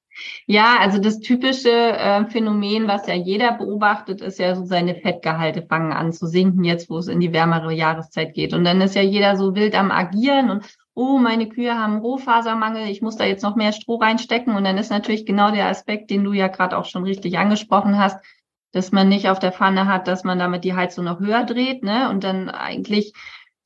Ja, 0.47 0.77
also 0.81 0.99
das 0.99 1.21
typische 1.21 1.71
äh, 1.71 2.25
Phänomen, 2.27 2.87
was 2.87 3.07
ja 3.07 3.15
jeder 3.15 3.53
beobachtet, 3.53 4.21
ist 4.21 4.39
ja 4.39 4.55
so 4.55 4.65
seine 4.65 4.95
Fettgehalte 4.95 5.63
fangen 5.63 5.93
an 5.93 6.13
zu 6.13 6.27
sinken, 6.27 6.65
jetzt 6.65 6.91
wo 6.91 6.99
es 6.99 7.09
in 7.09 7.21
die 7.21 7.33
wärmere 7.33 7.73
Jahreszeit 7.73 8.35
geht. 8.35 8.55
Und 8.55 8.65
dann 8.65 8.81
ist 8.81 8.95
ja 8.95 9.03
jeder 9.03 9.37
so 9.37 9.55
wild 9.55 9.75
am 9.75 9.91
Agieren 9.91 10.51
und 10.51 10.65
oh, 10.95 11.19
meine 11.19 11.49
Kühe 11.49 11.77
haben 11.77 11.99
Rohfasermangel, 11.99 12.89
ich 12.89 13.03
muss 13.03 13.17
da 13.17 13.25
jetzt 13.25 13.43
noch 13.43 13.57
mehr 13.57 13.73
Stroh 13.73 13.97
reinstecken. 13.97 14.55
Und 14.55 14.65
dann 14.65 14.79
ist 14.79 14.91
natürlich 14.91 15.27
genau 15.27 15.51
der 15.51 15.69
Aspekt, 15.69 16.11
den 16.11 16.25
du 16.25 16.33
ja 16.33 16.49
gerade 16.49 16.79
auch 16.79 16.85
schon 16.85 17.05
richtig 17.05 17.37
angesprochen 17.39 17.99
hast, 17.99 18.25
dass 18.73 18.93
man 18.93 19.09
nicht 19.09 19.29
auf 19.29 19.39
der 19.39 19.53
Pfanne 19.53 19.87
hat, 19.87 20.09
dass 20.09 20.25
man 20.25 20.39
damit 20.39 20.65
die 20.65 20.75
Heizung 20.75 21.05
noch 21.05 21.21
höher 21.21 21.45
dreht, 21.45 21.83
ne? 21.83 22.11
Und 22.11 22.25
dann 22.25 22.49
eigentlich 22.49 23.13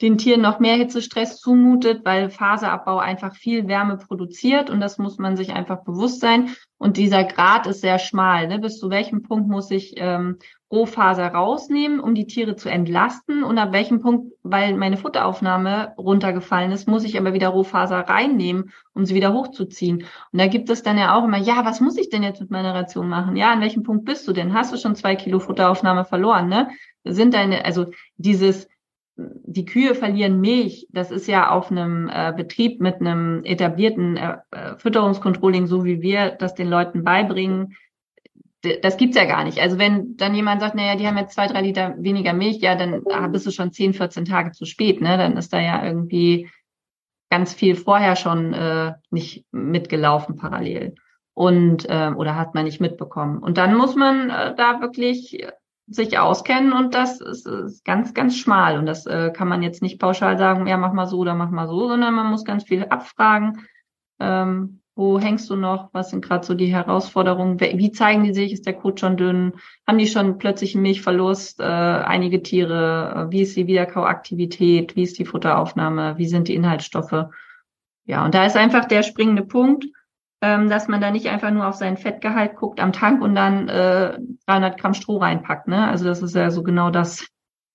den 0.01 0.17
Tieren 0.17 0.41
noch 0.41 0.61
mehr 0.61 0.77
Hitzestress 0.77 1.41
zumutet, 1.41 2.05
weil 2.05 2.31
Faserabbau 2.31 2.99
einfach 2.99 3.35
viel 3.35 3.67
Wärme 3.67 3.97
produziert 3.97 4.71
und 4.71 4.81
das 4.81 4.99
muss 4.99 5.19
man 5.19 5.37
sich 5.37 5.53
einfach 5.53 5.83
bewusst 5.83 6.21
sein. 6.21 6.55
Und 6.79 6.97
dieser 6.97 7.25
Grad 7.25 7.67
ist 7.67 7.81
sehr 7.81 7.99
schmal. 7.99 8.47
Ne? 8.47 8.61
Bis 8.61 8.79
zu 8.79 8.91
welchem 8.91 9.23
Punkt 9.23 9.49
muss 9.49 9.73
ich 9.73 9.95
ähm, 9.97 10.39
Rohfaser 10.71 11.27
rausnehmen, 11.27 11.99
um 11.99 12.15
die 12.15 12.27
Tiere 12.27 12.55
zu 12.55 12.69
entlasten 12.69 13.43
und 13.43 13.59
ab 13.59 13.73
welchem 13.73 14.01
Punkt, 14.01 14.33
weil 14.45 14.77
meine 14.77 14.99
Futteraufnahme 14.99 15.95
runtergefallen 15.99 16.71
ist, 16.71 16.87
muss 16.87 17.05
ich 17.05 17.19
aber 17.19 17.33
wieder 17.33 17.49
Rohfaser 17.49 18.01
reinnehmen, 18.01 18.71
um 18.95 19.05
sie 19.05 19.15
wieder 19.15 19.33
hochzuziehen. 19.33 20.05
Und 20.33 20.39
da 20.39 20.47
gibt 20.47 20.71
es 20.71 20.83
dann 20.83 20.99
ja 20.99 21.17
auch 21.17 21.25
immer, 21.25 21.39
ja, 21.39 21.65
was 21.65 21.81
muss 21.81 21.97
ich 21.97 22.11
denn 22.11 22.23
jetzt 22.23 22.41
mit 22.41 22.51
meiner 22.51 22.75
Ration 22.75 23.09
machen? 23.09 23.35
Ja, 23.35 23.51
an 23.51 23.63
welchem 23.63 23.83
Punkt 23.83 24.05
bist 24.05 24.29
du 24.29 24.33
denn? 24.33 24.53
Hast 24.53 24.73
du 24.73 24.77
schon 24.77 24.95
zwei 24.95 25.17
Kilo 25.17 25.41
Futteraufnahme 25.41 26.05
verloren, 26.05 26.49
ne? 26.49 26.69
Sind 27.03 27.33
deine, 27.33 27.65
also 27.65 27.87
dieses, 28.19 28.69
die 29.19 29.65
Kühe 29.65 29.95
verlieren 29.95 30.41
Milch, 30.41 30.87
das 30.91 31.11
ist 31.11 31.27
ja 31.27 31.51
auf 31.51 31.71
einem 31.71 32.09
äh, 32.09 32.33
Betrieb 32.37 32.81
mit 32.81 33.01
einem 33.01 33.43
etablierten 33.45 34.17
äh, 34.17 34.37
äh 34.53 34.79
Fütterungskontrolling, 34.79 35.67
so 35.67 35.85
wie 35.85 36.01
wir 36.01 36.31
das 36.31 36.55
den 36.55 36.69
Leuten 36.69 37.03
beibringen, 37.03 37.75
das 38.83 38.97
gibt's 38.97 39.17
ja 39.17 39.25
gar 39.25 39.45
nicht. 39.45 39.61
Also 39.61 39.79
wenn 39.79 40.17
dann 40.17 40.35
jemand 40.35 40.61
sagt, 40.61 40.75
naja, 40.75 40.97
die 40.97 41.07
haben 41.07 41.17
jetzt 41.17 41.35
zwei, 41.35 41.47
drei 41.47 41.63
Liter 41.63 41.95
weniger 41.99 42.33
Milch, 42.33 42.59
ja, 42.59 42.75
dann 42.75 43.05
bist 43.31 43.47
du 43.47 43.51
schon 43.51 43.73
10, 43.73 43.95
14 43.95 44.25
Tage 44.25 44.51
zu 44.51 44.65
spät, 44.65 45.01
ne? 45.01 45.17
Dann 45.17 45.37
ist 45.37 45.53
da 45.53 45.61
ja 45.61 45.85
irgendwie 45.85 46.51
ganz 47.31 47.55
viel 47.55 47.77
vorher 47.77 48.17
schon 48.17 48.55
äh, 48.55 48.95
nicht 49.11 49.45
mitgelaufen 49.53 50.37
parallel. 50.37 50.95
Und 51.35 51.89
äh, 51.89 52.11
oder 52.17 52.35
hat 52.35 52.55
man 52.55 52.65
nicht 52.65 52.81
mitbekommen. 52.81 53.39
Und 53.39 53.59
dann 53.59 53.77
muss 53.77 53.95
man 53.95 54.29
äh, 54.31 54.57
da 54.57 54.81
wirklich 54.81 55.47
sich 55.91 56.19
auskennen 56.19 56.73
und 56.73 56.95
das 56.95 57.21
ist, 57.21 57.47
ist 57.47 57.85
ganz, 57.85 58.15
ganz 58.15 58.37
schmal. 58.37 58.79
Und 58.79 58.87
das 58.87 59.07
äh, 59.07 59.31
kann 59.31 59.49
man 59.49 59.63
jetzt 59.63 59.83
nicht 59.83 59.99
pauschal 59.99 60.39
sagen, 60.39 60.67
ja, 60.67 60.77
mach 60.77 60.93
mal 60.93 61.07
so 61.07 61.19
oder 61.19 61.35
mach 61.35 61.51
mal 61.51 61.67
so, 61.67 61.89
sondern 61.89 62.15
man 62.15 62.31
muss 62.31 62.45
ganz 62.45 62.65
viel 62.65 62.85
abfragen. 62.85 63.67
Ähm, 64.21 64.81
wo 64.99 65.21
hängst 65.21 65.49
du 65.49 65.55
noch? 65.55 65.91
Was 65.93 66.11
sind 66.11 66.25
gerade 66.25 66.45
so 66.45 66.55
die 66.55 66.73
Herausforderungen? 66.73 67.61
Wie 67.61 67.93
zeigen 67.93 68.25
die 68.25 68.35
sich? 68.35 68.53
Ist 68.53 68.67
der 68.67 68.73
Kot 68.73 68.99
schon 68.99 69.17
dünn? 69.17 69.53
Haben 69.87 69.99
die 69.99 70.09
schon 70.09 70.39
plötzlich 70.39 70.75
einen 70.75 70.83
Milchverlust? 70.83 71.61
Äh, 71.61 71.63
einige 71.63 72.43
Tiere? 72.43 73.29
Äh, 73.29 73.31
wie 73.31 73.43
ist 73.43 73.57
die 73.57 73.69
Wiederkauaktivität? 73.69 74.97
Wie 74.97 75.05
ist 75.05 75.19
die 75.19 75.25
Futteraufnahme? 75.25 76.19
Wie 76.19 76.27
sind 76.27 76.49
die 76.49 76.57
Inhaltsstoffe? 76.57 77.27
Ja, 78.07 78.25
und 78.25 78.35
da 78.35 78.45
ist 78.45 78.57
einfach 78.57 78.87
der 78.87 79.05
springende 79.05 79.45
Punkt, 79.45 79.87
ähm, 80.41 80.69
dass 80.69 80.89
man 80.89 81.01
da 81.01 81.11
nicht 81.11 81.27
einfach 81.29 81.51
nur 81.51 81.67
auf 81.67 81.75
seinen 81.75 81.97
Fettgehalt 81.97 82.57
guckt 82.57 82.81
am 82.81 82.93
Tank 82.93 83.23
und 83.23 83.35
dann 83.35 83.69
äh, 83.69 84.19
300 84.47 84.81
Gramm 84.81 84.95
Stroh 84.95 85.19
reinpackt. 85.19 85.69
Ne? 85.69 85.89
Also 85.89 86.05
das 86.05 86.23
ist 86.23 86.35
ja 86.35 86.51
so 86.51 86.63
genau 86.63 86.91
das, 86.91 87.27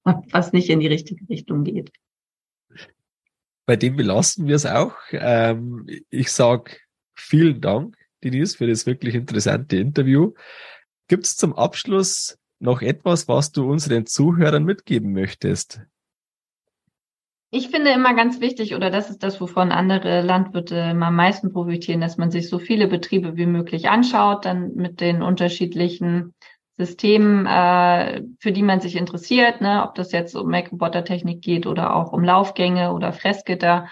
was 0.31 0.53
nicht 0.53 0.69
in 0.69 0.79
die 0.79 0.87
richtige 0.87 1.27
Richtung 1.29 1.63
geht. 1.63 1.91
Bei 3.65 3.75
dem 3.75 3.95
belasten 3.95 4.47
wir 4.47 4.55
es 4.55 4.65
auch. 4.65 4.95
Ähm, 5.11 5.87
ich 6.09 6.31
sag 6.31 6.83
Vielen 7.15 7.61
Dank, 7.61 7.95
Denise, 8.23 8.57
für 8.57 8.67
das 8.67 8.85
wirklich 8.85 9.15
interessante 9.15 9.77
Interview. 9.77 10.33
Gibt 11.07 11.25
es 11.25 11.35
zum 11.35 11.53
Abschluss 11.53 12.37
noch 12.59 12.81
etwas, 12.81 13.27
was 13.27 13.51
du 13.51 13.69
unseren 13.69 14.05
Zuhörern 14.05 14.63
mitgeben 14.63 15.13
möchtest? 15.13 15.81
Ich 17.55 17.69
finde 17.69 17.91
immer 17.91 18.15
ganz 18.15 18.41
wichtig, 18.41 18.73
oder 18.73 18.89
das 18.89 19.11
ist 19.11 19.21
das, 19.21 19.39
wovon 19.39 19.71
andere 19.71 20.23
Landwirte 20.23 20.75
immer 20.75 21.07
am 21.07 21.15
meisten 21.15 21.53
profitieren, 21.53 22.01
dass 22.01 22.17
man 22.17 22.31
sich 22.31 22.49
so 22.49 22.57
viele 22.57 22.87
Betriebe 22.87 23.37
wie 23.37 23.45
möglich 23.45 23.89
anschaut, 23.89 24.45
dann 24.45 24.73
mit 24.73 25.01
den 25.01 25.21
unterschiedlichen 25.21 26.33
Systemen, 26.77 27.45
äh, 27.45 28.23
für 28.39 28.51
die 28.53 28.63
man 28.63 28.81
sich 28.81 28.95
interessiert, 28.95 29.61
ne, 29.61 29.83
ob 29.87 29.93
das 29.93 30.11
jetzt 30.11 30.35
um 30.35 30.49
Make-Roboter-Technik 30.49 31.43
geht 31.43 31.67
oder 31.67 31.95
auch 31.95 32.11
um 32.11 32.23
Laufgänge 32.23 32.91
oder 32.91 33.13
Fressgitter 33.13 33.87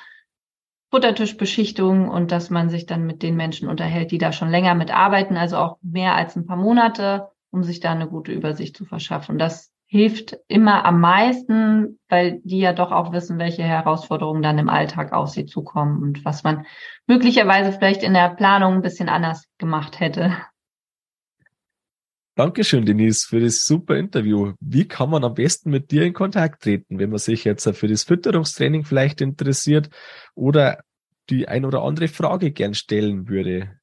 Futtertischbeschichtung 0.90 2.10
und 2.10 2.32
dass 2.32 2.50
man 2.50 2.72
sich 2.72 2.88
dann 2.88 3.06
mit 3.06 3.22
den 3.22 3.36
Menschen 3.36 3.70
unterhält, 3.70 4.10
die 4.10 4.18
da 4.18 4.32
schon 4.34 4.50
länger 4.50 4.74
mitarbeiten, 4.74 5.38
also 5.38 5.58
auch 5.58 5.78
mehr 5.84 6.16
als 6.16 6.36
ein 6.36 6.48
paar 6.48 6.58
Monate, 6.58 7.30
um 7.52 7.62
sich 7.62 7.80
da 7.80 7.92
eine 7.92 8.08
gute 8.08 8.32
Übersicht 8.32 8.76
zu 8.76 8.86
verschaffen. 8.86 9.38
Das 9.38 9.72
hilft 9.92 10.38
immer 10.48 10.86
am 10.86 11.02
meisten, 11.02 12.00
weil 12.08 12.40
die 12.46 12.60
ja 12.60 12.72
doch 12.72 12.94
auch 12.94 13.12
wissen, 13.12 13.40
welche 13.40 13.64
Herausforderungen 13.64 14.42
dann 14.42 14.58
im 14.58 14.70
Alltag 14.70 15.12
auf 15.12 15.28
sie 15.28 15.46
zukommen 15.46 16.02
und 16.02 16.24
was 16.24 16.46
man 16.46 16.66
möglicherweise 17.08 17.74
vielleicht 17.74 18.02
in 18.02 18.14
der 18.14 18.30
Planung 18.30 18.76
ein 18.76 18.82
bisschen 18.82 19.10
anders 19.10 19.48
gemacht 19.58 20.00
hätte. 20.00 20.38
Dankeschön, 22.36 22.86
Denise, 22.86 23.28
für 23.28 23.42
das 23.42 23.66
super 23.66 23.98
Interview. 23.98 24.54
Wie 24.62 24.88
kann 24.88 25.10
man 25.10 25.26
am 25.26 25.34
besten 25.34 25.72
mit 25.72 25.92
dir 25.92 26.04
in 26.04 26.14
Kontakt 26.14 26.64
treten, 26.64 26.98
wenn 26.98 27.10
man 27.10 27.20
sich 27.20 27.44
jetzt 27.44 27.68
für 27.76 27.90
das 27.90 28.06
Fütterungstraining 28.06 28.86
vielleicht 28.86 29.20
interessiert 29.20 29.90
oder 30.36 30.86
die 31.30 31.50
ein 31.50 31.66
oder 31.66 31.82
andere 31.84 32.08
Frage 32.08 32.54
gern 32.54 32.76
stellen 32.76 33.28
würde? 33.28 33.78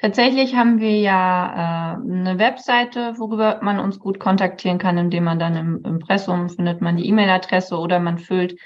Tatsächlich 0.00 0.56
haben 0.56 0.80
wir 0.80 0.98
ja 0.98 1.96
äh, 1.96 2.10
eine 2.10 2.38
Webseite, 2.38 3.18
worüber 3.18 3.60
man 3.62 3.78
uns 3.78 3.98
gut 3.98 4.18
kontaktieren 4.18 4.78
kann, 4.78 4.96
indem 4.96 5.24
man 5.24 5.38
dann 5.38 5.56
im 5.56 5.84
Impressum 5.84 6.48
findet 6.48 6.80
man 6.80 6.96
die 6.96 7.06
E-Mail-Adresse 7.06 7.76
oder 7.76 8.00
man 8.00 8.18
füllt 8.18 8.58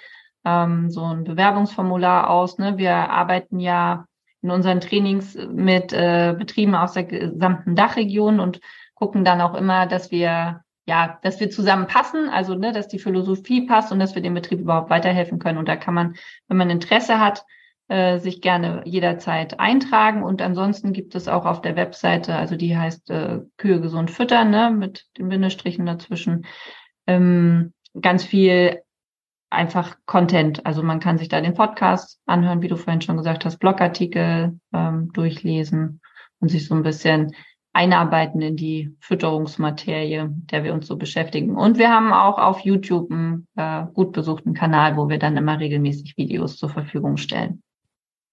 ähm, 0.44 0.90
so 0.90 1.02
ein 1.02 1.24
Bewerbungsformular 1.24 2.30
aus. 2.30 2.58
Ne? 2.58 2.78
Wir 2.78 2.94
arbeiten 2.94 3.58
ja 3.58 4.06
in 4.42 4.50
unseren 4.52 4.80
Trainings 4.80 5.36
mit 5.50 5.92
äh, 5.92 6.36
Betrieben 6.38 6.76
aus 6.76 6.92
der 6.92 7.04
gesamten 7.04 7.74
Dachregion 7.74 8.38
und 8.38 8.60
gucken 8.94 9.24
dann 9.24 9.40
auch 9.40 9.54
immer, 9.54 9.86
dass 9.86 10.12
wir 10.12 10.60
ja, 10.86 11.18
dass 11.22 11.40
wir 11.40 11.50
zusammenpassen, 11.50 12.28
also 12.28 12.54
ne, 12.54 12.70
dass 12.70 12.88
die 12.88 12.98
Philosophie 12.98 13.66
passt 13.66 13.90
und 13.90 13.98
dass 13.98 14.14
wir 14.14 14.22
dem 14.22 14.34
Betrieb 14.34 14.60
überhaupt 14.60 14.90
weiterhelfen 14.90 15.38
können. 15.38 15.58
Und 15.58 15.66
da 15.66 15.76
kann 15.76 15.94
man, 15.94 16.14
wenn 16.46 16.58
man 16.58 16.68
Interesse 16.68 17.18
hat, 17.18 17.44
äh, 17.88 18.18
sich 18.18 18.40
gerne 18.40 18.82
jederzeit 18.84 19.60
eintragen. 19.60 20.22
Und 20.22 20.40
ansonsten 20.40 20.92
gibt 20.92 21.14
es 21.14 21.28
auch 21.28 21.44
auf 21.44 21.60
der 21.60 21.76
Webseite, 21.76 22.34
also 22.34 22.56
die 22.56 22.76
heißt 22.76 23.10
äh, 23.10 23.40
Kühe 23.56 23.80
gesund 23.80 24.10
füttern, 24.10 24.50
ne, 24.50 24.70
mit 24.70 25.04
den 25.18 25.28
Bindestrichen 25.28 25.86
dazwischen, 25.86 26.46
ähm, 27.06 27.74
ganz 28.00 28.24
viel 28.24 28.80
einfach 29.50 29.96
Content. 30.06 30.64
Also 30.66 30.82
man 30.82 31.00
kann 31.00 31.18
sich 31.18 31.28
da 31.28 31.40
den 31.40 31.54
Podcast 31.54 32.20
anhören, 32.26 32.62
wie 32.62 32.68
du 32.68 32.76
vorhin 32.76 33.02
schon 33.02 33.16
gesagt 33.16 33.44
hast, 33.44 33.58
Blogartikel 33.58 34.58
ähm, 34.72 35.12
durchlesen 35.12 36.00
und 36.40 36.48
sich 36.48 36.66
so 36.66 36.74
ein 36.74 36.82
bisschen 36.82 37.34
einarbeiten 37.74 38.40
in 38.40 38.56
die 38.56 38.96
Fütterungsmaterie, 39.00 40.28
der 40.28 40.64
wir 40.64 40.72
uns 40.72 40.86
so 40.86 40.96
beschäftigen. 40.96 41.56
Und 41.56 41.76
wir 41.76 41.90
haben 41.90 42.12
auch 42.12 42.38
auf 42.38 42.60
YouTube 42.60 43.10
einen 43.10 43.48
äh, 43.56 43.84
gut 43.92 44.12
besuchten 44.12 44.54
Kanal, 44.54 44.96
wo 44.96 45.08
wir 45.08 45.18
dann 45.18 45.36
immer 45.36 45.58
regelmäßig 45.58 46.16
Videos 46.16 46.56
zur 46.56 46.68
Verfügung 46.68 47.16
stellen. 47.16 47.63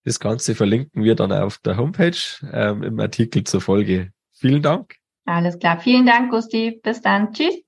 Das 0.04 0.20
Ganze 0.20 0.56
verlinken 0.56 1.04
wir 1.04 1.16
dann 1.16 1.32
auf 1.32 1.60
der 1.60 1.78
Homepage 1.78 2.18
ähm, 2.52 2.84
im 2.84 3.00
Artikel 3.00 3.44
zur 3.44 3.62
Folge. 3.62 4.12
Vielen 4.32 4.62
Dank. 4.62 4.96
Alles 5.26 5.60
klar. 5.60 5.80
Vielen 5.80 6.06
Dank, 6.06 6.32
Gusti. 6.32 6.80
Bis 6.84 7.02
dann. 7.02 7.34
Tschüss. 7.34 7.62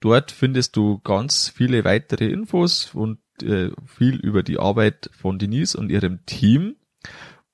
Dort 0.00 0.30
findest 0.30 0.76
du 0.76 0.98
ganz 1.04 1.52
viele 1.54 1.84
weitere 1.84 2.30
Infos 2.30 2.94
und 2.94 3.18
äh, 3.42 3.68
viel 3.84 4.16
über 4.16 4.42
die 4.42 4.58
Arbeit 4.58 5.10
von 5.12 5.38
Denise 5.38 5.76
und 5.76 5.90
ihrem 5.90 6.24
Team. 6.24 6.76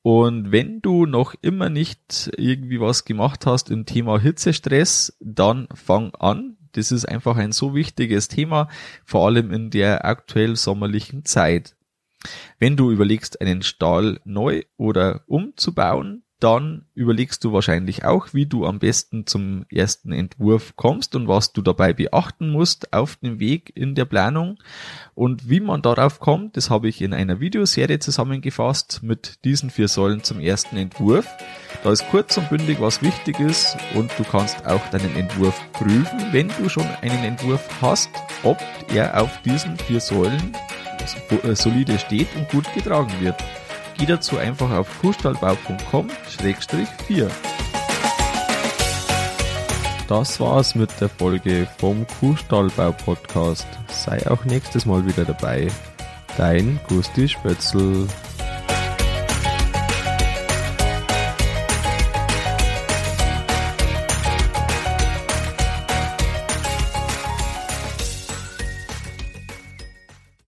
Und 0.02 0.50
wenn 0.50 0.82
du 0.82 1.06
noch 1.06 1.34
immer 1.42 1.70
nicht 1.70 2.30
irgendwie 2.36 2.80
was 2.80 3.04
gemacht 3.04 3.46
hast 3.46 3.70
im 3.70 3.86
Thema 3.86 4.18
Hitzestress, 4.18 5.16
dann 5.20 5.68
fang 5.74 6.14
an. 6.16 6.56
Das 6.72 6.90
ist 6.90 7.04
einfach 7.04 7.36
ein 7.36 7.52
so 7.52 7.74
wichtiges 7.74 8.28
Thema, 8.28 8.68
vor 9.04 9.26
allem 9.26 9.52
in 9.52 9.70
der 9.70 10.04
aktuell 10.04 10.56
sommerlichen 10.56 11.24
Zeit. 11.24 11.76
Wenn 12.58 12.76
du 12.76 12.90
überlegst, 12.90 13.40
einen 13.40 13.62
Stall 13.62 14.20
neu 14.24 14.62
oder 14.76 15.22
umzubauen, 15.26 16.24
dann 16.42 16.86
überlegst 16.94 17.44
du 17.44 17.52
wahrscheinlich 17.52 18.04
auch, 18.04 18.34
wie 18.34 18.46
du 18.46 18.66
am 18.66 18.80
besten 18.80 19.26
zum 19.26 19.64
ersten 19.70 20.12
Entwurf 20.12 20.74
kommst 20.74 21.14
und 21.14 21.28
was 21.28 21.52
du 21.52 21.62
dabei 21.62 21.92
beachten 21.92 22.50
musst 22.50 22.92
auf 22.92 23.16
dem 23.16 23.38
Weg 23.38 23.70
in 23.76 23.94
der 23.94 24.06
Planung. 24.06 24.58
Und 25.14 25.48
wie 25.48 25.60
man 25.60 25.82
darauf 25.82 26.18
kommt, 26.18 26.56
das 26.56 26.68
habe 26.68 26.88
ich 26.88 27.00
in 27.00 27.14
einer 27.14 27.38
Videoserie 27.38 28.00
zusammengefasst 28.00 29.00
mit 29.02 29.44
diesen 29.44 29.70
vier 29.70 29.86
Säulen 29.86 30.24
zum 30.24 30.40
ersten 30.40 30.76
Entwurf. 30.76 31.26
Da 31.84 31.92
ist 31.92 32.08
kurz 32.10 32.36
und 32.36 32.50
bündig, 32.50 32.80
was 32.80 33.02
wichtig 33.02 33.38
ist 33.38 33.76
und 33.94 34.10
du 34.18 34.24
kannst 34.24 34.66
auch 34.66 34.84
deinen 34.90 35.14
Entwurf 35.14 35.58
prüfen, 35.72 36.20
wenn 36.32 36.48
du 36.58 36.68
schon 36.68 36.86
einen 37.02 37.22
Entwurf 37.22 37.68
hast, 37.80 38.10
ob 38.42 38.58
er 38.92 39.22
auf 39.22 39.40
diesen 39.42 39.76
vier 39.76 40.00
Säulen 40.00 40.56
äh, 41.44 41.54
solide 41.54 41.98
steht 41.98 42.34
und 42.34 42.48
gut 42.48 42.72
getragen 42.74 43.12
wird. 43.20 43.36
Geh 43.98 44.06
dazu 44.06 44.38
einfach 44.38 44.70
auf 44.70 44.88
kuhstallbau.com-4. 45.00 47.28
Das 50.08 50.40
war's 50.40 50.74
mit 50.74 50.90
der 51.00 51.08
Folge 51.08 51.68
vom 51.78 52.04
Kuhstallbau 52.20 52.92
Podcast. 52.92 53.66
Sei 53.88 54.28
auch 54.30 54.44
nächstes 54.44 54.84
Mal 54.84 55.06
wieder 55.06 55.24
dabei. 55.24 55.68
Dein 56.36 56.78
Gusti 56.88 57.28
Spötzl. 57.28 58.06